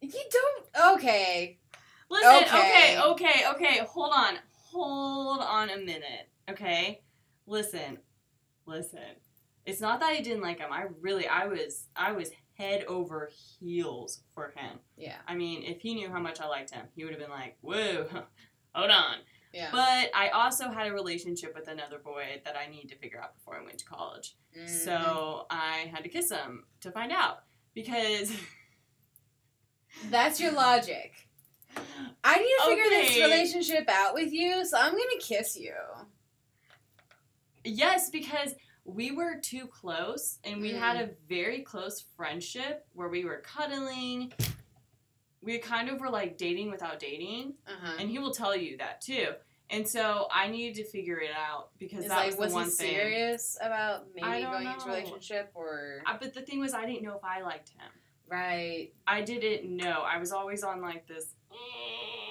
You 0.00 0.10
don't. 0.30 0.94
Okay. 0.94 1.58
Listen, 2.10 2.44
Okay. 2.44 2.98
okay, 3.00 3.02
okay, 3.06 3.44
okay. 3.54 3.78
Hold 3.88 4.12
on, 4.14 4.34
hold 4.52 5.40
on 5.40 5.70
a 5.70 5.78
minute. 5.78 6.28
Okay, 6.48 7.00
listen, 7.46 7.98
listen. 8.66 9.00
It's 9.64 9.80
not 9.80 9.98
that 10.00 10.10
I 10.10 10.20
didn't 10.20 10.42
like 10.42 10.58
him. 10.58 10.70
I 10.70 10.84
really, 11.00 11.26
I 11.26 11.46
was, 11.46 11.88
I 11.96 12.12
was 12.12 12.30
head 12.56 12.84
over 12.84 13.30
heels 13.60 14.20
for 14.34 14.52
him. 14.56 14.78
Yeah. 14.96 15.16
I 15.26 15.34
mean, 15.34 15.62
if 15.62 15.80
he 15.80 15.94
knew 15.94 16.08
how 16.10 16.20
much 16.20 16.40
I 16.40 16.46
liked 16.46 16.70
him, 16.70 16.86
he 16.94 17.04
would 17.04 17.12
have 17.12 17.20
been 17.20 17.30
like, 17.30 17.56
"Whoa, 17.60 18.06
hold 18.74 18.90
on." 18.90 19.16
Yeah. 19.52 19.68
But 19.72 20.10
I 20.14 20.28
also 20.34 20.70
had 20.70 20.86
a 20.86 20.92
relationship 20.92 21.54
with 21.54 21.68
another 21.68 21.98
boy 21.98 22.42
that 22.44 22.56
I 22.56 22.66
needed 22.70 22.90
to 22.90 22.96
figure 22.98 23.20
out 23.20 23.34
before 23.34 23.56
I 23.56 23.64
went 23.64 23.78
to 23.78 23.84
college. 23.86 24.36
Mhm. 24.56 24.68
So 24.68 25.46
I 25.50 25.90
had 25.92 26.02
to 26.04 26.10
kiss 26.10 26.30
him 26.30 26.64
to 26.80 26.90
find 26.90 27.10
out 27.12 27.44
because 27.74 28.32
that's 30.10 30.40
your 30.40 30.52
logic. 30.52 31.12
I 32.24 32.38
need 32.38 32.56
to 32.58 32.68
figure 32.68 32.90
this 32.90 33.16
relationship 33.18 33.88
out 33.88 34.14
with 34.14 34.32
you, 34.32 34.64
so 34.64 34.78
I'm 34.78 34.92
gonna 34.92 35.20
kiss 35.20 35.56
you. 35.56 35.74
Yes, 37.64 38.10
because 38.10 38.54
we 38.88 39.10
were 39.10 39.34
too 39.42 39.66
close 39.66 40.38
and 40.44 40.60
we 40.62 40.72
Mm. 40.72 40.78
had 40.78 40.96
a 40.96 41.10
very 41.28 41.60
close 41.62 42.00
friendship 42.16 42.86
where 42.94 43.08
we 43.08 43.24
were 43.24 43.38
cuddling. 43.38 44.32
We 45.42 45.58
kind 45.58 45.88
of 45.88 46.00
were 46.00 46.08
like 46.10 46.38
dating 46.38 46.70
without 46.70 46.98
dating, 47.00 47.54
Uh 47.66 47.72
huh. 47.82 47.96
and 47.98 48.08
he 48.10 48.18
will 48.18 48.32
tell 48.32 48.56
you 48.56 48.76
that 48.78 49.00
too. 49.00 49.34
And 49.70 49.86
so 49.88 50.28
I 50.32 50.46
needed 50.48 50.76
to 50.76 50.84
figure 50.84 51.18
it 51.18 51.32
out 51.36 51.70
because 51.78 52.00
It's 52.00 52.08
that 52.08 52.16
like, 52.18 52.26
was 52.26 52.36
the 52.36 52.40
was 52.42 52.52
one 52.54 52.64
he 52.66 52.70
thing. 52.70 52.90
serious 52.94 53.58
about 53.60 54.06
maybe 54.14 54.26
I 54.26 54.42
going 54.42 54.66
into 54.68 54.84
a 54.84 54.88
relationship 54.88 55.50
or 55.54 56.02
Uh, 56.06 56.16
but 56.20 56.32
the 56.34 56.42
thing 56.42 56.60
was, 56.60 56.72
I 56.72 56.86
didn't 56.86 57.02
know 57.02 57.16
if 57.16 57.24
I 57.24 57.40
liked 57.42 57.70
him. 57.70 57.90
right? 58.28 58.92
I 59.06 59.22
didn't 59.22 59.76
know. 59.76 60.02
I 60.02 60.18
was 60.18 60.30
always 60.32 60.62
on 60.64 60.80
like 60.80 61.06
this. 61.08 61.34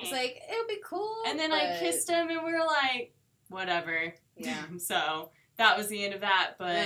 It's 0.02 0.12
like 0.12 0.38
it 0.50 0.58
would 0.58 0.68
be 0.68 0.82
cool. 0.86 1.24
and 1.26 1.38
then 1.40 1.52
I 1.54 1.78
kissed 1.80 2.10
him, 2.10 2.30
and 2.30 2.44
we 2.44 2.52
were 2.54 2.66
like, 2.66 3.14
whatever. 3.50 4.14
Yeah. 4.38 4.64
so 4.78 5.32
that 5.58 5.78
was 5.78 5.88
the 5.88 6.04
end 6.04 6.14
of 6.14 6.22
that. 6.22 6.56
But 6.58 6.86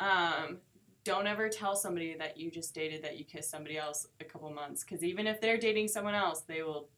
Yeah. 0.00 0.36
um, 0.44 0.58
don't 1.04 1.26
ever 1.26 1.48
tell 1.48 1.76
somebody 1.76 2.16
that 2.16 2.36
you 2.36 2.50
just 2.50 2.74
dated 2.74 3.02
that 3.04 3.16
you 3.18 3.24
kissed 3.24 3.50
somebody 3.50 3.78
else 3.78 4.06
a 4.20 4.24
couple 4.24 4.50
months 4.50 4.82
because 4.84 5.04
even 5.04 5.26
if 5.26 5.40
they're 5.40 5.56
dating 5.58 5.88
someone 5.88 6.14
else, 6.14 6.40
they 6.42 6.62
will 6.62 6.88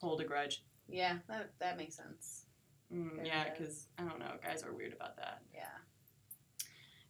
hold 0.00 0.20
a 0.20 0.24
grudge. 0.24 0.62
Yeah, 0.88 1.18
that 1.28 1.50
that 1.58 1.76
makes 1.76 1.96
sense. 1.96 2.44
Mm, 2.92 3.26
yeah, 3.26 3.50
because 3.50 3.88
I 3.98 4.02
don't 4.04 4.20
know, 4.20 4.30
guys 4.44 4.62
are 4.62 4.72
weird 4.72 4.92
about 4.92 5.16
that. 5.16 5.42
Yeah. 5.52 5.66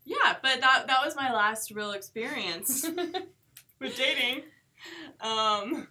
Yeah, 0.05 0.37
but 0.43 0.61
that 0.61 0.87
that 0.87 1.05
was 1.05 1.15
my 1.17 1.33
last 1.33 1.71
real 1.73 1.93
experience 1.93 2.87
with 3.81 3.97
dating. 3.97 4.45
Um, 5.21 5.89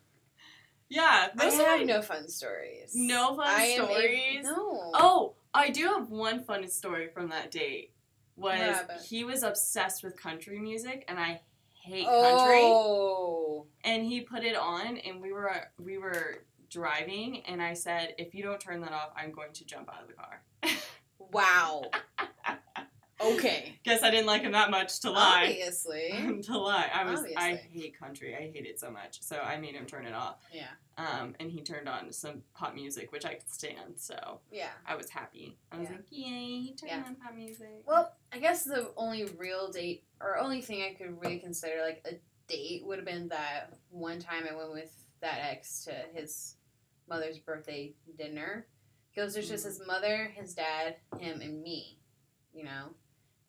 yeah, 0.90 1.28
I 1.38 1.46
have 1.46 1.86
no 1.86 2.02
fun 2.02 2.30
stories. 2.30 2.92
no 2.96 3.36
fun 3.36 3.46
I 3.48 3.64
am 3.64 3.86
stories. 3.86 4.44
no. 4.44 4.92
Oh, 4.94 5.36
I 5.56 5.70
do 5.70 5.86
have 5.88 6.10
one 6.10 6.44
fun 6.44 6.68
story 6.68 7.10
from 7.14 7.30
that 7.30 7.52
date. 7.52 7.92
Was 8.36 8.60
happened? 8.60 9.00
he 9.08 9.24
was 9.24 9.44
obsessed 9.44 10.04
with 10.04 10.20
country 10.22 10.60
music 10.60 11.06
and 11.08 11.18
I 11.18 11.42
hate 11.72 12.06
country. 12.06 12.62
Oh. 12.62 13.66
And 13.84 14.04
he 14.04 14.22
put 14.22 14.44
it 14.44 14.58
on 14.58 14.98
and 14.98 15.22
we 15.22 15.32
were 15.32 15.52
we 15.80 15.98
were 15.98 16.44
driving 16.70 17.44
and 17.46 17.62
I 17.62 17.74
said, 17.74 18.16
if 18.18 18.36
you 18.36 18.44
don't 18.44 18.60
turn 18.60 18.82
that 18.82 18.92
off, 18.92 19.12
I'm 19.16 19.32
going 19.32 19.54
to 19.54 19.66
jump 19.66 19.90
out 19.90 20.02
of 20.02 20.08
the 20.08 20.14
car. 20.14 20.44
Wow. 21.32 21.84
Okay. 23.22 23.80
Guess 23.84 24.04
I 24.04 24.12
didn't 24.12 24.26
like 24.26 24.42
him 24.42 24.52
that 24.52 24.70
much 24.72 25.00
to 25.02 25.12
lie. 25.12 25.46
Obviously. 25.48 26.40
to 26.44 26.58
lie. 26.58 26.90
I 26.94 27.10
was 27.10 27.24
I 27.38 27.56
hate 27.72 27.98
country. 27.98 28.36
I 28.36 28.52
hate 28.52 28.66
it 28.66 28.80
so 28.80 28.92
much. 28.92 29.22
So 29.22 29.38
I 29.40 29.58
made 29.58 29.74
him 29.76 29.86
turn 29.86 30.06
it 30.06 30.14
off. 30.14 30.38
Yeah. 30.52 30.68
Um, 30.98 31.34
and 31.40 31.50
he 31.50 31.62
turned 31.62 31.88
on 31.88 32.12
some 32.12 32.42
pop 32.54 32.76
music, 32.76 33.12
which 33.12 33.26
I 33.26 33.36
could 33.36 33.50
stand. 33.50 33.96
So 33.98 34.42
Yeah. 34.52 34.70
I 34.86 34.96
was 34.96 35.10
happy. 35.10 35.58
I 35.72 35.78
was 35.78 35.90
Yeah. 35.90 35.96
like, 35.96 36.06
yay, 36.10 36.60
he 36.62 36.76
turned 36.78 36.92
Yeah. 36.92 37.04
on 37.08 37.16
pop 37.16 37.36
music. 37.36 37.84
Well, 37.86 38.14
I 38.34 38.40
guess 38.40 38.64
the 38.64 38.92
only 38.98 39.26
real 39.26 39.72
date 39.72 40.04
or 40.20 40.38
only 40.38 40.62
thing 40.62 40.82
I 40.84 40.94
could 40.94 41.20
really 41.22 41.40
consider 41.40 41.82
like 41.82 42.02
a 42.06 42.16
date 42.48 42.86
would 42.86 42.98
have 42.98 43.06
been 43.06 43.30
that 43.30 43.74
one 43.90 44.20
time 44.20 44.44
I 44.50 44.56
went 44.56 44.72
with 44.74 44.94
that 45.22 45.40
ex 45.42 45.86
to 45.86 45.92
his 46.14 46.56
mother's 47.08 47.40
birthday 47.40 47.94
dinner 48.18 48.68
goes, 49.16 49.34
there's 49.34 49.48
just 49.48 49.64
Mm. 49.66 49.70
his 49.70 49.88
mother, 49.88 50.26
his 50.36 50.54
dad, 50.54 50.98
him, 51.20 51.40
and 51.40 51.64
me, 51.64 51.98
you 52.54 52.66
know. 52.66 52.94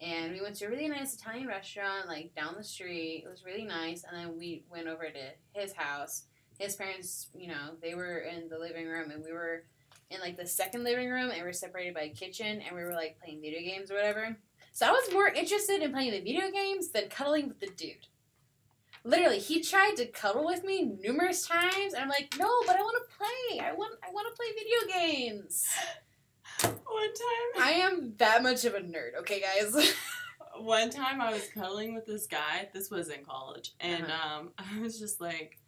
And 0.01 0.33
we 0.33 0.43
went 0.43 0.57
to 0.57 0.67
a 0.67 0.69
really 0.69 0.89
nice 0.89 1.15
Italian 1.15 1.47
restaurant, 1.47 2.07
like 2.07 2.35
down 2.35 2.55
the 2.57 2.65
street. 2.65 3.23
It 3.25 3.29
was 3.29 3.45
really 3.45 3.65
nice. 3.65 4.05
And 4.05 4.17
then 4.17 4.39
we 4.39 4.65
went 4.71 4.89
over 4.89 5.05
to 5.05 5.61
his 5.61 5.73
house. 5.73 6.25
His 6.59 6.77
parents, 6.77 7.29
you 7.35 7.49
know, 7.49 7.77
they 7.83 7.95
were 7.95 8.19
in 8.19 8.49
the 8.49 8.59
living 8.59 8.87
room, 8.87 9.11
and 9.11 9.23
we 9.23 9.33
were 9.33 9.65
in 10.11 10.21
like 10.21 10.37
the 10.37 10.47
second 10.47 10.85
living 10.85 11.11
room, 11.11 11.31
and 11.31 11.43
we're 11.43 11.53
separated 11.53 11.95
by 11.95 12.03
a 12.03 12.09
kitchen, 12.11 12.61
and 12.61 12.75
we 12.75 12.83
were 12.83 12.95
like 12.95 13.19
playing 13.23 13.41
video 13.41 13.61
games 13.61 13.91
or 13.91 13.95
whatever. 13.95 14.37
So 14.73 14.87
I 14.87 14.91
was 14.91 15.13
more 15.13 15.29
interested 15.29 15.83
in 15.83 15.93
playing 15.93 16.13
the 16.13 16.21
video 16.21 16.51
games 16.51 16.91
than 16.91 17.09
cuddling 17.09 17.49
with 17.49 17.61
the 17.61 17.69
dude. 17.69 18.09
Literally, 19.05 19.39
he 19.39 19.63
tried 19.63 19.95
to 19.97 20.07
cuddle 20.07 20.45
with 20.45 20.65
me 20.65 20.83
numerous 20.83 21.47
times, 21.47 21.95
and 21.95 22.03
I'm 22.03 22.09
like, 22.09 22.35
no, 22.39 22.51
but 22.67 22.77
I 22.77 22.83
want 22.83 22.97
to 22.99 23.17
play. 23.17 23.61
I 23.61 23.73
want, 23.73 23.95
I 24.07 24.13
want 24.13 24.27
to 24.29 24.37
play 24.37 24.47
video 24.55 25.01
games. 25.01 25.67
One 26.97 27.13
time, 27.15 27.63
I 27.63 27.71
am 27.73 28.15
that 28.17 28.43
much 28.43 28.65
of 28.65 28.75
a 28.75 28.81
nerd, 28.81 29.17
okay, 29.21 29.41
guys. 29.41 29.95
one 30.59 30.89
time 30.91 31.21
I 31.21 31.31
was 31.33 31.47
cuddling 31.55 31.95
with 31.95 32.07
this 32.07 32.27
guy. 32.27 32.69
This 32.73 32.91
was 32.91 33.09
in 33.11 33.25
college, 33.25 33.73
and 33.81 34.05
Uh-huh. 34.05 34.39
um, 34.41 34.51
I 34.59 34.81
was 34.81 34.99
just 34.99 35.21
like, 35.21 35.59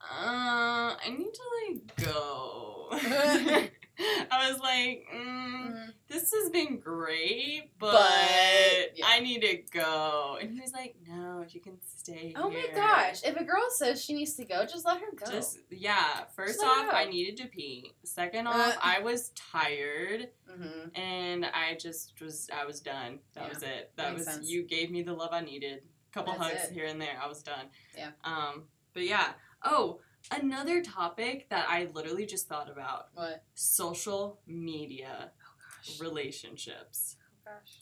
uh, 0.00 0.96
I 0.96 1.08
need 1.16 1.32
to 1.34 1.42
like 1.68 1.96
go. 2.12 2.88
I 4.30 4.50
was 4.50 4.60
like, 4.60 5.06
mm, 5.14 5.88
this 6.08 6.32
has 6.32 6.50
been 6.50 6.78
great, 6.80 7.70
but, 7.78 7.92
But, 7.92 8.96
yeah. 8.98 9.06
I 9.08 9.20
need 9.20 9.42
to 9.42 9.56
go. 9.72 10.38
And 10.40 10.50
he 10.52 10.60
was 10.60 10.72
like, 10.72 10.96
no, 11.08 11.44
you 11.48 11.60
can 11.60 11.78
stay 11.84 12.34
oh 12.36 12.50
my 12.50 12.66
gosh! 12.74 13.22
If 13.24 13.36
a 13.36 13.44
girl 13.44 13.64
says 13.70 14.04
she 14.04 14.12
needs 14.14 14.34
to 14.34 14.44
go, 14.44 14.64
just 14.66 14.84
let 14.84 14.98
her 15.00 15.06
go. 15.16 15.30
Just 15.30 15.58
yeah. 15.70 16.24
First 16.36 16.60
her 16.62 16.68
off, 16.68 16.88
I 16.92 17.04
needed 17.06 17.36
to 17.38 17.46
pee. 17.48 17.92
Second 18.04 18.46
Uh. 18.46 18.50
off, 18.50 18.78
I 18.82 19.00
was 19.00 19.30
tired 19.30 20.28
hmm 20.48 20.88
and 20.94 21.44
I 21.46 21.76
just 21.80 22.20
was 22.20 22.48
I 22.54 22.64
was 22.64 22.80
done. 22.80 23.18
That 23.34 23.44
Yeah. 23.44 23.48
was 23.48 23.62
it. 23.62 23.92
That 23.96 24.12
Makes 24.12 24.26
was 24.26 24.34
sense. 24.34 24.48
you 24.50 24.62
gave 24.64 24.90
me 24.90 25.02
the 25.02 25.12
love 25.14 25.30
I 25.32 25.40
needed. 25.40 25.82
A 26.10 26.12
Couple 26.14 26.34
That's 26.34 26.44
hugs 26.44 26.64
it. 26.70 26.72
here 26.74 26.84
and 26.86 27.00
there. 27.00 27.16
I 27.22 27.26
was 27.26 27.42
done. 27.42 27.66
Yeah. 27.96 28.10
Um. 28.22 28.64
But 28.92 29.04
yeah. 29.04 29.32
Oh, 29.64 30.00
another 30.30 30.82
topic 30.82 31.48
that 31.50 31.66
I 31.68 31.88
literally 31.92 32.26
just 32.26 32.48
thought 32.48 32.70
about: 32.70 33.08
What? 33.14 33.42
social 33.54 34.40
media 34.46 35.30
Oh 35.36 35.92
relationships. 36.00 37.16
Oh 37.46 37.50
gosh. 37.52 37.80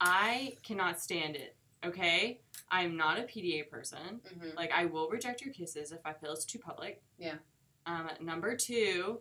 I 0.00 0.54
cannot 0.62 1.00
stand 1.00 1.36
it. 1.36 1.56
Okay, 1.84 2.40
I'm 2.70 2.96
not 2.96 3.18
a 3.18 3.22
PDA 3.22 3.68
person. 3.70 4.20
hmm 4.38 4.48
Like 4.56 4.70
I 4.72 4.84
will 4.86 5.08
reject 5.08 5.42
your 5.44 5.52
kisses 5.54 5.92
if 5.92 6.00
I 6.04 6.12
feel 6.12 6.32
it's 6.32 6.44
too 6.44 6.58
public. 6.58 7.02
Yeah. 7.18 7.36
Um, 7.86 8.10
number 8.20 8.54
two, 8.56 9.20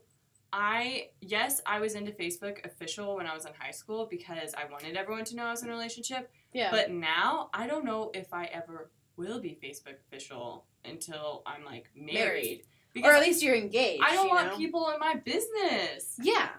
I 0.52 1.10
yes, 1.22 1.62
I 1.66 1.80
was 1.80 1.96
into 1.96 2.12
Facebook 2.12 2.66
official 2.66 3.16
when 3.16 3.28
I 3.28 3.34
was 3.34 3.46
in 3.46 3.54
high 3.58 3.72
school 3.72 4.08
because 4.10 4.54
I 4.56 4.70
wanted 4.72 4.98
everyone 4.98 5.24
to 5.26 5.36
know 5.36 5.44
I 5.46 5.52
was 5.52 5.64
in 5.64 5.70
a 5.70 5.72
relationship. 5.72 6.32
Yeah. 6.54 6.72
But 6.72 6.92
now 6.92 7.50
I 7.54 7.68
don't 7.68 7.86
know 7.86 8.12
if 8.14 8.34
I 8.34 8.46
ever 8.46 8.92
will 9.18 9.40
be 9.40 9.58
Facebook 9.64 9.96
official 10.08 10.66
until 10.88 11.44
I'm 11.46 11.64
like 11.64 11.90
married. 11.96 12.64
Married. 12.96 13.06
Or 13.06 13.14
at 13.14 13.22
least 13.22 13.44
you're 13.44 13.56
engaged. 13.56 14.04
I 14.04 14.14
don't 14.16 14.30
want 14.30 14.52
know? 14.52 14.58
people 14.58 14.90
in 14.90 15.00
my 15.00 15.16
business. 15.16 16.16
Yeah. 16.22 16.50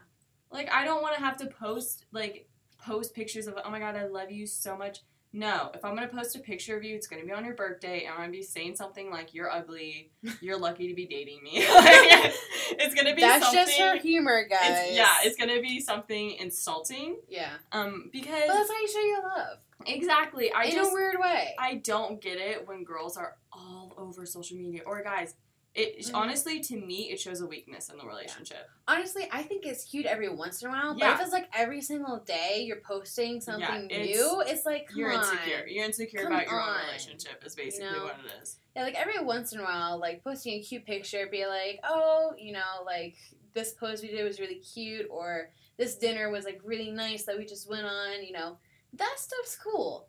Like 0.51 0.73
I 0.73 0.85
don't 0.85 1.03
want 1.03 1.17
to 1.17 1.21
have 1.21 1.37
to 1.39 1.47
post 1.47 2.07
like 2.13 2.49
post 2.79 3.15
pictures 3.15 3.47
of 3.47 3.55
oh 3.65 3.71
my 3.71 3.81
god 3.81 3.97
I 3.97 4.07
love 4.07 4.31
you 4.31 4.47
so 4.47 4.77
much. 4.77 5.01
No, 5.31 5.71
if 5.75 5.85
I'm 5.85 5.95
gonna 5.95 6.09
post 6.09 6.37
a 6.37 6.39
picture 6.39 6.75
of 6.75 6.83
you, 6.83 6.95
it's 6.95 7.07
gonna 7.07 7.25
be 7.25 7.33
on 7.33 7.45
your 7.45 7.55
birthday, 7.55 8.05
and 8.05 8.15
I'm 8.15 8.21
gonna 8.21 8.33
be 8.33 8.43
saying 8.43 8.77
something 8.77 9.11
like 9.11 9.35
"You're 9.35 9.51
ugly, 9.51 10.11
you're 10.41 10.57
lucky 10.57 10.89
to 10.89 10.95
be 10.95 11.07
dating 11.07 11.43
me." 11.43 11.59
Like, 11.75 12.35
it's 12.81 12.95
gonna 12.95 13.15
be 13.15 13.21
That's 13.21 13.45
something. 13.45 13.67
just 13.67 13.79
her 13.79 13.99
humor, 13.99 14.47
guys. 14.49 14.61
it's, 14.61 14.97
yeah, 14.97 15.17
it's 15.25 15.37
gonna 15.37 15.61
be 15.61 15.81
something 15.81 16.33
insulting. 16.33 17.19
yeah. 17.29 17.51
Um, 17.73 18.09
because 18.11 18.43
But 18.47 18.55
that's 18.55 18.71
how 18.71 18.81
you 18.81 18.89
show 18.89 19.01
your 19.01 19.23
love 19.23 19.59
exactly, 19.87 20.53
I 20.53 20.65
in 20.65 20.73
just 20.73 20.91
a 20.91 20.95
weird 20.95 21.17
way. 21.19 21.55
I 21.59 21.77
don't 21.77 22.21
get 22.21 22.39
it 22.39 22.67
when 22.67 22.85
girls 22.85 23.17
are 23.17 23.37
all 23.53 23.78
over 24.09 24.25
social 24.27 24.57
media 24.57 24.83
or 24.87 25.03
guys. 25.03 25.35
It 25.75 25.99
Mhm. 25.99 26.11
honestly, 26.15 26.61
to 26.61 26.77
me, 26.77 27.11
it 27.13 27.21
shows 27.21 27.41
a 27.41 27.47
weakness 27.47 27.91
in 27.91 27.99
the 27.99 28.07
relationship. 28.07 28.69
Honestly, 28.89 29.29
I 29.31 29.43
think 29.43 29.67
it's 29.67 29.85
cute 29.85 30.07
every 30.07 30.29
once 30.31 30.63
in 30.63 30.69
a 30.69 30.73
while. 30.73 30.97
Yeah. 30.97 31.11
But 31.13 31.15
if 31.21 31.27
it's 31.27 31.33
like 31.33 31.49
every 31.55 31.83
single 31.83 32.21
day 32.21 32.63
you're 32.67 32.81
posting 32.81 33.41
something 33.41 33.89
it's- 33.91 34.07
new, 34.17 34.41
it's 34.41 34.65
like 34.65 34.89
You're 34.95 35.13
on. 35.13 35.21
insecure. 35.21 35.67
You're 35.69 35.85
insecure 35.85 36.23
Come 36.23 36.33
about 36.33 36.47
your 36.47 36.59
on. 36.61 36.81
own 36.81 36.87
relationship. 36.87 37.45
Is 37.45 37.55
basically 37.55 37.91
know? 37.91 38.05
what 38.05 38.17
it 38.25 38.43
is. 38.43 38.57
Yeah, 38.75 38.83
like 38.83 38.95
every 38.95 39.21
once 39.23 39.53
in 39.53 39.61
a 39.61 39.63
while, 39.63 39.99
like 39.99 40.25
posting 40.25 40.55
a 40.55 40.63
cute 40.63 40.85
picture, 40.87 41.27
be 41.31 41.47
like, 41.47 41.81
oh, 41.85 42.33
you 42.39 42.53
know, 42.53 42.83
like 42.85 43.17
this 43.53 43.75
post 43.75 44.03
we 44.03 44.09
did 44.09 44.25
was 44.25 44.41
really 44.41 44.61
cute, 44.61 45.07
or 45.11 45.53
this 45.77 45.97
dinner 45.97 46.31
was 46.31 46.45
like 46.47 46.61
really 46.65 46.91
nice 46.91 47.25
that 47.25 47.37
we 47.39 47.45
just 47.45 47.69
went 47.69 47.87
on, 47.87 48.25
you 48.25 48.33
know, 48.33 48.59
that 48.95 49.17
stuff's 49.19 49.57
cool. 49.57 50.09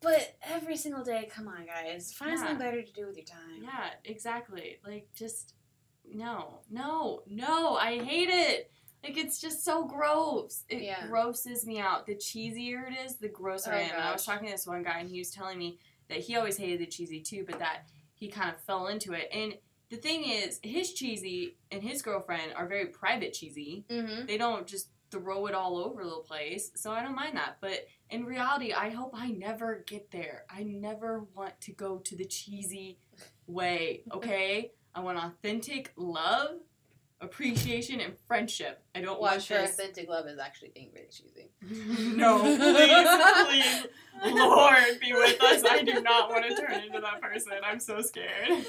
But 0.00 0.36
every 0.42 0.76
single 0.76 1.02
day, 1.02 1.28
come 1.34 1.48
on, 1.48 1.66
guys, 1.66 2.12
find 2.12 2.32
Yeah. 2.32 2.36
something 2.38 2.58
better 2.58 2.82
to 2.82 2.92
do 2.92 3.06
with 3.06 3.16
your 3.16 3.26
time. 3.26 3.62
Yeah, 3.62 3.90
exactly. 4.04 4.78
Like 4.86 5.08
just 5.14 5.54
no, 6.10 6.60
no, 6.70 7.22
no. 7.26 7.76
I 7.76 8.02
hate 8.02 8.30
it. 8.30 8.70
Like 9.04 9.16
it's 9.16 9.40
just 9.40 9.64
so 9.64 9.84
gross. 9.84 10.64
It 10.68 10.82
Yeah. 10.82 11.06
grosses 11.06 11.66
me 11.66 11.78
out. 11.80 12.06
The 12.06 12.14
cheesier 12.14 12.90
it 12.90 12.98
is, 12.98 13.16
the 13.16 13.28
grosser 13.28 13.72
Oh, 13.72 13.76
I 13.76 13.80
am. 13.80 13.94
And 13.94 14.02
I 14.02 14.12
was 14.12 14.24
talking 14.24 14.46
to 14.46 14.52
this 14.52 14.66
one 14.66 14.82
guy, 14.82 15.00
and 15.00 15.10
he 15.10 15.18
was 15.18 15.30
telling 15.30 15.58
me 15.58 15.78
that 16.08 16.18
he 16.20 16.36
always 16.36 16.56
hated 16.56 16.80
the 16.80 16.86
cheesy 16.86 17.20
too, 17.20 17.44
but 17.44 17.58
that 17.58 17.82
he 18.14 18.28
kind 18.28 18.54
of 18.54 18.60
fell 18.62 18.86
into 18.86 19.12
it. 19.12 19.28
And 19.32 19.58
the 19.90 19.96
thing 19.96 20.24
is, 20.24 20.60
his 20.62 20.94
cheesy 20.94 21.56
and 21.70 21.82
his 21.82 22.02
girlfriend 22.02 22.52
are 22.54 22.66
very 22.66 22.86
private 22.86 23.32
cheesy. 23.34 23.84
Mm-hmm. 23.88 24.26
They 24.26 24.38
don't 24.38 24.66
just 24.66 24.88
throw 25.10 25.46
it 25.46 25.54
all 25.54 25.78
over 25.78 26.04
the 26.04 26.22
place, 26.26 26.70
so 26.74 26.90
I 26.90 27.02
don't 27.02 27.14
mind 27.14 27.36
that. 27.36 27.58
But 27.60 27.86
in 28.10 28.24
reality, 28.24 28.72
I 28.72 28.90
hope 28.90 29.12
I 29.14 29.30
never 29.30 29.84
get 29.86 30.10
there. 30.10 30.44
I 30.50 30.62
never 30.62 31.24
want 31.34 31.60
to 31.62 31.72
go 31.72 31.98
to 31.98 32.16
the 32.16 32.24
cheesy 32.24 32.98
way, 33.46 34.02
okay? 34.12 34.72
I 34.94 35.00
want 35.00 35.18
authentic 35.18 35.92
love, 35.96 36.56
appreciation, 37.20 38.00
and 38.00 38.14
friendship. 38.26 38.82
I 38.94 39.00
don't 39.00 39.20
want 39.20 39.44
her 39.46 39.58
this. 39.58 39.78
authentic 39.78 40.08
love 40.08 40.26
is 40.26 40.38
actually 40.38 40.72
being 40.74 40.90
really 40.94 41.08
cheesy. 41.08 41.50
no, 42.16 42.40
please, 43.48 43.86
please, 44.22 44.34
Lord, 44.34 45.00
be 45.00 45.12
with 45.12 45.42
us. 45.42 45.62
I 45.68 45.82
do 45.82 46.00
not 46.00 46.30
want 46.30 46.44
to 46.48 46.56
turn 46.56 46.82
into 46.82 47.00
that 47.00 47.20
person. 47.20 47.52
I'm 47.62 47.80
so 47.80 48.00
scared. 48.00 48.64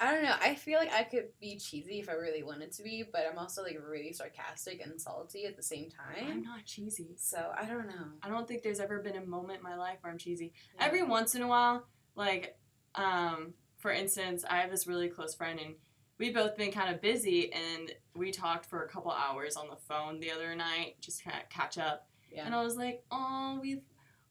I 0.00 0.12
don't 0.12 0.24
know. 0.24 0.34
I 0.40 0.54
feel 0.54 0.78
like 0.78 0.92
I 0.92 1.04
could 1.04 1.28
be 1.40 1.56
cheesy 1.56 2.00
if 2.00 2.08
I 2.08 2.12
really 2.12 2.42
wanted 2.42 2.72
to 2.72 2.82
be, 2.82 3.04
but 3.10 3.22
I'm 3.30 3.38
also 3.38 3.62
like 3.62 3.78
really 3.86 4.12
sarcastic 4.12 4.84
and 4.84 5.00
salty 5.00 5.46
at 5.46 5.56
the 5.56 5.62
same 5.62 5.88
time. 5.88 6.26
I'm 6.28 6.42
not 6.42 6.64
cheesy. 6.64 7.14
So 7.16 7.52
I 7.56 7.64
don't 7.64 7.86
know. 7.86 8.06
I 8.22 8.28
don't 8.28 8.48
think 8.48 8.62
there's 8.62 8.80
ever 8.80 9.00
been 9.00 9.16
a 9.16 9.24
moment 9.24 9.58
in 9.58 9.62
my 9.62 9.76
life 9.76 9.98
where 10.00 10.12
I'm 10.12 10.18
cheesy. 10.18 10.52
Yeah. 10.76 10.86
Every 10.86 11.02
once 11.02 11.34
in 11.34 11.42
a 11.42 11.48
while, 11.48 11.86
like, 12.16 12.58
um, 12.96 13.54
for 13.78 13.92
instance, 13.92 14.44
I 14.48 14.56
have 14.56 14.70
this 14.70 14.86
really 14.86 15.08
close 15.08 15.34
friend, 15.34 15.60
and 15.60 15.74
we've 16.18 16.34
both 16.34 16.56
been 16.56 16.72
kind 16.72 16.92
of 16.92 17.00
busy, 17.00 17.52
and 17.52 17.92
we 18.16 18.32
talked 18.32 18.66
for 18.66 18.82
a 18.82 18.88
couple 18.88 19.12
hours 19.12 19.56
on 19.56 19.68
the 19.68 19.76
phone 19.76 20.20
the 20.20 20.30
other 20.30 20.54
night, 20.56 20.96
just 21.00 21.22
kind 21.22 21.36
of 21.40 21.48
catch 21.50 21.78
up. 21.78 22.08
Yeah. 22.32 22.46
And 22.46 22.54
I 22.54 22.62
was 22.62 22.76
like, 22.76 23.04
oh, 23.10 23.58
we've 23.60 23.82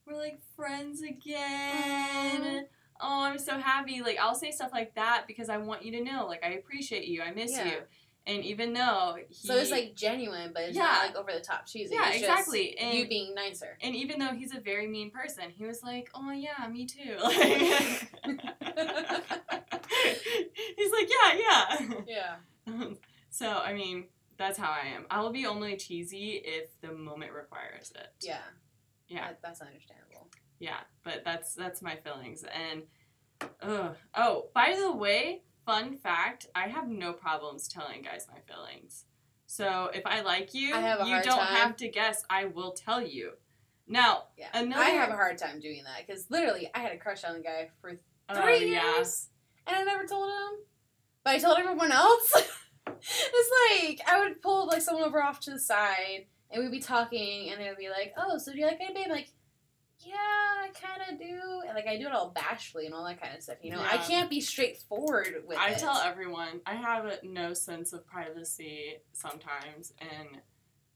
we're 0.06 0.16
like 0.16 0.40
friends 0.56 1.00
again. 1.00 2.66
Oh, 3.06 3.20
I'm 3.24 3.38
so 3.38 3.58
happy. 3.58 4.00
Like 4.00 4.18
I'll 4.18 4.34
say 4.34 4.50
stuff 4.50 4.70
like 4.72 4.94
that 4.94 5.24
because 5.26 5.48
I 5.50 5.58
want 5.58 5.84
you 5.84 5.92
to 5.92 6.00
know, 6.02 6.26
like 6.26 6.42
I 6.44 6.52
appreciate 6.54 7.06
you, 7.06 7.20
I 7.22 7.32
miss 7.32 7.52
Yeah. 7.52 7.66
you. 7.66 7.76
And 8.26 8.42
even 8.42 8.72
though 8.72 9.16
he, 9.28 9.34
So 9.34 9.54
it's 9.56 9.70
like 9.70 9.94
genuine, 9.94 10.52
but 10.54 10.62
it's 10.62 10.76
Yeah. 10.76 10.84
not 10.84 11.04
like 11.04 11.14
over 11.16 11.30
the 11.30 11.40
top 11.40 11.66
cheesy. 11.66 11.94
Yeah, 11.94 12.08
It's 12.08 12.20
just 12.20 12.30
exactly. 12.30 12.78
And- 12.78 12.96
you 12.96 13.06
being 13.06 13.34
nicer. 13.34 13.76
and 13.82 13.94
even 13.94 14.18
though 14.18 14.32
he's 14.32 14.54
a 14.54 14.60
very 14.60 14.86
mean 14.86 15.10
person, 15.10 15.50
he 15.50 15.66
was 15.66 15.82
like, 15.82 16.08
"Oh 16.14 16.30
yeah, 16.30 16.66
me 16.72 16.86
too." 16.86 17.18
he's 20.76 20.92
like, 20.92 21.08
"Yeah, 21.08 21.34
yeah." 21.38 21.86
yeah. 22.06 22.36
so 23.30 23.48
I 23.58 23.74
mean, 23.74 24.06
that's 24.38 24.58
how 24.58 24.70
I 24.70 24.86
am. 24.96 25.04
I 25.10 25.20
will 25.20 25.32
be 25.32 25.44
only 25.46 25.76
cheesy 25.76 26.40
if 26.44 26.80
the 26.80 26.92
moment 26.92 27.32
requires 27.32 27.92
it. 27.94 28.08
Yeah. 28.22 28.38
Yeah. 29.08 29.28
That, 29.28 29.40
that's 29.42 29.60
understandable. 29.60 30.13
Yeah, 30.58 30.80
but 31.02 31.22
that's 31.24 31.54
that's 31.54 31.82
my 31.82 31.96
feelings. 31.96 32.44
And 32.44 32.82
ugh. 33.62 33.96
oh, 34.14 34.46
by 34.54 34.76
the 34.78 34.92
way, 34.92 35.42
fun 35.66 35.96
fact: 35.96 36.46
I 36.54 36.68
have 36.68 36.88
no 36.88 37.12
problems 37.12 37.68
telling 37.68 38.02
guys 38.02 38.26
my 38.32 38.40
feelings. 38.52 39.04
So 39.46 39.90
if 39.94 40.06
I 40.06 40.22
like 40.22 40.54
you, 40.54 40.74
I 40.74 41.04
you 41.06 41.22
don't 41.22 41.38
time. 41.38 41.56
have 41.56 41.76
to 41.76 41.88
guess. 41.88 42.24
I 42.28 42.46
will 42.46 42.72
tell 42.72 43.00
you. 43.00 43.32
Now, 43.86 44.24
Yeah. 44.36 44.48
Another- 44.54 44.82
I 44.82 44.90
have 44.90 45.10
a 45.10 45.16
hard 45.16 45.38
time 45.38 45.60
doing 45.60 45.84
that 45.84 46.06
because 46.06 46.30
literally 46.30 46.70
I 46.74 46.78
had 46.78 46.92
a 46.92 46.98
crush 46.98 47.22
on 47.22 47.34
the 47.34 47.40
guy 47.40 47.70
for 47.80 47.98
uh, 48.28 48.42
three 48.42 48.72
yeah. 48.72 48.96
years 48.96 49.28
and 49.66 49.76
I 49.76 49.82
never 49.82 50.06
told 50.06 50.28
him. 50.28 50.58
But 51.22 51.34
I 51.34 51.38
told 51.38 51.58
everyone 51.58 51.92
else. 51.92 52.32
it's 52.86 53.50
like 53.86 54.00
I 54.08 54.20
would 54.20 54.42
pull 54.42 54.66
like 54.66 54.82
someone 54.82 55.04
over 55.04 55.22
off 55.22 55.40
to 55.40 55.50
the 55.50 55.58
side 55.58 56.26
and 56.50 56.62
we'd 56.62 56.70
be 56.70 56.80
talking 56.80 57.50
and 57.50 57.60
they'd 57.60 57.76
be 57.76 57.88
like, 57.88 58.14
"Oh, 58.16 58.38
so 58.38 58.52
do 58.52 58.58
you 58.58 58.66
like 58.66 58.80
anybody?" 58.80 59.04
I'm 59.06 59.10
like, 59.10 59.30
"Yeah, 60.04 60.14
I 60.14 60.68
kind 60.74 61.02
of 61.12 61.18
do." 61.18 61.62
And 61.66 61.74
like 61.74 61.86
I 61.86 61.96
do 61.98 62.06
it 62.06 62.12
all 62.12 62.30
bashfully 62.30 62.86
and 62.86 62.94
all 62.94 63.04
that 63.04 63.20
kind 63.20 63.34
of 63.36 63.42
stuff. 63.42 63.58
You 63.62 63.70
know, 63.72 63.80
I 63.80 63.96
can't 63.98 64.28
be 64.30 64.40
straightforward 64.40 65.44
with 65.46 65.58
I 65.58 65.70
it. 65.70 65.78
tell 65.78 65.96
everyone 65.98 66.60
I 66.66 66.74
have 66.74 67.20
no 67.22 67.54
sense 67.54 67.92
of 67.92 68.06
privacy 68.06 68.96
sometimes, 69.12 69.92
and 70.00 70.40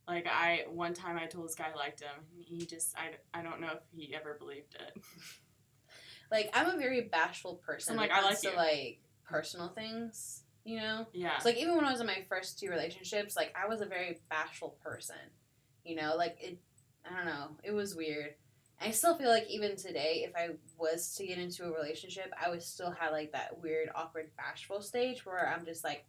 Like 0.07 0.27
I 0.27 0.65
one 0.71 0.95
time 0.95 1.19
I 1.19 1.27
told 1.27 1.47
this 1.47 1.55
guy 1.55 1.67
I 1.73 1.77
liked 1.77 2.01
him, 2.01 2.25
and 2.35 2.43
he 2.43 2.65
just 2.65 2.97
I, 2.97 3.11
I 3.39 3.43
don't 3.43 3.61
know 3.61 3.73
if 3.75 3.81
he 3.93 4.15
ever 4.15 4.37
believed 4.39 4.75
it. 4.75 5.03
Like 6.31 6.51
I'm 6.55 6.69
a 6.75 6.79
very 6.79 7.03
bashful 7.03 7.55
person. 7.57 7.93
I'm 7.93 7.99
like, 7.99 8.11
I 8.11 8.21
comes 8.21 8.45
like 8.45 8.53
to 8.53 8.57
like 8.59 9.01
personal 9.25 9.69
things, 9.69 10.43
you 10.65 10.77
know. 10.79 11.07
Yeah. 11.13 11.39
So 11.39 11.49
like 11.49 11.59
even 11.59 11.75
when 11.77 11.85
I 11.85 11.91
was 11.91 12.01
in 12.01 12.07
my 12.07 12.25
first 12.29 12.59
two 12.59 12.69
relationships, 12.71 13.37
like 13.37 13.55
I 13.55 13.67
was 13.69 13.81
a 13.81 13.87
very 13.87 14.21
bashful 14.31 14.77
person. 14.83 15.17
You 15.85 15.97
know, 15.97 16.17
like 16.17 16.37
it 16.41 16.59
I 17.11 17.17
don't 17.17 17.27
know, 17.27 17.57
it 17.63 17.73
was 17.73 17.95
weird. 17.95 18.35
I 18.81 18.91
still 18.93 19.17
feel 19.17 19.29
like 19.29 19.49
even 19.51 19.77
today, 19.77 20.25
if 20.29 20.37
I 20.37 20.51
was 20.79 21.15
to 21.17 21.27
get 21.27 21.39
into 21.39 21.65
a 21.65 21.71
relationship, 21.73 22.33
I 22.41 22.49
would 22.49 22.63
still 22.63 22.91
have 22.93 23.13
like 23.13 23.33
that 23.33 23.61
weird, 23.61 23.89
awkward, 23.95 24.31
bashful 24.37 24.83
stage 24.83 25.27
where 25.27 25.49
I'm 25.49 25.65
just 25.65 25.83
like, 25.83 26.05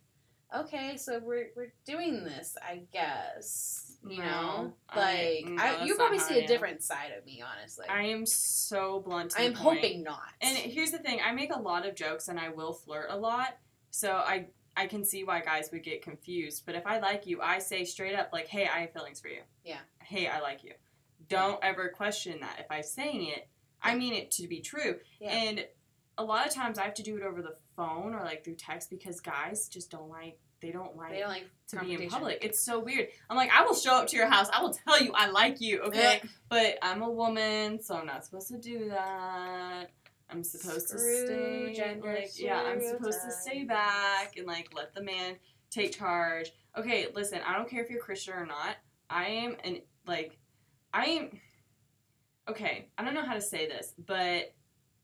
okay, 0.55 0.97
so 0.97 1.19
we're 1.19 1.47
we're 1.55 1.73
doing 1.85 2.23
this, 2.23 2.55
I 2.61 2.83
guess. 2.91 3.97
You 4.07 4.19
No, 4.19 4.23
know, 4.25 4.73
I- 4.89 4.97
like 4.99 5.45
no, 5.45 5.61
I, 5.61 5.83
you 5.83 5.95
probably 5.95 6.19
see 6.19 6.39
a 6.39 6.47
different 6.47 6.83
side 6.83 7.11
of 7.17 7.25
me, 7.25 7.41
honestly. 7.41 7.85
I 7.89 8.03
am 8.03 8.25
so 8.25 8.99
blunt. 8.99 9.33
I 9.37 9.43
am 9.43 9.53
hoping 9.53 10.03
not. 10.03 10.21
And 10.41 10.55
here's 10.57 10.91
the 10.91 10.99
thing: 10.99 11.19
I 11.25 11.31
make 11.33 11.53
a 11.53 11.59
lot 11.59 11.85
of 11.87 11.95
jokes, 11.95 12.27
and 12.27 12.39
I 12.39 12.49
will 12.49 12.73
flirt 12.73 13.07
a 13.09 13.17
lot. 13.17 13.57
So 13.91 14.13
I 14.13 14.47
I 14.77 14.87
can 14.87 15.03
see 15.03 15.23
why 15.23 15.41
guys 15.41 15.69
would 15.73 15.83
get 15.83 16.01
confused. 16.01 16.63
But 16.65 16.75
if 16.75 16.85
I 16.85 16.99
like 16.99 17.25
you, 17.25 17.41
I 17.41 17.59
say 17.59 17.83
straight 17.83 18.15
up, 18.15 18.29
like, 18.31 18.47
"Hey, 18.47 18.67
I 18.67 18.81
have 18.81 18.93
feelings 18.93 19.19
for 19.19 19.27
you." 19.27 19.41
Yeah. 19.65 19.79
Hey, 20.03 20.27
I 20.27 20.39
like 20.39 20.63
you. 20.63 20.73
Don't 21.29 21.63
ever 21.63 21.89
question 21.89 22.39
that. 22.41 22.57
If 22.59 22.65
I'm 22.69 22.83
saying 22.83 23.27
it, 23.27 23.47
I 23.81 23.95
mean 23.95 24.13
it 24.13 24.31
to 24.31 24.47
be 24.47 24.61
true. 24.61 24.95
Yeah. 25.21 25.31
And 25.31 25.65
a 26.17 26.23
lot 26.23 26.45
of 26.45 26.53
times 26.53 26.77
I 26.77 26.83
have 26.83 26.95
to 26.95 27.03
do 27.03 27.15
it 27.15 27.23
over 27.23 27.41
the 27.41 27.55
phone 27.75 28.13
or 28.13 28.23
like 28.23 28.43
through 28.43 28.55
text 28.55 28.89
because 28.89 29.19
guys 29.19 29.67
just 29.69 29.89
don't 29.91 30.09
like. 30.09 30.37
They 30.61 30.71
don't 30.71 30.97
like 30.97 31.11
they 31.11 31.19
don't 31.19 31.29
like 31.29 31.49
to 31.69 31.79
be 31.79 31.93
in 31.93 32.09
public. 32.09 32.39
It's 32.41 32.59
so 32.59 32.79
weird. 32.79 33.07
I'm 33.29 33.37
like, 33.37 33.49
I 33.49 33.63
will 33.63 33.75
show 33.75 33.93
up 33.93 34.07
to 34.07 34.17
your 34.17 34.27
house. 34.27 34.49
I 34.51 34.61
will 34.61 34.73
tell 34.73 35.01
you 35.01 35.13
I 35.15 35.29
like 35.29 35.61
you, 35.61 35.79
okay? 35.83 36.21
But 36.49 36.77
I'm 36.81 37.01
a 37.01 37.09
woman, 37.09 37.81
so 37.81 37.95
I'm 37.95 38.05
not 38.05 38.25
supposed 38.25 38.49
to 38.49 38.57
do 38.57 38.89
that. 38.89 39.89
I'm 40.29 40.43
supposed 40.43 40.89
Screw 40.89 40.99
to 40.99 41.25
stay 41.25 41.73
gender 41.73 42.13
like 42.13 42.31
yeah, 42.37 42.61
I'm 42.61 42.81
supposed 42.81 43.19
to 43.25 43.31
stay 43.31 43.63
back 43.63 44.35
and 44.37 44.45
like 44.45 44.69
let 44.75 44.93
the 44.93 45.01
man 45.01 45.37
take 45.71 45.97
charge. 45.97 46.51
Okay, 46.77 47.07
listen, 47.15 47.39
I 47.47 47.55
don't 47.55 47.69
care 47.69 47.81
if 47.81 47.89
you're 47.89 48.01
Christian 48.01 48.33
or 48.33 48.45
not. 48.45 48.75
I 49.09 49.25
am 49.25 49.55
an 49.63 49.79
like 50.05 50.38
I 50.93 51.29
okay, 52.49 52.87
I 52.97 53.03
don't 53.03 53.13
know 53.13 53.25
how 53.25 53.35
to 53.35 53.41
say 53.41 53.67
this, 53.67 53.93
but 54.07 54.53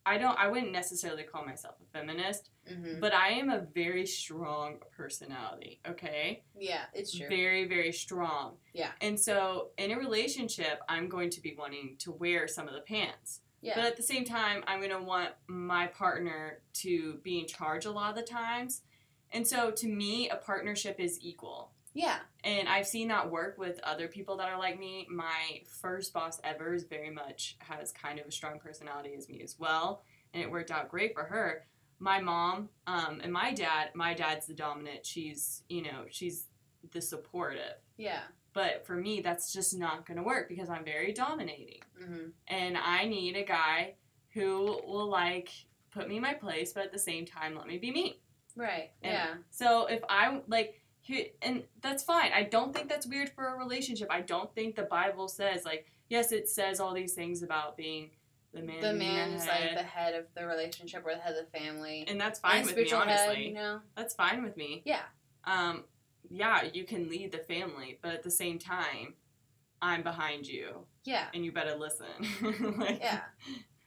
I 0.07 0.17
don't 0.17 0.37
I 0.37 0.47
wouldn't 0.47 0.71
necessarily 0.71 1.23
call 1.23 1.45
myself 1.45 1.75
a 1.81 1.97
feminist, 1.97 2.49
Mhm. 2.71 2.99
but 2.99 3.13
I 3.13 3.29
am 3.29 3.49
a 3.49 3.59
very 3.61 4.05
strong 4.05 4.79
personality, 4.91 5.79
okay? 5.87 6.43
Yeah, 6.57 6.85
it's 6.93 7.15
true. 7.15 7.27
very 7.27 7.65
very 7.65 7.91
strong 7.91 8.57
Yeah. 8.73 8.91
and 9.01 9.19
so 9.19 9.71
in 9.77 9.91
a 9.91 9.97
relationship 9.97 10.81
i'm 10.89 11.07
going 11.07 11.29
to 11.31 11.41
be 11.41 11.53
wanting 11.55 11.97
to 11.99 12.11
wear 12.11 12.47
some 12.47 12.67
of 12.67 12.73
the 12.73 12.81
pants 12.81 13.41
yeah. 13.61 13.75
but 13.75 13.85
at 13.85 13.95
the 13.97 14.03
same 14.03 14.25
time 14.25 14.63
i'm 14.67 14.79
going 14.79 14.91
to 14.91 14.99
want 15.01 15.31
my 15.47 15.85
partner 15.87 16.61
to 16.73 17.15
be 17.23 17.39
in 17.39 17.47
charge 17.47 17.85
a 17.85 17.91
lot 17.91 18.09
of 18.09 18.15
the 18.15 18.23
times 18.23 18.81
and 19.31 19.47
so 19.47 19.69
to 19.71 19.87
me 19.87 20.29
a 20.29 20.35
partnership 20.37 20.99
is 20.99 21.19
equal 21.21 21.74
yeah. 21.95 22.17
and 22.43 22.67
i've 22.69 22.85
seen 22.85 23.07
that 23.07 23.31
work 23.31 23.57
with 23.57 23.79
other 23.83 24.07
people 24.07 24.37
that 24.37 24.47
are 24.49 24.59
like 24.59 24.77
me 24.79 25.07
my 25.09 25.61
first 25.81 26.13
boss 26.13 26.39
ever 26.43 26.73
is 26.75 26.83
very 26.83 27.09
much 27.09 27.55
has 27.59 27.91
kind 27.91 28.19
of 28.19 28.25
a 28.27 28.31
strong 28.31 28.59
personality 28.59 29.13
as 29.17 29.27
me 29.27 29.41
as 29.41 29.55
well 29.57 30.03
and 30.33 30.43
it 30.43 30.51
worked 30.51 30.69
out 30.71 30.89
great 30.89 31.13
for 31.13 31.23
her 31.23 31.65
my 31.99 32.19
mom 32.19 32.69
um, 32.85 33.19
and 33.23 33.31
my 33.33 33.53
dad 33.53 33.89
my 33.95 34.13
dad's 34.13 34.45
the 34.45 34.53
dominant 34.53 35.05
she's 35.05 35.63
you 35.69 35.81
know 35.81 36.03
she's 36.11 36.47
the 36.91 37.01
supportive 37.01 37.77
Yeah. 37.97 38.19
but 38.53 38.85
for 38.85 38.95
me, 38.95 39.21
that's 39.21 39.51
just 39.51 39.75
not 39.77 40.05
going 40.05 40.17
to 40.17 40.23
work 40.23 40.47
because 40.49 40.69
I'm 40.69 40.85
very 40.85 41.13
dominating. 41.13 41.79
hmm 41.97 42.27
And 42.47 42.77
I 42.77 43.05
need 43.05 43.35
a 43.35 43.43
guy 43.43 43.95
who 44.35 44.81
will, 44.85 45.09
like, 45.09 45.49
put 45.91 46.07
me 46.07 46.17
in 46.17 46.21
my 46.21 46.33
place, 46.35 46.73
but 46.73 46.83
at 46.83 46.91
the 46.91 46.99
same 46.99 47.25
time, 47.25 47.55
let 47.57 47.65
me 47.67 47.77
be 47.79 47.89
me. 47.91 48.21
Right. 48.55 48.91
And 49.01 49.13
yeah. 49.13 49.33
So 49.49 49.87
if 49.87 50.01
I, 50.07 50.41
like, 50.47 50.79
he- 51.05 51.31
and 51.41 51.63
that's 51.81 52.03
fine. 52.03 52.31
I 52.33 52.43
don't 52.43 52.73
think 52.73 52.89
that's 52.89 53.05
weird 53.05 53.29
for 53.29 53.47
a 53.47 53.57
relationship. 53.57 54.07
I 54.09 54.21
don't 54.21 54.53
think 54.55 54.75
the 54.75 54.83
Bible 54.83 55.27
says, 55.27 55.63
like, 55.63 55.85
yes, 56.09 56.31
it 56.31 56.49
says 56.49 56.79
all 56.79 56.93
these 56.95 57.13
things 57.13 57.43
about 57.43 57.77
being 57.77 58.09
the 58.53 58.61
man. 58.63 58.81
The 58.81 58.93
man 58.93 59.31
head, 59.39 59.47
like 59.47 59.77
the 59.77 59.83
head 59.83 60.15
of 60.15 60.25
the 60.35 60.47
relationship 60.47 61.03
or 61.05 61.13
the 61.13 61.21
head 61.21 61.35
of 61.35 61.45
the 61.51 61.57
family. 61.59 62.05
and 62.07 62.19
that's 62.19 62.39
fine 62.39 62.57
and 62.59 62.65
with 62.67 62.75
me, 62.77 62.91
honestly. 62.91 63.35
head, 63.35 63.37
you 63.43 63.53
know? 63.53 63.81
That's 63.95 64.15
fine 64.15 64.41
with 64.43 64.57
me. 64.57 64.81
Yeah. 64.85 65.01
um, 65.43 65.83
yeah, 66.29 66.63
you 66.73 66.85
can 66.85 67.07
lead 67.07 67.31
the 67.31 67.37
family, 67.37 67.99
but 68.01 68.11
at 68.13 68.23
the 68.23 68.31
same 68.31 68.57
time, 68.57 69.13
I'm 69.81 70.01
behind 70.01 70.47
you, 70.47 70.87
Yeah. 71.03 71.27
and 71.35 71.45
you 71.45 71.51
better 71.51 71.75
listen. 71.75 72.07
like, 72.79 72.99
Yeah. 72.99 73.21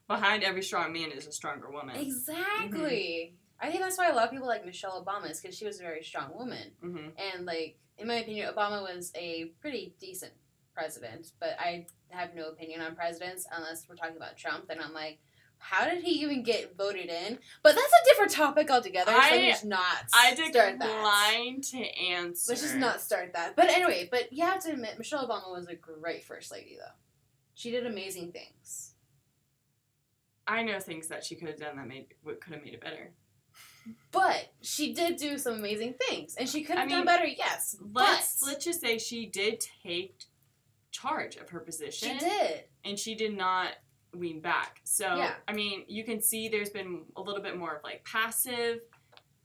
Behind 0.06 0.44
every 0.44 0.62
strong 0.62 0.92
man 0.92 1.10
is 1.10 1.26
a 1.26 1.32
stronger 1.32 1.68
woman. 1.70 1.96
Exactly. 1.96 3.34
I 3.60 3.70
think 3.70 3.82
that's 3.82 3.98
why 3.98 4.08
a 4.08 4.14
lot 4.14 4.26
of 4.26 4.30
people 4.30 4.46
like 4.46 4.64
Michelle 4.64 5.04
Obama 5.04 5.30
is 5.30 5.40
because 5.40 5.56
she 5.56 5.64
was 5.66 5.80
a 5.80 5.82
very 5.82 6.02
strong 6.02 6.30
woman. 6.34 6.72
hmm 6.80 7.08
And, 7.18 7.44
like, 7.44 7.78
in 7.96 8.06
my 8.06 8.14
opinion, 8.16 8.52
Obama 8.54 8.82
was 8.82 9.10
a 9.16 9.46
pretty 9.60 9.94
decent 10.00 10.32
president. 10.74 11.32
But 11.40 11.56
I 11.58 11.86
have 12.10 12.34
no 12.34 12.48
opinion 12.48 12.80
on 12.80 12.94
presidents 12.94 13.46
unless 13.52 13.88
we're 13.88 13.96
talking 13.96 14.16
about 14.16 14.36
Trump. 14.36 14.68
Then 14.68 14.78
I'm 14.80 14.94
like, 14.94 15.18
how 15.60 15.84
did 15.90 16.04
he 16.04 16.20
even 16.22 16.44
get 16.44 16.76
voted 16.76 17.08
in? 17.08 17.36
But 17.64 17.74
that's 17.74 17.92
a 17.92 18.04
different 18.08 18.30
topic 18.30 18.70
altogether. 18.70 19.10
so 19.10 19.18
I- 19.20 19.36
let's 19.48 19.64
not 19.64 20.04
I 20.14 20.34
start 20.36 20.52
that. 20.52 20.78
decline 20.80 21.60
to 21.72 21.78
answer. 22.00 22.52
Let's 22.52 22.62
just 22.62 22.76
not 22.76 23.00
start 23.00 23.32
that. 23.32 23.56
But 23.56 23.68
anyway, 23.70 24.08
but 24.08 24.32
you 24.32 24.44
have 24.44 24.62
to 24.64 24.72
admit, 24.72 24.98
Michelle 24.98 25.26
Obama 25.28 25.50
was 25.50 25.66
a 25.66 25.74
great 25.74 26.22
first 26.22 26.52
lady, 26.52 26.76
though. 26.78 26.92
She 27.54 27.72
did 27.72 27.86
amazing 27.86 28.30
things. 28.30 28.94
I 30.46 30.62
know 30.62 30.78
things 30.78 31.08
that 31.08 31.24
she 31.24 31.34
could 31.34 31.48
have 31.48 31.58
done 31.58 31.76
that 31.76 31.88
made 31.88 32.14
could 32.24 32.54
have 32.54 32.62
made 32.62 32.74
it 32.74 32.80
better. 32.80 33.10
But 34.10 34.52
she 34.62 34.92
did 34.94 35.16
do 35.16 35.38
some 35.38 35.54
amazing 35.54 35.94
things, 36.08 36.34
and 36.36 36.48
she 36.48 36.62
could 36.64 36.76
have 36.78 36.88
I 36.88 36.90
done 36.90 37.04
better. 37.04 37.26
Yes, 37.26 37.76
Let's 37.92 38.40
but 38.40 38.46
let's 38.48 38.64
just 38.64 38.80
say 38.80 38.98
she 38.98 39.26
did 39.26 39.64
take 39.82 40.24
charge 40.90 41.36
of 41.36 41.50
her 41.50 41.60
position. 41.60 42.18
she 42.18 42.18
did. 42.18 42.64
and 42.84 42.98
she 42.98 43.14
did 43.14 43.36
not 43.36 43.68
wean 44.14 44.40
back. 44.40 44.80
So 44.84 45.16
Yeah. 45.16 45.34
I 45.46 45.52
mean, 45.52 45.84
you 45.86 46.02
can 46.04 46.20
see 46.22 46.48
there's 46.48 46.70
been 46.70 47.04
a 47.16 47.20
little 47.20 47.42
bit 47.42 47.56
more 47.56 47.76
of 47.76 47.84
like 47.84 48.04
passive 48.04 48.80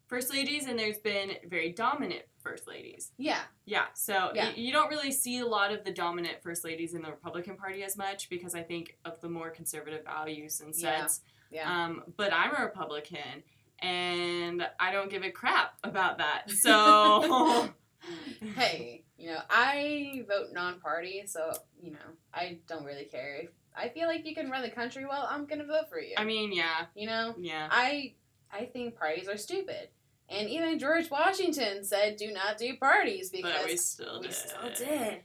first 0.07 0.31
ladies, 0.31 0.65
and 0.67 0.77
there's 0.79 0.99
been 0.99 1.31
very 1.47 1.71
dominant 1.73 2.23
first 2.41 2.67
ladies. 2.67 3.11
Yeah, 3.17 3.39
Yeah, 3.65 3.85
so 3.93 4.31
Yeah. 4.35 4.47
y- 4.49 4.53
you 4.55 4.71
don't 4.71 4.89
really 4.89 5.11
see 5.11 5.39
a 5.39 5.45
lot 5.45 5.71
of 5.71 5.83
the 5.85 5.91
dominant 5.91 6.41
first 6.43 6.63
ladies 6.65 6.93
in 6.93 7.01
the 7.01 7.09
Republican 7.09 7.55
Party 7.57 7.83
as 7.83 7.95
much 7.97 8.29
because 8.29 8.53
I 8.55 8.63
think 8.63 8.97
of 9.05 9.19
the 9.21 9.29
more 9.29 9.49
conservative 9.49 10.03
values 10.05 10.59
and 10.61 10.73
Yeah. 10.75 11.01
sets. 11.01 11.21
yeah. 11.51 11.85
Um, 11.85 12.03
but 12.17 12.33
I'm 12.33 12.53
a 12.55 12.61
Republican, 12.65 13.43
and 13.83 14.65
I 14.79 14.91
don't 14.93 15.11
give 15.11 15.23
a 15.23 15.29
crap 15.29 15.73
about 15.83 16.17
that. 16.17 16.49
So 16.49 17.69
hey, 18.55 19.03
you 19.17 19.27
know, 19.27 19.39
I 19.49 20.23
vote 20.27 20.47
non-party, 20.53 21.23
so 21.27 21.51
you 21.81 21.91
know, 21.91 21.97
I 22.33 22.59
don't 22.67 22.85
really 22.85 23.05
care. 23.05 23.41
If 23.43 23.49
I 23.75 23.89
feel 23.89 24.07
like 24.07 24.25
you 24.25 24.33
can 24.35 24.49
run 24.49 24.61
the 24.61 24.69
country 24.69 25.05
well, 25.05 25.27
I'm 25.29 25.45
gonna 25.45 25.65
vote 25.65 25.89
for 25.89 25.99
you. 25.99 26.15
I 26.17 26.23
mean, 26.23 26.53
yeah, 26.53 26.85
you 26.95 27.07
know, 27.07 27.35
yeah. 27.37 27.67
I 27.69 28.13
I 28.51 28.65
think 28.65 28.97
parties 28.97 29.27
are 29.27 29.37
stupid, 29.37 29.89
and 30.29 30.49
even 30.49 30.79
George 30.79 31.09
Washington 31.09 31.83
said, 31.83 32.17
"Do 32.17 32.31
not 32.31 32.57
do 32.57 32.75
parties," 32.77 33.29
because 33.29 33.53
But 33.53 33.65
we 33.65 33.77
still 33.77 34.21
we 34.21 34.27
did. 34.27 34.35
still 34.35 34.69
did. 34.77 35.19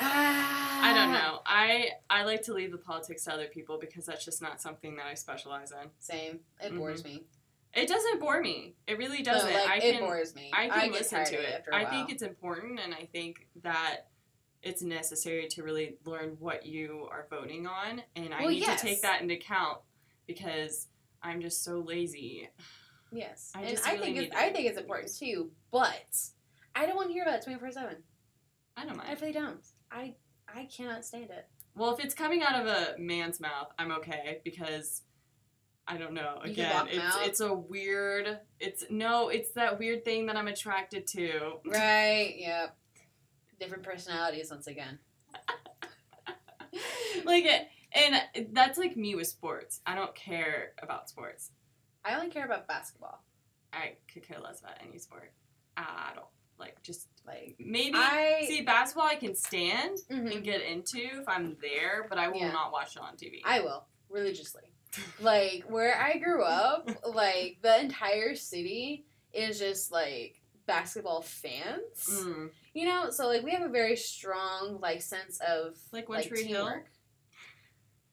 I 0.00 0.92
don't 0.94 1.14
ah. 1.14 1.30
know. 1.30 1.40
I 1.44 1.90
I 2.08 2.24
like 2.24 2.42
to 2.44 2.54
leave 2.54 2.72
the 2.72 2.78
politics 2.78 3.24
to 3.24 3.32
other 3.34 3.46
people 3.46 3.78
because 3.78 4.06
that's 4.06 4.24
just 4.24 4.40
not 4.40 4.60
something 4.60 4.96
that 4.96 5.06
I 5.06 5.14
specialize 5.14 5.70
in. 5.70 5.90
Same. 5.98 6.40
It 6.60 6.74
bores 6.74 7.02
mm-hmm. 7.02 7.16
me. 7.16 7.24
It 7.74 7.88
doesn't 7.88 8.20
bore 8.20 8.40
me. 8.42 8.74
It 8.86 8.98
really 8.98 9.22
doesn't. 9.22 9.48
No, 9.50 9.56
like, 9.58 9.68
I 9.68 9.76
it 9.78 9.92
can 9.92 10.00
bores 10.02 10.34
me. 10.34 10.50
I 10.54 10.68
can 10.68 10.90
get 10.90 10.92
listen 10.92 11.24
to 11.24 11.34
it. 11.40 11.54
after 11.58 11.70
a 11.70 11.76
I 11.76 11.90
think 11.90 12.10
it's 12.10 12.22
important, 12.22 12.80
and 12.80 12.92
I 12.94 13.08
think 13.12 13.46
that 13.62 14.08
it's 14.62 14.82
necessary 14.82 15.48
to 15.48 15.62
really 15.62 15.96
learn 16.04 16.36
what 16.38 16.66
you 16.66 17.08
are 17.10 17.26
voting 17.30 17.66
on, 17.66 18.02
and 18.14 18.32
I 18.34 18.40
Well, 18.42 18.50
need 18.50 18.60
yes. 18.60 18.80
to 18.80 18.86
take 18.86 19.02
that 19.02 19.22
into 19.22 19.34
account 19.34 19.78
because 20.26 20.88
I'm 21.22 21.40
just 21.40 21.64
so 21.64 21.80
lazy. 21.80 22.48
yes, 23.12 23.52
I 23.54 23.62
and 23.62 23.80
I 23.84 23.92
really 23.94 24.04
think 24.14 24.16
it's 24.18 24.36
I 24.36 24.50
think 24.50 24.68
it's 24.68 24.78
important 24.78 25.12
too. 25.16 25.50
But 25.70 26.16
I 26.74 26.86
don't 26.86 26.96
want 26.96 27.08
to 27.08 27.14
hear 27.14 27.22
about 27.22 27.36
it 27.36 27.44
twenty 27.44 27.58
four 27.58 27.70
seven. 27.70 27.96
I 28.76 28.84
don't 28.84 28.96
mind. 28.96 29.08
I 29.08 29.14
really 29.20 29.32
don't. 29.32 29.66
I 29.90 30.14
I 30.54 30.66
cannot 30.66 31.04
stand 31.04 31.30
it. 31.30 31.48
Well, 31.74 31.94
if 31.96 32.04
it's 32.04 32.14
coming 32.14 32.42
out 32.42 32.60
of 32.60 32.66
a 32.66 32.96
man's 32.98 33.40
mouth, 33.40 33.68
I'm 33.78 33.92
okay 33.92 34.40
because 34.44 35.02
I 35.86 35.96
don't 35.98 36.14
know. 36.14 36.38
Again, 36.42 36.86
it's 36.88 37.16
it's 37.22 37.40
a 37.40 37.52
weird. 37.52 38.38
It's 38.60 38.84
no, 38.88 39.28
it's 39.28 39.50
that 39.52 39.78
weird 39.78 40.04
thing 40.04 40.26
that 40.26 40.36
I'm 40.36 40.48
attracted 40.48 41.06
to. 41.08 41.54
Right. 41.66 42.34
Yep. 42.38 42.76
Different 43.60 43.84
personalities 43.84 44.50
once 44.50 44.66
again. 44.66 44.98
like 47.24 47.44
it, 47.44 47.68
and 47.94 48.54
that's 48.54 48.78
like 48.78 48.96
me 48.96 49.14
with 49.14 49.26
sports. 49.26 49.80
I 49.86 49.94
don't 49.94 50.14
care 50.14 50.72
about 50.82 51.08
sports. 51.08 51.50
I 52.04 52.14
only 52.14 52.30
care 52.30 52.44
about 52.44 52.66
basketball. 52.66 53.22
I 53.72 53.92
could 54.12 54.26
care 54.26 54.38
less 54.40 54.60
about 54.60 54.78
any 54.86 54.98
sport 54.98 55.32
at 55.76 56.14
all. 56.18 56.32
Like 56.58 56.82
just 56.82 57.08
Like 57.26 57.54
maybe 57.60 57.94
I 57.96 58.44
see 58.48 58.62
basketball 58.62 59.06
I 59.06 59.14
can 59.14 59.34
stand 59.36 59.98
Mhm. 60.10 60.34
and 60.34 60.44
get 60.44 60.60
into 60.62 60.98
if 61.20 61.28
I'm 61.28 61.56
there, 61.60 62.06
but 62.08 62.18
I 62.18 62.28
will 62.28 62.38
Yeah. 62.38 62.50
not 62.52 62.72
watch 62.72 62.96
it 62.96 63.02
on 63.02 63.16
TV. 63.16 63.42
I 63.44 63.60
will 63.60 63.86
religiously. 64.08 64.71
Like 65.20 65.64
where 65.68 65.96
I 66.00 66.18
grew 66.18 66.42
up, 66.42 66.90
like 67.14 67.58
the 67.62 67.80
entire 67.80 68.34
city 68.34 69.04
is 69.32 69.58
just 69.58 69.90
like 69.92 70.40
basketball 70.66 71.22
fans. 71.22 72.08
Mm. 72.08 72.50
You 72.74 72.86
know, 72.86 73.10
so 73.10 73.26
like 73.26 73.42
we 73.42 73.52
have 73.52 73.62
a 73.62 73.68
very 73.68 73.96
strong 73.96 74.78
like 74.80 75.02
sense 75.02 75.40
of 75.40 75.76
Like 75.92 76.08
One 76.08 76.22
Tree 76.22 76.44
Hill? 76.44 76.66
teamwork. 76.66 76.86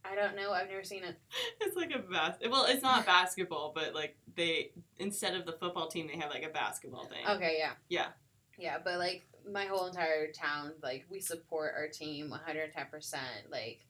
I 0.04 0.16
don't 0.16 0.36
know. 0.36 0.52
I've 0.52 0.70
never 0.70 0.84
seen 0.84 1.04
it. 1.04 1.16
It's 1.62 1.76
like 1.76 1.92
a 1.94 2.00
bas. 2.00 2.36
Well, 2.50 2.66
it's 2.68 2.82
not 2.82 3.06
basketball, 3.06 3.74
but 3.76 3.94
like 3.94 4.18
they 4.36 4.72
instead 4.98 5.36
of 5.36 5.46
the 5.46 5.52
football 5.54 5.88
team, 5.88 6.08
they 6.12 6.20
have 6.20 6.32
like 6.32 6.44
a 6.44 6.50
basketball 6.50 7.06
thing. 7.06 7.28
Okay, 7.28 7.58
yeah. 7.60 7.74
Yeah. 7.90 8.08
Yeah, 8.58 8.78
but 8.84 8.98
like 8.98 9.26
my 9.50 9.66
whole 9.66 9.88
entire 9.88 10.32
town, 10.32 10.74
like 10.82 11.06
we 11.10 11.20
support 11.20 11.74
our 11.78 11.88
team 11.88 12.32
110%. 12.32 13.16
Like 13.52 13.86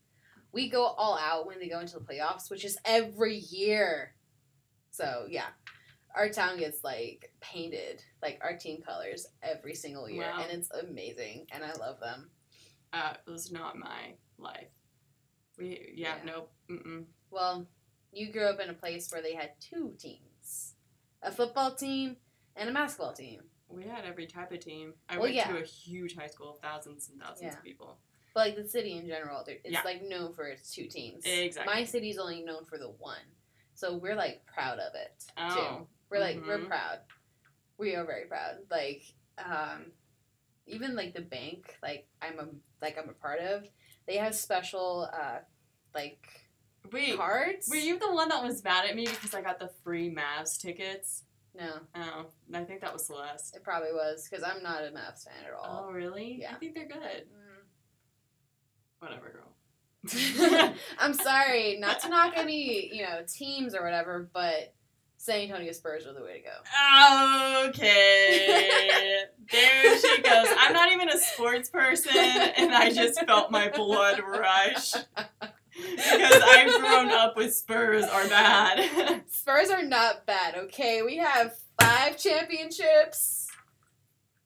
we 0.51 0.69
go 0.69 0.83
all 0.85 1.17
out 1.17 1.45
when 1.47 1.59
they 1.59 1.69
go 1.69 1.79
into 1.79 1.99
the 1.99 2.05
playoffs, 2.05 2.49
which 2.49 2.65
is 2.65 2.77
every 2.85 3.35
year. 3.37 4.13
So, 4.91 5.25
yeah. 5.29 5.47
Our 6.15 6.29
town 6.29 6.57
gets 6.57 6.83
like 6.83 7.31
painted 7.39 8.03
like 8.21 8.39
our 8.43 8.57
team 8.57 8.81
colors 8.81 9.27
every 9.43 9.75
single 9.75 10.09
year 10.09 10.23
Wow. 10.23 10.41
and 10.41 10.51
it's 10.51 10.71
amazing 10.71 11.45
and 11.51 11.63
I 11.63 11.71
love 11.73 11.99
them. 11.99 12.31
Uh, 12.91 13.13
it 13.25 13.29
was 13.29 13.51
not 13.51 13.77
my 13.77 14.15
life. 14.39 14.69
We 15.57 15.91
yeah, 15.93 16.15
Yeah. 16.17 16.23
nope. 16.25 16.51
Mm-mm. 16.69 17.05
Well, 17.29 17.67
you 18.11 18.31
grew 18.31 18.45
up 18.45 18.59
in 18.59 18.69
a 18.71 18.73
place 18.73 19.11
where 19.11 19.21
they 19.21 19.35
had 19.35 19.51
two 19.61 19.93
teams. 19.99 20.73
A 21.21 21.31
football 21.31 21.75
team 21.75 22.17
and 22.55 22.67
a 22.69 22.73
basketball 22.73 23.13
team. 23.13 23.41
We 23.67 23.83
had 23.83 24.03
every 24.03 24.25
type 24.25 24.51
of 24.51 24.59
team. 24.61 24.95
I 25.07 25.13
Well, 25.13 25.23
went 25.25 25.35
yeah. 25.35 25.47
to 25.51 25.61
a 25.61 25.63
huge 25.63 26.15
high 26.15 26.25
school, 26.27 26.53
thousands 26.61 27.07
and 27.09 27.21
thousands 27.21 27.51
Yeah. 27.53 27.57
of 27.59 27.63
people. 27.63 27.99
But 28.33 28.47
like 28.47 28.55
the 28.55 28.67
city 28.67 28.93
in 28.97 29.07
general, 29.07 29.43
it's 29.47 29.61
Yeah. 29.65 29.81
like 29.83 30.01
known 30.03 30.33
for 30.33 30.45
its 30.45 30.73
two 30.73 30.85
teams. 30.87 31.25
Exactly. 31.25 31.73
My 31.73 31.83
city's 31.83 32.17
only 32.17 32.41
known 32.43 32.65
for 32.65 32.77
the 32.77 32.89
one, 32.89 33.17
so 33.73 33.95
we're 33.97 34.15
like 34.15 34.45
proud 34.45 34.79
of 34.79 34.93
it 34.95 35.23
Oh. 35.37 35.55
too. 35.55 35.87
We're 36.09 36.19
like 36.19 36.37
we're 36.45 36.59
Mhm. 36.59 36.67
proud. 36.67 36.99
We 37.77 37.95
are 37.95 38.05
very 38.05 38.25
proud. 38.25 38.59
Like 38.69 39.03
um, 39.37 39.93
even 40.67 40.95
like 40.95 41.13
the 41.13 41.21
bank, 41.21 41.77
like 41.81 42.07
I'm 42.21 42.39
a 42.39 42.47
like 42.81 42.97
I'm 42.97 43.09
a 43.09 43.13
part 43.13 43.39
of. 43.39 43.67
They 44.05 44.17
have 44.17 44.35
special 44.35 45.09
uh, 45.13 45.39
like 45.95 46.27
Wait, 46.91 47.15
cards. 47.17 47.67
were 47.69 47.75
you 47.75 47.97
the 47.99 48.11
one 48.11 48.29
that 48.29 48.43
was 48.43 48.63
mad 48.63 48.85
at 48.89 48.95
me 48.95 49.05
because 49.05 49.33
I 49.33 49.41
got 49.41 49.59
the 49.59 49.69
free 49.83 50.13
Mavs 50.13 50.59
tickets? 50.59 51.23
No, 51.55 51.79
Oh, 51.95 52.27
I 52.53 52.63
think 52.63 52.81
that 52.81 52.93
was 52.93 53.05
Celeste. 53.07 53.55
it 53.55 53.63
probably 53.63 53.91
was 53.91 54.27
because 54.29 54.43
I'm 54.43 54.61
not 54.63 54.83
a 54.83 54.87
Mavs 54.91 55.23
fan 55.25 55.45
at 55.45 55.53
all. 55.53 55.87
Oh, 55.87 55.91
really? 55.91 56.37
Yeah. 56.41 56.53
I 56.53 56.55
think 56.55 56.75
they're 56.75 56.87
good. 56.87 57.27
Mm. 57.27 57.48
Whatever, 58.99 59.29
girl. 59.31 60.73
I'm 60.99 61.13
sorry, 61.13 61.77
not 61.77 61.99
to 62.01 62.09
knock 62.09 62.33
any, 62.35 62.93
you 62.93 63.03
know, 63.03 63.23
teams 63.27 63.75
or 63.75 63.83
whatever, 63.83 64.29
but 64.33 64.73
San 65.17 65.41
Antonio 65.41 65.71
Spurs 65.73 66.07
are 66.07 66.13
the 66.13 66.23
way 66.23 66.41
to 66.41 66.43
go. 66.43 67.67
Okay. 67.69 69.23
there 69.51 69.99
she 69.99 70.21
goes. 70.21 70.47
I'm 70.57 70.73
not 70.73 70.91
even 70.93 71.09
a 71.09 71.17
sports 71.17 71.69
person, 71.69 72.15
and 72.15 72.73
I 72.73 72.91
just 72.91 73.19
felt 73.25 73.51
my 73.51 73.69
blood 73.69 74.21
rush. 74.25 74.93
Because 74.93 76.41
I've 76.43 76.79
grown 76.79 77.09
up 77.09 77.35
with 77.35 77.53
Spurs 77.53 78.05
are 78.05 78.27
bad. 78.27 79.23
Spurs 79.29 79.69
are 79.69 79.83
not 79.83 80.25
bad, 80.25 80.55
okay? 80.55 81.01
We 81.01 81.17
have 81.17 81.53
five 81.79 82.17
championships. 82.17 83.47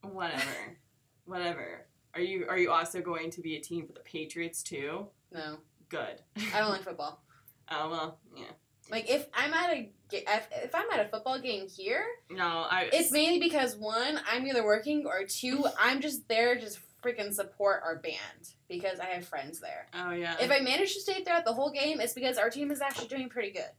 Whatever. 0.01 0.77
Whatever. 1.25 1.85
Are 2.15 2.21
you 2.21 2.45
are 2.47 2.57
you 2.57 2.71
also 2.71 3.01
going 3.01 3.31
to 3.31 3.41
be 3.41 3.55
a 3.55 3.59
team 3.59 3.87
for 3.87 3.93
the 3.93 3.99
Patriots 4.01 4.61
too? 4.61 5.07
No, 5.31 5.57
Good. 5.89 6.21
I 6.53 6.59
don't 6.59 6.69
like 6.69 6.83
football. 6.83 7.21
Oh 7.71 7.89
well, 7.89 8.19
yeah. 8.35 8.51
Like 8.91 9.09
if 9.09 9.25
I'm 9.33 9.53
at 9.53 9.69
a 9.73 9.89
if, 10.11 10.75
I'm 10.75 10.91
at 10.91 11.05
a 11.05 11.09
football 11.09 11.39
game 11.39 11.67
here, 11.69 12.03
No, 12.29 12.67
I 12.69 12.89
it's 12.91 13.09
mainly 13.09 13.39
because 13.39 13.77
one, 13.77 14.19
I'm 14.29 14.45
either 14.45 14.65
working 14.65 15.05
or 15.07 15.23
two, 15.25 15.65
I'm 15.79 16.01
just 16.01 16.27
there 16.27 16.55
to 16.55 16.61
just 16.61 16.79
freaking 17.01 17.33
support 17.33 17.81
our 17.85 17.95
band 17.95 18.49
because 18.67 18.99
I 18.99 19.05
have 19.05 19.25
friends 19.25 19.61
there. 19.61 19.87
Oh 19.93 20.11
yeah. 20.11 20.35
If 20.41 20.51
I 20.51 20.59
manage 20.59 20.93
to 20.93 20.99
stay 20.99 21.23
throughout 21.23 21.45
the 21.45 21.53
whole 21.53 21.71
game, 21.71 22.01
it's 22.01 22.13
because 22.13 22.37
our 22.37 22.49
team 22.49 22.69
is 22.69 22.81
actually 22.81 23.07
doing 23.07 23.29
pretty 23.29 23.51
good. 23.51 23.71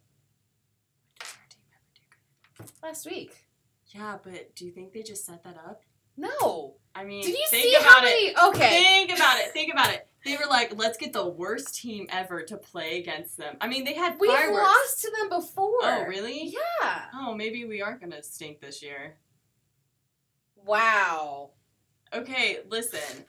Last 2.83 3.05
week. 3.07 3.45
Yeah, 3.89 4.19
but 4.25 4.57
do 4.57 4.65
you 4.65 4.73
think 4.73 4.93
they 4.93 5.03
just 5.03 5.27
set 5.27 5.45
that 5.45 5.57
up? 5.57 5.83
No. 6.17 6.77
I 6.95 7.05
mean, 7.05 7.23
Did 7.25 7.31
you 7.37 7.47
think 7.51 7.65
see 7.65 7.75
about 7.75 7.87
how 7.89 7.99
it. 7.99 8.03
many? 8.05 8.49
Okay. 8.51 8.69
Think 9.07 9.19
about 9.19 9.39
it. 9.41 9.51
Think 9.53 9.73
about 9.73 9.91
it. 9.93 10.09
They 10.25 10.37
were 10.37 10.49
like, 10.49 10.75
let's 10.79 10.97
get 10.97 11.13
the 11.13 11.29
worst 11.29 11.75
team 11.83 12.07
ever 12.09 12.43
to 12.45 12.57
play 12.57 12.99
against 12.99 13.37
them. 13.37 13.59
I 13.61 13.69
mean, 13.69 13.85
they 13.85 13.93
had 13.93 14.17
We've 14.19 14.31
fireworks. 14.31 14.63
lost 14.65 15.03
to 15.03 15.11
them 15.21 15.29
before. 15.29 15.81
Oh, 15.83 16.05
really? 16.09 16.47
Yeah. 16.49 17.03
Oh, 17.13 17.35
maybe 17.35 17.67
we 17.67 17.83
aren't 17.83 18.01
gonna 18.01 18.23
stink 18.23 18.63
this 18.63 18.83
year. 18.83 19.17
Wow. 20.65 21.51
Okay, 22.15 22.61
listen. 22.71 23.27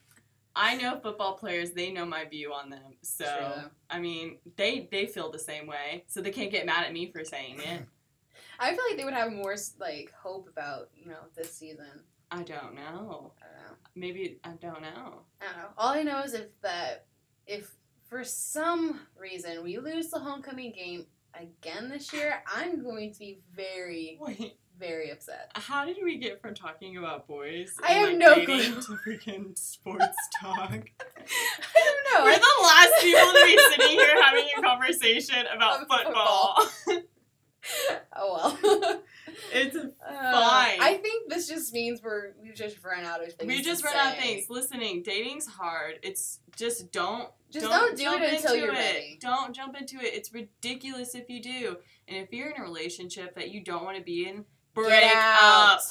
I 0.56 0.78
know 0.78 0.98
football 1.04 1.34
players, 1.34 1.72
they 1.72 1.92
know 1.92 2.06
my 2.06 2.24
view 2.24 2.54
on 2.54 2.70
them. 2.70 2.96
So 3.02 3.26
True. 3.26 3.70
I 3.90 4.00
mean, 4.00 4.38
they 4.56 4.88
they 4.90 5.06
feel 5.06 5.30
the 5.30 5.38
same 5.40 5.68
way. 5.68 6.06
So 6.08 6.22
they 6.22 6.32
can't 6.32 6.50
get 6.52 6.66
mad 6.66 6.86
at 6.86 6.94
me 6.94 7.12
for 7.12 7.26
saying 7.26 7.60
it. 7.60 7.82
I 8.60 8.70
feel 8.70 8.84
like 8.90 8.98
they 8.98 9.04
would 9.04 9.14
have 9.14 9.34
more 9.34 9.56
like 9.80 10.14
hope 10.14 10.48
about 10.48 10.92
you 10.96 11.10
know 11.10 11.20
this 11.36 11.54
season. 11.54 11.88
I 12.36 12.44
don't 12.44 12.76
know. 12.76 13.32
I 13.42 13.46
don't 13.46 13.66
know. 13.70 13.76
Maybe 13.96 14.40
I 14.44 14.50
don't 14.62 14.82
know. 14.82 15.22
I 15.40 15.46
don't 15.46 15.58
know. 15.58 15.70
All 15.78 15.94
I 15.94 16.04
know 16.04 16.22
is 16.22 16.34
if 16.34 16.48
that 16.64 17.06
if 17.48 17.72
for 18.10 18.26
some 18.26 19.00
reason 19.18 19.64
we 19.64 19.78
lose 19.78 20.10
the 20.10 20.20
homecoming 20.20 20.74
game 20.74 21.06
again 21.34 21.88
this 21.90 22.12
year, 22.12 22.44
I'm 22.54 22.84
going 22.84 23.14
to 23.14 23.20
be 23.20 23.40
very 23.56 24.18
Wait, 24.20 24.58
very 24.78 25.12
upset. 25.12 25.52
how 25.56 25.86
did 25.86 25.96
we 26.04 26.18
get 26.18 26.42
from 26.42 26.54
talking 26.54 26.98
about 26.98 27.26
boys 27.26 27.74
I 27.82 27.94
and, 27.94 28.22
have 28.22 28.38
like, 28.38 28.48
no 28.48 28.54
clue. 28.54 28.82
to 28.82 28.98
freaking 29.08 29.58
sports 29.58 30.18
talk? 30.42 30.72
I 30.72 30.74
don't 30.74 32.14
know. 32.14 32.24
We're 32.26 32.38
the 32.38 32.64
last 32.64 32.94
people 33.02 33.32
to 33.32 33.46
be 33.46 33.58
sitting 33.72 33.98
here 33.98 34.22
having 34.24 34.48
a 34.58 34.62
conversation 34.62 35.46
about 35.56 35.84
About 35.84 36.04
football. 36.04 37.02
oh 38.18 38.58
well. 38.62 39.02
it's 39.54 39.76
Uh, 39.76 39.88
Fine. 40.10 40.80
I 40.82 41.00
think 41.02 41.30
this 41.30 41.48
just 41.48 41.74
means 41.74 42.02
we're 42.04 42.34
we've 42.42 42.56
just 42.56 42.84
run 42.84 43.04
out 43.04 43.22
of 43.24 43.34
things. 43.34 43.48
we 43.48 43.62
just 43.62 43.84
run 43.84 43.96
out 43.96 44.14
of 44.14 44.20
things. 44.20 44.50
Listening, 44.50 45.04
dating's 45.04 45.48
hard. 45.48 45.96
It's 46.04 46.40
just 46.56 46.92
don't 46.92 47.30
Just 47.52 47.66
don't, 47.66 47.96
do 47.98 48.04
jump 48.04 48.22
it 48.22 48.34
until 48.36 48.54
into 48.54 48.66
you're 48.66 48.74
it. 48.74 48.78
ready. 48.78 49.18
Don't 49.22 49.56
jump 49.56 49.76
into 49.80 49.98
it. 49.98 50.14
It's 50.14 50.34
ridiculous 50.34 51.16
if 51.16 51.30
you 51.30 51.42
do. 51.42 51.78
And 52.08 52.18
if 52.18 52.32
you're 52.32 52.50
in 52.50 52.60
a 52.62 52.64
relationship 52.64 53.36
that 53.36 53.50
you 53.52 53.64
don't 53.64 53.84
want 53.84 53.98
to 53.98 54.04
be 54.04 54.28
in, 54.28 54.46
break 54.74 55.04
up 55.16 55.82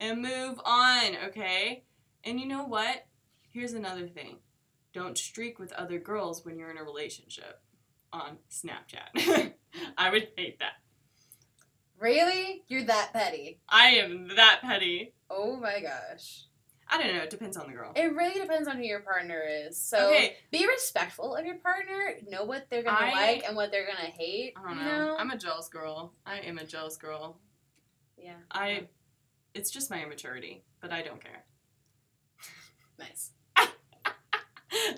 and 0.00 0.20
move 0.20 0.60
on, 0.64 1.16
okay? 1.28 1.84
And 2.24 2.38
you 2.40 2.46
know 2.46 2.64
what? 2.64 3.06
Here's 3.52 3.72
another 3.72 4.06
thing. 4.06 4.38
Don't 4.92 5.16
streak 5.16 5.58
with 5.58 5.72
other 5.72 5.98
girls 5.98 6.44
when 6.44 6.58
you're 6.58 6.70
in 6.70 6.78
a 6.78 6.82
relationship 6.84 7.60
on 8.12 8.38
Snapchat. 8.50 9.52
I 9.98 10.10
would 10.10 10.28
hate 10.36 10.58
that. 10.58 10.72
Really? 11.98 12.62
You're 12.68 12.84
that 12.84 13.10
petty? 13.12 13.60
I 13.68 13.90
am 13.96 14.28
that 14.36 14.60
petty. 14.62 15.14
Oh 15.30 15.56
my 15.56 15.80
gosh. 15.80 16.44
I 16.88 17.02
don't 17.02 17.16
know. 17.16 17.22
It 17.22 17.30
depends 17.30 17.56
on 17.56 17.66
the 17.66 17.72
girl. 17.72 17.92
It 17.96 18.14
really 18.14 18.40
depends 18.40 18.68
on 18.68 18.76
who 18.76 18.84
your 18.84 19.00
partner 19.00 19.42
is. 19.44 19.80
So 19.80 20.10
okay, 20.10 20.36
be 20.52 20.66
respectful 20.68 21.34
of 21.34 21.44
your 21.44 21.56
partner. 21.56 22.14
Know 22.28 22.44
what 22.44 22.66
they're 22.70 22.84
gonna 22.84 22.96
I- 23.06 23.10
like 23.12 23.44
and 23.46 23.56
what 23.56 23.72
they're 23.72 23.86
gonna 23.86 24.08
hate. 24.10 24.52
I 24.56 24.68
don't 24.68 24.78
you 24.78 24.84
know. 24.84 25.16
I'm 25.18 25.30
a 25.30 25.36
jealous 25.36 25.68
girl. 25.68 26.12
I 26.24 26.38
am 26.38 26.58
a 26.58 26.64
jealous 26.64 26.96
girl. 26.96 27.38
yeah. 28.16 28.34
I. 28.50 28.86
It's 29.54 29.70
just 29.70 29.90
my 29.90 30.02
immaturity, 30.02 30.64
but 30.80 30.92
I 30.92 31.02
don't 31.02 31.20
care. 31.22 31.44
Nice. 32.98 33.32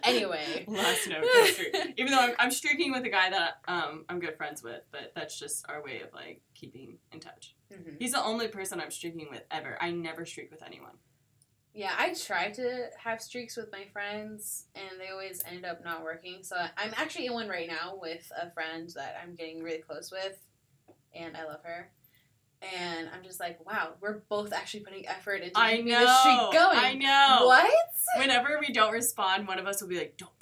Anyway. 0.03 0.65
Last 0.67 1.09
note. 1.09 1.25
Even 1.97 2.13
though 2.13 2.19
I'm, 2.19 2.35
I'm 2.39 2.51
streaking 2.51 2.91
with 2.91 3.05
a 3.05 3.09
guy 3.11 3.31
that 3.31 3.59
um, 3.69 4.05
I'm 4.09 4.19
good 4.19 4.37
friends 4.37 4.63
with, 4.63 4.81
but 4.91 5.13
that's 5.15 5.39
just 5.39 5.65
our 5.69 5.83
way 5.83 6.01
of 6.01 6.13
like 6.13 6.41
keeping 6.59 6.99
in 7.13 7.21
touch. 7.21 7.55
Mhm. 7.73 7.97
He's 7.99 8.13
the 8.13 8.23
only 8.23 8.49
person 8.49 8.81
I'm 8.81 8.91
streaking 8.91 9.29
with 9.31 9.45
ever. 9.51 9.79
I 9.81 9.91
never 9.91 10.27
streak 10.27 10.51
with 10.51 10.63
anyone. 10.63 10.99
Yeah, 11.75 11.95
I 11.97 12.13
try 12.15 12.51
to 12.53 12.91
have 12.99 13.23
streaks 13.23 13.57
with 13.57 13.71
my 13.71 13.85
friends, 13.93 14.67
and 14.75 14.99
they 14.99 15.11
always 15.11 15.45
end 15.45 15.65
up 15.65 15.85
not 15.85 16.03
working. 16.03 16.43
So 16.43 16.57
I'm 16.77 16.93
actually 16.97 17.27
in 17.27 17.35
one 17.35 17.49
right 17.49 17.69
now 17.69 17.95
with 18.01 18.31
a 18.37 18.51
friend 18.51 18.89
that 18.97 19.17
I'm 19.23 19.37
getting 19.37 19.63
really 19.63 19.79
close 19.79 20.11
with, 20.11 20.39
and 21.15 21.37
I 21.37 21.45
love 21.45 21.63
her. 21.63 21.91
And 22.61 23.09
I'm 23.11 23.23
just 23.23 23.39
like, 23.39 23.65
wow, 23.65 23.95
we're 24.01 24.19
both 24.29 24.53
actually 24.53 24.81
putting 24.81 25.07
effort 25.07 25.43
into 25.43 25.57
I 25.57 25.77
keeping 25.77 25.93
know. 25.93 26.01
this 26.01 26.19
streak 26.21 26.53
going. 26.53 26.79
I 26.79 26.95
know. 26.95 27.47
What? 27.47 27.71
Whenever 28.17 28.59
we 28.59 28.73
don't 28.73 28.93
respond, 28.93 29.47
one 29.47 29.61
of 29.61 29.67
us 29.69 29.81
will 29.81 29.89
be 29.89 29.99
like, 29.99 30.17
"Don't 30.17 30.37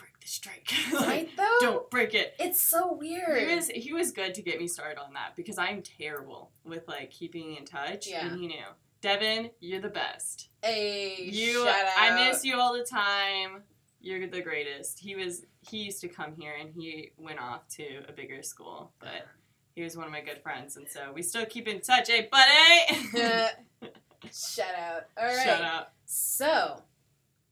break 0.45 0.66
the 0.66 0.74
streak. 0.74 0.93
like, 1.01 1.07
Right 1.09 1.29
though. 1.37 1.57
don't 1.61 1.91
break 1.91 2.14
it." 2.14 2.35
It's 2.39 2.61
so 2.61 2.93
weird. 2.93 3.49
He 3.49 3.55
was 3.55 3.68
he 3.68 3.93
was 3.93 4.12
good 4.12 4.35
to 4.35 4.43
get 4.43 4.59
me 4.59 4.66
started 4.68 4.99
on 5.01 5.12
that 5.14 5.37
because 5.37 5.59
I'm 5.59 5.83
terrible 5.83 6.51
with 6.64 6.87
like 6.89 7.11
keeping 7.11 7.57
in 7.57 7.64
touch, 7.64 8.07
Yeah. 8.09 8.27
and 8.27 8.39
he 8.41 8.47
knew 8.47 8.64
Devin, 9.01 9.51
you're 9.61 9.81
the 9.81 9.89
best. 9.89 10.49
A 10.64 11.16
You, 11.22 11.64
shout 11.64 11.68
out. 11.87 11.93
I 11.99 12.29
miss 12.29 12.45
you 12.45 12.59
all 12.59 12.72
the 12.72 12.85
time. 12.85 13.62
You're 14.01 14.27
the 14.27 14.41
greatest. 14.43 14.99
He 15.01 15.14
was. 15.16 15.45
He 15.61 15.79
used 15.85 16.01
to 16.03 16.09
come 16.09 16.35
here, 16.39 16.55
and 16.59 16.70
he 16.72 17.11
went 17.18 17.41
off 17.41 17.66
to 17.77 18.03
a 18.09 18.12
bigger 18.12 18.43
school, 18.43 18.93
but 19.01 19.27
he 19.74 19.83
was 19.83 19.97
one 19.97 20.07
of 20.07 20.12
my 20.12 20.20
good 20.20 20.41
friends, 20.43 20.77
and 20.77 20.89
so 20.89 21.12
we 21.12 21.22
still 21.22 21.45
keep 21.45 21.66
in 21.68 21.81
touch, 21.81 22.09
eh, 22.11 22.27
buddy? 22.31 23.09
shout 24.33 24.74
out. 24.79 25.03
All 25.18 25.24
right. 25.27 25.45
Shut 25.45 25.61
up. 25.62 25.95
So, 26.05 26.81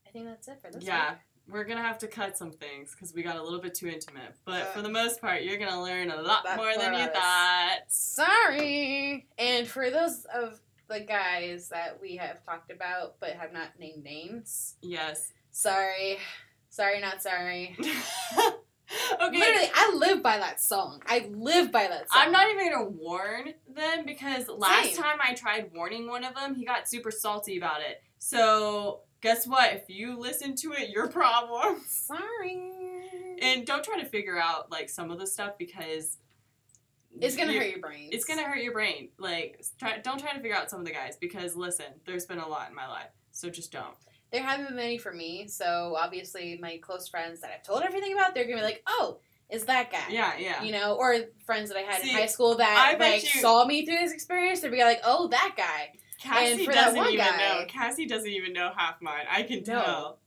I 0.07 0.11
think 0.11 0.27
that's 0.27 0.47
it 0.49 0.61
for 0.63 0.71
this 0.71 0.85
Yeah, 0.85 1.11
week. 1.11 1.19
We're 1.49 1.65
gonna 1.65 1.83
have 1.83 1.99
to 1.99 2.07
cut 2.07 2.37
some 2.39 2.51
things 2.51 2.93
because 2.93 3.13
we 3.15 3.23
got 3.23 3.37
a 3.37 3.43
little 3.43 3.61
bit 3.61 3.75
too 3.75 3.89
intimate. 3.89 4.35
But 4.45 4.63
Uh, 4.63 4.65
for 4.73 4.83
the 4.83 4.89
most 4.89 5.21
part, 5.21 5.43
you're 5.43 5.59
gonna 5.59 5.83
learn 5.83 6.11
a 6.11 6.17
lot 6.23 6.45
lot 6.45 6.57
more 6.57 6.75
than 6.77 6.95
you 6.95 7.07
thought. 7.07 7.81
Sorry. 7.89 9.27
And 9.39 9.67
for 9.69 9.91
those 9.91 10.25
of 10.27 10.61
the 10.89 11.01
guys 11.01 11.69
that 11.71 12.01
we 12.01 12.17
have 12.17 12.45
talked 12.45 12.71
about 12.71 13.17
but 13.21 13.31
have 13.31 13.53
not 13.53 13.79
named 13.79 14.03
names, 14.05 14.77
Yes. 14.83 15.33
sorry. 15.51 16.19
Sorry, 16.71 17.01
not 17.01 17.23
sorry. 17.23 17.77
okay. 19.21 19.39
Literally, 19.39 19.71
I 19.75 19.95
live 19.97 20.23
by 20.23 20.39
that 20.39 20.61
song. 20.61 21.03
I 21.07 21.29
live 21.33 21.71
by 21.71 21.87
that 21.89 22.11
song. 22.11 22.23
I'm 22.23 22.33
not 22.33 22.51
even 22.51 22.71
gonna 22.73 22.85
warn 22.91 23.55
them 23.69 24.05
because 24.05 24.49
last 24.49 24.95
Same. 24.95 25.03
time 25.03 25.19
I 25.21 25.35
tried 25.35 25.71
warning 25.75 26.09
one 26.09 26.25
of 26.25 26.35
them, 26.35 26.55
he 26.55 26.65
got 26.65 26.89
super 26.89 27.11
salty 27.11 27.57
about 27.59 27.81
it. 27.81 28.03
So 28.19 29.03
guess 29.25 29.47
what? 29.47 29.73
If 29.73 29.89
you 29.89 30.19
listen 30.21 30.55
to 30.57 30.73
it, 30.75 30.91
your 30.91 31.09
problem. 31.09 31.81
Sorry. 31.89 32.71
And 33.41 33.67
don't 33.67 33.83
try 33.83 33.99
to 33.99 34.05
figure 34.07 34.39
out 34.39 34.71
like 34.71 34.91
some 34.91 35.11
of 35.11 35.19
the 35.19 35.27
stuff 35.27 35.57
because 35.59 36.19
it's 37.21 37.35
gonna 37.35 37.55
hurt 37.55 37.71
your 37.71 37.81
brain. 37.81 38.11
It's 38.13 38.27
gonna 38.27 38.45
hurt 38.45 38.63
your 38.63 38.75
brain. 38.75 39.09
Like, 39.19 39.65
try, 39.79 39.99
don't 39.99 40.21
try 40.21 40.33
to 40.35 40.41
figure 40.41 40.55
out 40.55 40.71
some 40.71 40.81
of 40.81 40.87
the 40.87 40.93
guys 40.93 41.17
because 41.17 41.57
listen, 41.57 41.87
there's 42.07 42.27
been 42.27 42.39
a 42.39 42.47
lot 42.47 42.69
in 42.69 42.75
my 42.77 42.87
life, 42.87 43.11
so 43.33 43.49
just 43.49 43.73
don't. 43.73 43.95
There 44.31 44.43
haven't 44.43 44.67
been 44.67 44.77
many 44.77 44.99
for 44.99 45.13
me, 45.13 45.49
so 45.49 45.97
obviously 45.99 46.59
my 46.61 46.79
close 46.83 47.09
friends 47.09 47.41
that 47.41 47.51
I've 47.51 47.63
told 47.63 47.83
everything 47.83 48.13
about, 48.13 48.35
they're 48.35 48.45
gonna 48.45 48.59
be 48.59 48.63
like, 48.63 48.83
"Oh, 48.87 49.21
is 49.49 49.65
that 49.65 49.91
guy?" 49.91 50.05
Yeah, 50.11 50.33
yeah. 50.39 50.63
You 50.63 50.73
know, 50.73 50.97
or 50.97 51.17
friends 51.47 51.71
that 51.71 51.79
I 51.79 51.83
had 51.83 52.03
See, 52.03 52.11
in 52.11 52.17
high 52.17 52.27
school 52.27 52.57
that 52.57 52.95
I 52.95 52.99
like 52.99 53.23
you- 53.23 53.41
saw 53.41 53.65
me 53.65 53.87
through 53.87 53.99
this 53.99 54.13
experience, 54.13 54.61
they'd 54.61 54.71
be 54.71 54.85
like, 54.85 55.01
"Oh, 55.03 55.29
that 55.29 55.55
guy." 55.57 55.95
Kassie 56.25 56.67
doesn't 56.73 56.99
even 57.07 57.17
guy- 57.17 57.37
know. 57.39 57.67
Kassie 57.67 58.09
doesn't 58.09 58.31
even 58.31 58.53
know 58.53 58.73
half 58.77 59.01
mine. 59.03 59.27
I 59.31 59.43
can 59.43 59.59
No. 59.67 59.83
tell. 59.83 60.19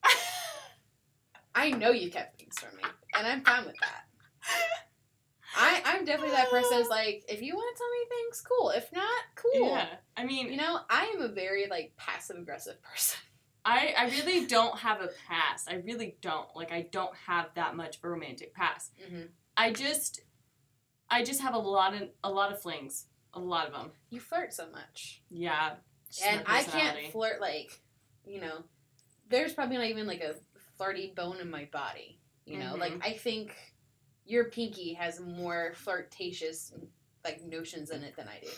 I 1.55 1.71
know 1.71 1.89
you 1.89 2.11
kept 2.11 2.39
things 2.39 2.57
from 2.59 2.75
me, 2.77 2.83
and 3.17 3.25
I'm 3.25 3.43
fine 3.43 3.65
with 3.65 3.75
that. 3.81 4.03
I 5.55 5.81
I'm 5.85 6.05
definitely 6.05 6.35
that 6.35 6.51
person 6.51 6.77
who's 6.77 6.87
like, 6.89 7.23
if 7.27 7.41
you 7.41 7.55
want 7.55 7.75
to 7.75 7.79
tell 7.79 7.89
me 7.89 8.23
things, 8.23 8.41
cool. 8.41 8.69
If 8.69 8.91
not, 8.93 9.23
cool. 9.35 9.69
Yeah. 9.69 9.87
I 10.15 10.23
mean, 10.25 10.51
You 10.51 10.57
know, 10.57 10.79
I 10.89 11.05
am 11.15 11.21
a 11.21 11.29
very 11.29 11.65
like 11.67 11.93
passive 11.97 12.37
aggressive 12.37 12.81
person. 12.83 13.19
I, 13.65 13.93
I 13.97 14.09
really 14.11 14.45
don't 14.45 14.77
have 14.79 15.01
a 15.01 15.09
past. 15.27 15.69
I 15.69 15.75
really 15.75 16.15
don't. 16.21 16.47
Like 16.55 16.71
I 16.71 16.87
don't 16.91 17.13
have 17.25 17.47
that 17.55 17.75
much 17.75 17.97
of 17.97 18.03
a 18.03 18.09
romantic 18.09 18.53
past. 18.53 18.91
Mm-hmm. 19.03 19.23
I 19.57 19.71
just 19.73 20.21
I 21.09 21.23
just 21.23 21.41
have 21.41 21.55
a 21.55 21.59
lot 21.59 21.95
of 21.95 22.09
a 22.23 22.29
lot 22.29 22.51
of 22.51 22.61
flings. 22.61 23.05
A 23.37 23.39
lot 23.39 23.67
of 23.67 23.73
them. 23.73 23.91
You 24.09 24.19
flirt 24.19 24.51
so 24.51 24.67
much, 24.71 25.21
Yeah. 25.29 25.75
and 26.25 26.41
I 26.47 26.63
can't 26.63 27.11
flirt 27.11 27.39
like, 27.39 27.71
you 28.25 28.41
know, 28.41 28.63
there's 29.29 29.53
probably 29.53 29.77
not 29.77 29.85
even 29.85 30.07
like 30.07 30.21
a 30.21 30.35
flirty 30.77 31.13
bone 31.15 31.37
in 31.39 31.49
my 31.51 31.65
body. 31.65 32.19
You 32.45 32.57
know, 32.57 32.73
Mhm. 32.75 32.79
like 32.79 32.93
I 33.05 33.13
think 33.13 33.55
your 34.25 34.45
pinky 34.45 34.93
has 34.93 35.19
more 35.19 35.73
flirtatious 35.75 36.73
like 37.23 37.43
notions 37.43 37.91
in 37.91 38.03
it 38.03 38.15
than 38.15 38.27
I 38.27 38.39
do. 38.39 38.49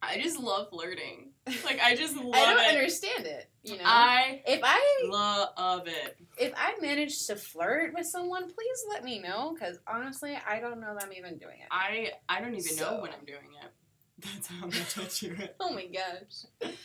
I 0.00 0.20
just 0.20 0.38
love 0.38 0.68
flirting. 0.70 1.30
Like 1.64 1.80
I 1.82 1.96
just 1.96 2.14
love 2.14 2.34
I 2.34 2.44
don't 2.54 2.62
it. 2.64 2.68
understand 2.76 3.24
it. 3.26 3.50
You 3.62 3.78
know, 3.78 3.84
I 3.86 4.42
if 4.46 4.60
I 4.62 4.80
love 5.08 5.86
it. 5.88 6.16
if 6.38 6.52
I 6.56 6.74
manage 6.80 7.26
to 7.26 7.36
flirt 7.36 7.94
with 7.94 8.06
someone, 8.06 8.44
please 8.44 8.84
let 8.90 9.02
me 9.02 9.18
know. 9.18 9.54
Because 9.54 9.78
honestly, 9.86 10.38
I 10.46 10.60
don't 10.60 10.78
know 10.78 10.94
that 10.94 11.04
I'm 11.04 11.12
even 11.14 11.38
doing 11.38 11.60
it. 11.60 11.68
I 11.70 12.12
I 12.28 12.40
don't 12.42 12.54
even 12.54 12.76
know 12.76 13.00
when 13.00 13.12
I'm 13.12 13.24
doing 13.26 13.48
it. 13.62 13.70
That's 14.18 14.46
how 14.48 14.66
much 14.66 14.98
I 14.98 15.04
do 15.26 15.42
it. 15.42 15.56
Oh 15.58 15.72
my 15.72 15.86
gosh. 15.86 16.70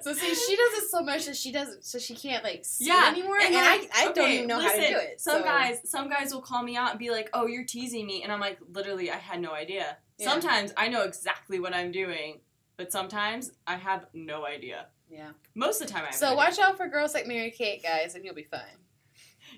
So 0.00 0.14
see, 0.14 0.34
she 0.34 0.56
does 0.56 0.82
it 0.82 0.90
so 0.90 1.02
much 1.02 1.26
that 1.26 1.36
she 1.36 1.52
doesn't, 1.52 1.84
so 1.84 1.98
she 1.98 2.14
can't 2.16 2.42
like 2.42 2.64
see 2.64 2.86
Yeah, 2.86 3.08
anymore, 3.12 3.36
and 3.36 3.54
and, 3.54 3.56
I, 3.58 3.86
I 3.94 4.12
don't 4.12 4.30
even 4.30 4.46
know 4.48 4.56
listen, 4.56 4.80
how 4.80 4.86
to 4.86 4.92
do 4.94 4.98
it. 4.98 5.20
Some 5.20 5.40
so- 5.40 5.44
guys, 5.44 5.78
some 5.84 6.08
guys 6.08 6.32
will 6.32 6.40
call 6.40 6.62
me 6.62 6.76
out 6.76 6.90
and 6.90 6.98
be 6.98 7.10
like, 7.10 7.28
"Oh, 7.34 7.46
you're 7.46 7.66
teasing 7.66 8.06
me," 8.06 8.22
and 8.22 8.32
I'm 8.32 8.40
like, 8.40 8.58
"Literally, 8.72 9.10
I 9.10 9.16
had 9.18 9.40
no 9.40 9.52
idea." 9.52 9.98
Yeah. 10.22 10.30
Sometimes 10.30 10.72
I 10.76 10.88
know 10.88 11.02
exactly 11.02 11.58
what 11.58 11.74
I'm 11.74 11.90
doing, 11.90 12.40
but 12.76 12.92
sometimes 12.92 13.52
I 13.66 13.76
have 13.76 14.06
no 14.14 14.46
idea. 14.46 14.86
Yeah. 15.10 15.30
Most 15.54 15.80
of 15.80 15.88
the 15.88 15.92
time, 15.92 16.04
I 16.04 16.06
have 16.06 16.14
So 16.14 16.34
watch 16.34 16.58
out 16.58 16.76
for 16.76 16.88
girls 16.88 17.12
like 17.12 17.26
Mary 17.26 17.50
Kate, 17.50 17.82
guys, 17.82 18.14
and 18.14 18.24
you'll 18.24 18.34
be 18.34 18.44
fine. 18.44 18.78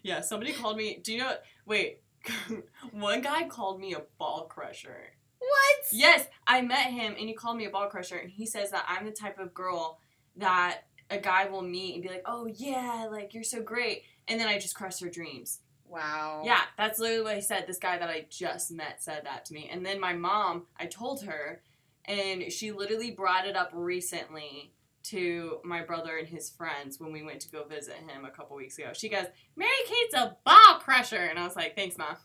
Yeah, 0.02 0.20
somebody 0.20 0.52
called 0.52 0.76
me. 0.76 1.00
Do 1.02 1.12
you 1.12 1.18
know? 1.18 1.34
Wait, 1.66 2.00
one 2.92 3.20
guy 3.20 3.46
called 3.46 3.78
me 3.78 3.94
a 3.94 4.02
ball 4.18 4.46
crusher. 4.46 5.12
What? 5.38 5.86
Yes, 5.92 6.26
I 6.46 6.62
met 6.62 6.86
him 6.86 7.14
and 7.18 7.28
he 7.28 7.34
called 7.34 7.58
me 7.58 7.66
a 7.66 7.70
ball 7.70 7.88
crusher 7.88 8.16
and 8.16 8.30
he 8.30 8.46
says 8.46 8.70
that 8.70 8.86
I'm 8.88 9.04
the 9.04 9.12
type 9.12 9.38
of 9.38 9.52
girl 9.52 10.00
that 10.36 10.84
a 11.10 11.18
guy 11.18 11.46
will 11.46 11.62
meet 11.62 11.94
and 11.94 12.02
be 12.02 12.08
like, 12.08 12.22
"Oh 12.24 12.46
yeah, 12.46 13.06
like 13.10 13.34
you're 13.34 13.44
so 13.44 13.62
great." 13.62 14.04
And 14.26 14.40
then 14.40 14.48
I 14.48 14.58
just 14.58 14.74
crush 14.74 14.96
their 14.96 15.10
dreams. 15.10 15.60
Wow. 15.88 16.42
Yeah, 16.44 16.60
that's 16.76 16.98
literally 16.98 17.22
what 17.22 17.34
he 17.36 17.40
said. 17.40 17.66
This 17.66 17.78
guy 17.78 17.98
that 17.98 18.08
I 18.08 18.26
just 18.30 18.72
met 18.72 19.02
said 19.02 19.22
that 19.24 19.44
to 19.46 19.54
me. 19.54 19.68
And 19.70 19.84
then 19.84 20.00
my 20.00 20.12
mom, 20.12 20.66
I 20.78 20.86
told 20.86 21.22
her 21.24 21.62
and 22.06 22.52
she 22.52 22.72
literally 22.72 23.10
brought 23.10 23.46
it 23.46 23.56
up 23.56 23.70
recently 23.72 24.72
to 25.04 25.58
my 25.64 25.82
brother 25.82 26.16
and 26.16 26.26
his 26.26 26.50
friends 26.50 26.98
when 26.98 27.12
we 27.12 27.22
went 27.22 27.40
to 27.40 27.50
go 27.50 27.64
visit 27.64 27.94
him 27.94 28.24
a 28.24 28.30
couple 28.30 28.56
weeks 28.56 28.78
ago. 28.78 28.90
She 28.94 29.08
goes, 29.08 29.26
"Mary 29.54 29.70
Kate's 29.86 30.14
a 30.14 30.36
ball 30.44 30.78
crusher." 30.80 31.16
And 31.16 31.38
I 31.38 31.44
was 31.44 31.56
like, 31.56 31.76
"Thanks, 31.76 31.98
mom." 31.98 32.16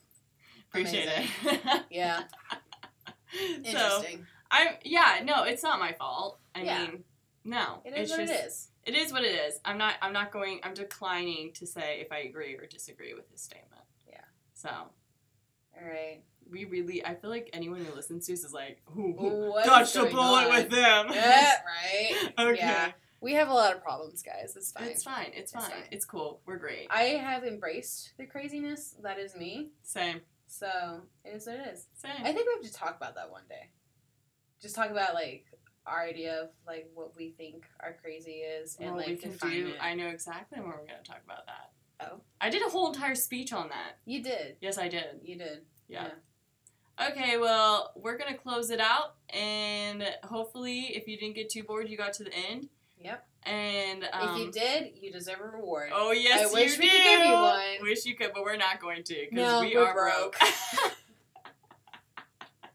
Appreciate 0.70 1.10
it. 1.10 1.84
Yeah. 1.90 2.24
so, 3.34 3.40
Interesting. 3.58 4.26
I 4.52 4.78
yeah, 4.84 5.20
no, 5.24 5.44
it's 5.44 5.64
not 5.64 5.80
my 5.80 5.94
fault. 5.94 6.40
I 6.56 6.62
Yeah. 6.64 6.80
mean, 6.88 7.04
no, 7.44 7.82
it 7.86 7.94
is 7.94 8.10
it's 8.10 8.12
what 8.12 8.28
just 8.28 8.34
it 8.34 8.46
is. 8.48 8.68
It 8.90 8.96
is 8.96 9.12
what 9.14 9.24
it 9.24 9.34
is. 9.48 9.60
I'm 9.64 9.78
not 9.78 9.96
I'm 10.02 10.14
not 10.14 10.32
going 10.32 10.60
I'm 10.64 10.74
declining 10.74 11.52
to 11.54 11.68
say 11.68 12.00
if 12.02 12.12
I 12.12 12.20
agree 12.20 12.56
or 12.56 12.66
disagree 12.66 13.14
with 13.14 13.30
his 13.32 13.42
statement. 13.42 13.82
Yeah. 14.08 14.22
So 14.54 14.70
All 14.70 15.88
right. 15.88 16.22
we 16.50 16.66
really 16.66 17.06
I 17.06 17.16
feel 17.16 17.30
like 17.30 17.50
anyone 17.54 17.84
who 17.86 17.94
listens 17.96 18.26
to 18.28 18.34
us 18.34 18.44
is 18.44 18.54
like, 18.54 18.82
ooh, 18.98 19.16
ooh, 19.22 19.50
What 19.52 19.66
dodged 19.66 19.96
a 19.96 20.06
bullet 20.06 20.46
on? 20.46 20.50
with 20.50 20.70
them. 20.72 21.08
Yeah, 21.14 21.52
right. 21.66 22.34
okay. 22.40 22.58
Yeah. 22.58 22.92
We 23.22 23.34
have 23.34 23.50
a 23.50 23.54
lot 23.54 23.76
of 23.76 23.84
problems, 23.84 24.24
guys. 24.24 24.56
It's 24.56 24.72
fine. 24.72 24.88
It's 24.88 25.04
fine. 25.04 25.28
It's 25.34 25.40
It's 25.40 25.52
fine. 25.52 25.70
fine. 25.72 25.84
It's 25.92 26.06
cool. 26.06 26.40
We're 26.46 26.58
great. 26.58 26.88
I 26.90 27.02
have 27.20 27.44
embraced 27.44 28.14
the 28.18 28.26
craziness. 28.26 28.96
That 29.04 29.20
is 29.20 29.36
me. 29.36 29.72
Same. 29.84 30.22
So 30.48 31.02
it 31.26 31.36
is 31.36 31.46
what 31.46 31.58
it 31.58 31.68
is. 31.74 31.88
Same. 31.96 32.12
I 32.22 32.32
think 32.32 32.48
we 32.48 32.54
have 32.64 32.72
to 32.72 32.74
talk 32.74 32.96
about 32.96 33.16
that 33.16 33.30
one 33.30 33.44
day. 33.50 33.70
Just 34.62 34.74
talk 34.76 34.90
about 34.90 35.14
like 35.14 35.46
our 35.90 36.04
idea 36.04 36.42
of 36.44 36.50
like 36.68 36.90
what 36.94 37.16
we 37.16 37.32
think 37.32 37.66
our 37.80 37.96
crazy 38.02 38.32
is 38.44 38.78
and 38.80 38.90
well, 38.90 38.98
like 38.98 39.08
we 39.08 39.16
can 39.16 39.32
define 39.32 39.52
do. 39.52 39.68
it. 39.70 39.76
I 39.82 39.94
know 39.96 40.08
exactly 40.08 40.60
when 40.60 40.70
we're 40.70 40.78
gonna 40.78 41.04
talk 41.04 41.22
about 41.26 41.46
that. 41.48 41.72
Oh. 42.02 42.22
I 42.40 42.50
did 42.50 42.62
a 42.66 42.70
whole 42.70 42.94
entire 42.94 43.16
speech 43.16 43.52
on 43.52 43.70
that. 43.70 43.98
You 44.06 44.24
did. 44.24 44.56
Yes, 44.62 44.78
I 44.78 44.88
did. 44.88 45.20
You 45.24 45.38
did. 45.38 45.62
Yeah. 45.88 46.08
Okay, 47.12 47.38
well, 47.38 47.92
we're 47.96 48.18
gonna 48.18 48.38
close 48.38 48.70
it 48.72 48.80
out, 48.82 49.16
and 49.30 50.04
hopefully, 50.24 50.96
if 50.96 51.08
you 51.08 51.18
didn't 51.18 51.36
get 51.36 51.50
too 51.50 51.64
bored, 51.64 51.90
you 51.90 51.98
got 51.98 52.14
to 52.14 52.24
the 52.26 52.34
end. 52.34 52.68
Yep. 53.02 53.26
And 53.44 54.04
um, 54.12 54.30
if 54.36 54.46
you 54.46 54.52
did, 54.52 54.92
you 55.02 55.12
deserve 55.12 55.40
a 55.40 55.58
reward. 55.58 55.92
oh 55.94 56.12
yes, 56.12 56.50
I 56.50 56.54
wish 56.54 56.74
you 56.78 56.80
we 56.84 56.90
do. 56.90 56.92
could 56.98 57.04
give 57.04 57.26
you 57.26 57.34
one. 57.34 57.64
Wish 57.82 58.06
you 58.06 58.16
could, 58.16 58.32
but 58.34 58.44
we're 58.44 58.58
not 58.58 58.82
going 58.82 59.04
to 59.04 59.16
because 59.30 59.38
No, 59.38 59.62
we 59.62 59.76
are 59.78 59.94
broke. 59.94 60.36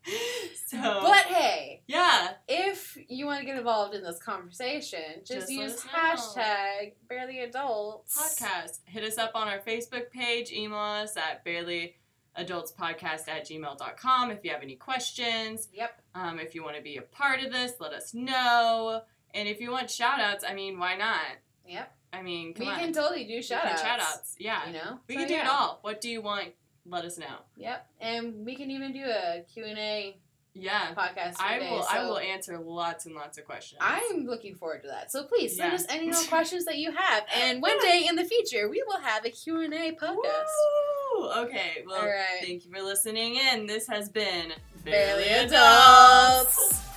so, 0.66 0.76
But 0.80 1.24
hey, 1.26 1.82
yeah, 1.86 2.32
if 2.48 2.98
you 3.08 3.26
want 3.26 3.40
to 3.40 3.46
get 3.46 3.56
involved 3.56 3.94
in 3.94 4.02
this 4.02 4.18
conversation, 4.22 5.00
just, 5.24 5.48
Just 5.48 5.52
use 5.52 5.80
hashtag 5.82 6.92
barely 7.08 7.40
adults 7.40 8.16
podcast. 8.18 8.80
Hit 8.86 9.04
us 9.04 9.18
up 9.18 9.32
on 9.34 9.48
our 9.48 9.58
Facebook 9.60 10.10
page. 10.10 10.52
Email 10.52 10.78
us 10.78 11.16
at 11.16 11.44
barelyadultspodcast 11.44 13.28
at 13.28 13.46
gmail.com 13.48 14.30
if 14.30 14.44
you 14.44 14.50
have 14.50 14.62
any 14.62 14.76
questions. 14.76 15.68
Yep. 15.72 16.02
Um, 16.14 16.38
if 16.38 16.54
you 16.54 16.62
want 16.62 16.76
to 16.76 16.82
be 16.82 16.96
a 16.96 17.02
part 17.02 17.42
of 17.42 17.52
this, 17.52 17.72
let 17.80 17.92
us 17.92 18.14
know. 18.14 19.02
And 19.32 19.48
if 19.48 19.60
you 19.60 19.70
want 19.70 19.90
shout 19.90 20.20
outs, 20.20 20.44
I 20.46 20.54
mean, 20.54 20.78
why 20.78 20.96
not? 20.96 21.20
Yep. 21.66 21.92
I 22.12 22.22
mean, 22.22 22.54
come 22.54 22.66
we 22.66 22.72
on. 22.72 22.78
can 22.78 22.92
totally 22.92 23.24
do 23.24 23.42
shout 23.42 23.64
outs. 23.66 23.82
shout 23.82 24.00
outs. 24.00 24.36
Yeah. 24.38 24.66
You 24.68 24.72
know? 24.74 24.98
We 25.08 25.14
So, 25.14 25.20
can 25.20 25.28
do 25.28 25.34
it 25.34 25.46
all. 25.46 25.78
What 25.82 26.00
do 26.00 26.08
you 26.08 26.22
want? 26.22 26.50
Let 26.86 27.04
us 27.04 27.18
know. 27.18 27.36
Yep. 27.56 27.86
And 28.00 28.44
we 28.44 28.54
can 28.56 28.70
even 28.70 28.92
do 28.92 29.02
a 29.04 29.44
Q&A 29.52 30.16
Yeah. 30.52 30.94
podcast 30.94 31.36
I 31.40 31.58
will 31.58 31.84
I 31.90 32.04
will 32.04 32.18
answer 32.18 32.58
lots 32.58 33.06
and 33.06 33.14
lots 33.14 33.38
of 33.38 33.44
questions. 33.44 33.78
I'm 33.82 34.26
looking 34.26 34.54
forward 34.54 34.82
to 34.82 34.88
that. 34.88 35.10
So 35.10 35.24
please 35.24 35.56
send 35.56 35.72
Yeah. 35.72 35.76
us 35.76 35.86
any 35.88 36.10
more 36.10 36.22
questions 36.24 36.64
that 36.66 36.76
you 36.78 36.92
have. 36.92 37.24
And 37.34 37.60
one 37.62 37.80
day 37.80 38.06
in 38.08 38.16
the 38.16 38.24
future, 38.24 38.68
we 38.68 38.82
will 38.86 39.00
have 39.00 39.24
a 39.24 39.30
Q&A 39.30 39.92
podcast. 39.92 40.44
Woo! 41.16 41.30
Okay. 41.44 41.84
Well, 41.86 42.00
All 42.00 42.06
right. 42.06 42.40
thank 42.42 42.64
you 42.66 42.70
for 42.72 42.82
listening 42.82 43.36
in. 43.36 43.66
This 43.66 43.86
has 43.88 44.08
been 44.10 44.52
Barely 44.84 45.24
Adults. 45.28 46.93